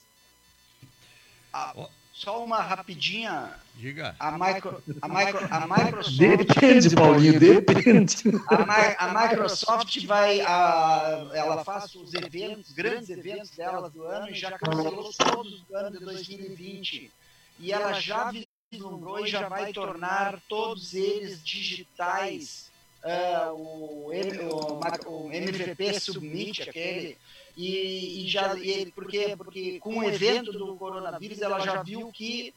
Ah, 1.52 1.74
só 2.16 2.44
uma 2.44 2.62
rapidinha. 2.62 3.54
Diga. 3.76 4.16
A, 4.18 4.32
micro, 4.32 4.82
a, 5.02 5.08
micro, 5.08 5.48
a 5.52 5.68
Microsoft. 5.68 6.18
Depende, 6.18 6.96
Paulinho, 6.96 7.40
depende. 7.40 8.16
A, 8.48 9.06
a 9.06 9.28
Microsoft 9.28 10.06
vai. 10.06 10.40
A, 10.40 11.30
ela 11.34 11.64
faz 11.64 11.94
os 11.96 12.14
eventos, 12.14 12.72
grandes 12.72 13.10
eventos 13.10 13.52
dela 13.52 13.90
do 13.90 14.04
ano 14.04 14.30
e 14.30 14.34
já 14.34 14.58
cancelou 14.58 15.12
todos 15.14 15.62
os 15.62 15.76
anos 15.76 16.00
de 16.00 16.06
2020 16.06 17.12
e 17.60 17.72
ela 17.72 17.94
já 17.94 18.32
vislumbrou 18.72 19.26
e 19.26 19.28
já 19.28 19.48
vai 19.48 19.72
tornar 19.74 20.40
todos 20.48 20.94
eles 20.94 21.44
digitais. 21.44 22.72
Uh, 23.06 23.54
o, 23.54 24.10
o, 24.10 25.28
o, 25.28 25.32
MVP 25.32 26.00
Submit, 26.00 26.68
aquele, 26.68 27.16
e, 27.56 28.26
e 28.26 28.28
já 28.28 28.58
e, 28.58 28.92
porque, 28.92 29.36
porque 29.38 29.80
com 29.80 30.00
o 30.00 30.04
evento 30.04 30.52
do 30.52 30.76
coronavírus 30.76 31.40
ela 31.40 31.60
já 31.60 31.84
viu 31.84 32.12
que 32.12 32.52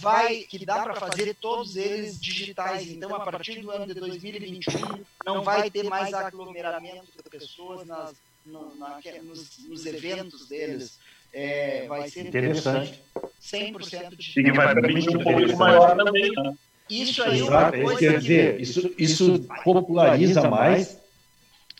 vai 0.00 0.42
que 0.42 0.64
dá 0.64 0.80
para 0.84 0.94
fazer 0.94 1.34
todos 1.34 1.74
eles 1.74 2.20
digitais. 2.20 2.88
Então, 2.88 3.12
a 3.16 3.20
partir 3.20 3.60
do 3.60 3.70
ano 3.72 3.84
de 3.84 3.94
2021, 3.94 5.04
não 5.26 5.42
vai 5.42 5.68
ter 5.68 5.82
mais 5.82 6.14
aglomeramento 6.14 7.08
de 7.16 7.28
pessoas 7.28 7.84
nas, 7.84 8.14
no, 8.46 8.76
na, 8.76 9.00
nos, 9.24 9.58
nos 9.58 9.86
eventos 9.86 10.46
deles 10.46 11.00
é, 11.32 11.86
vai 11.88 12.08
ser 12.08 12.26
interessante. 12.26 13.02
100% 13.42 14.16
de 14.16 14.40
E 14.40 14.44
que 14.44 14.52
vai 14.52 14.72
permitir 14.72 15.16
um 15.16 15.22
público 15.22 15.58
maior 15.58 15.96
também, 15.96 16.30
né? 16.30 16.56
Isso 16.88 17.22
aí 17.22 17.40
é 17.40 17.44
uma 17.44 17.72
coisa 17.72 17.98
quer 17.98 18.18
dizer, 18.18 18.60
isso, 18.60 18.92
isso 18.98 19.40
populariza 19.64 20.48
mais 20.48 20.98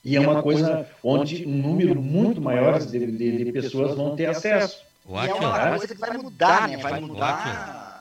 e 0.04 0.16
é 0.16 0.20
uma 0.20 0.42
coisa 0.42 0.86
onde 1.02 1.46
um 1.46 1.56
número 1.56 2.00
muito 2.00 2.40
maior 2.40 2.78
de, 2.78 3.06
de, 3.06 3.44
de 3.44 3.52
pessoas 3.52 3.96
vão 3.96 4.16
ter 4.16 4.26
acesso. 4.26 4.82
E 5.06 5.26
é 5.28 5.34
uma 5.34 5.78
coisa 5.78 5.94
que 5.94 6.00
vai 6.00 6.16
mudar, 6.16 6.68
né? 6.68 6.76
Vai 6.78 7.00
mudar 7.00 7.94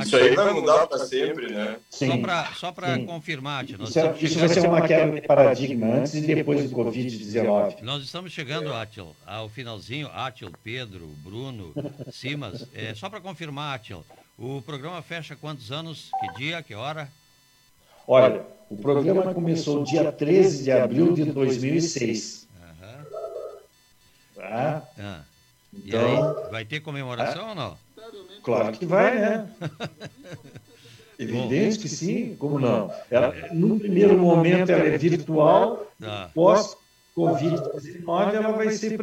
isso 0.00 0.16
aí 0.16 0.34
vai 0.34 0.52
mudar 0.52 0.86
para 0.88 0.98
sempre, 0.98 1.52
né? 1.52 1.76
Sim, 1.88 2.22
só 2.56 2.72
para 2.72 2.98
confirmar, 3.00 3.64
Tio, 3.64 3.80
isso, 3.84 3.98
é, 3.98 4.16
isso 4.18 4.38
vai 4.38 4.48
ser 4.48 4.66
uma 4.66 4.82
quebra 4.82 5.20
de 5.20 5.26
paradigma 5.26 5.86
antes 5.86 6.14
e 6.14 6.22
depois 6.22 6.68
do 6.68 6.76
Covid-19. 6.76 7.82
Nós 7.82 8.02
estamos 8.02 8.32
chegando, 8.32 8.72
Atil, 8.74 9.14
ao 9.24 9.48
finalzinho. 9.48 10.08
Atil, 10.12 10.50
Pedro, 10.64 11.06
Bruno, 11.22 11.72
Simas. 12.10 12.66
É, 12.74 12.94
só 12.94 13.08
para 13.08 13.20
confirmar, 13.20 13.76
Atil, 13.76 14.04
o 14.38 14.62
programa 14.62 15.02
fecha 15.02 15.36
quantos 15.36 15.72
anos? 15.72 16.10
Que 16.20 16.38
dia? 16.38 16.62
Que 16.62 16.74
hora? 16.74 17.10
Olha, 18.06 18.44
o 18.70 18.76
programa 18.76 19.32
começou 19.32 19.82
dia 19.82 20.12
13 20.12 20.64
de 20.64 20.72
abril 20.72 21.12
de 21.12 21.24
2006. 21.24 22.46
Uhum. 22.54 23.04
Tá? 24.36 24.82
Ah. 24.98 25.22
Então, 25.72 26.44
aí, 26.44 26.50
vai 26.50 26.64
ter 26.64 26.80
comemoração 26.80 27.46
ah, 27.46 27.48
ou 27.50 27.54
não? 27.54 27.78
Claro 28.42 28.72
que 28.72 28.86
vai, 28.86 29.18
né? 29.18 29.50
Evidente 31.18 31.78
que 31.78 31.88
sim, 31.88 32.36
como 32.38 32.58
não? 32.58 32.92
Ela, 33.10 33.34
no 33.52 33.78
primeiro 33.78 34.18
momento 34.18 34.70
ela 34.70 34.84
é 34.84 34.98
virtual, 34.98 35.90
tá. 35.98 36.30
pós-Covid-19 36.34 38.34
ela 38.34 38.52
vai 38.52 38.70
ser 38.70 38.96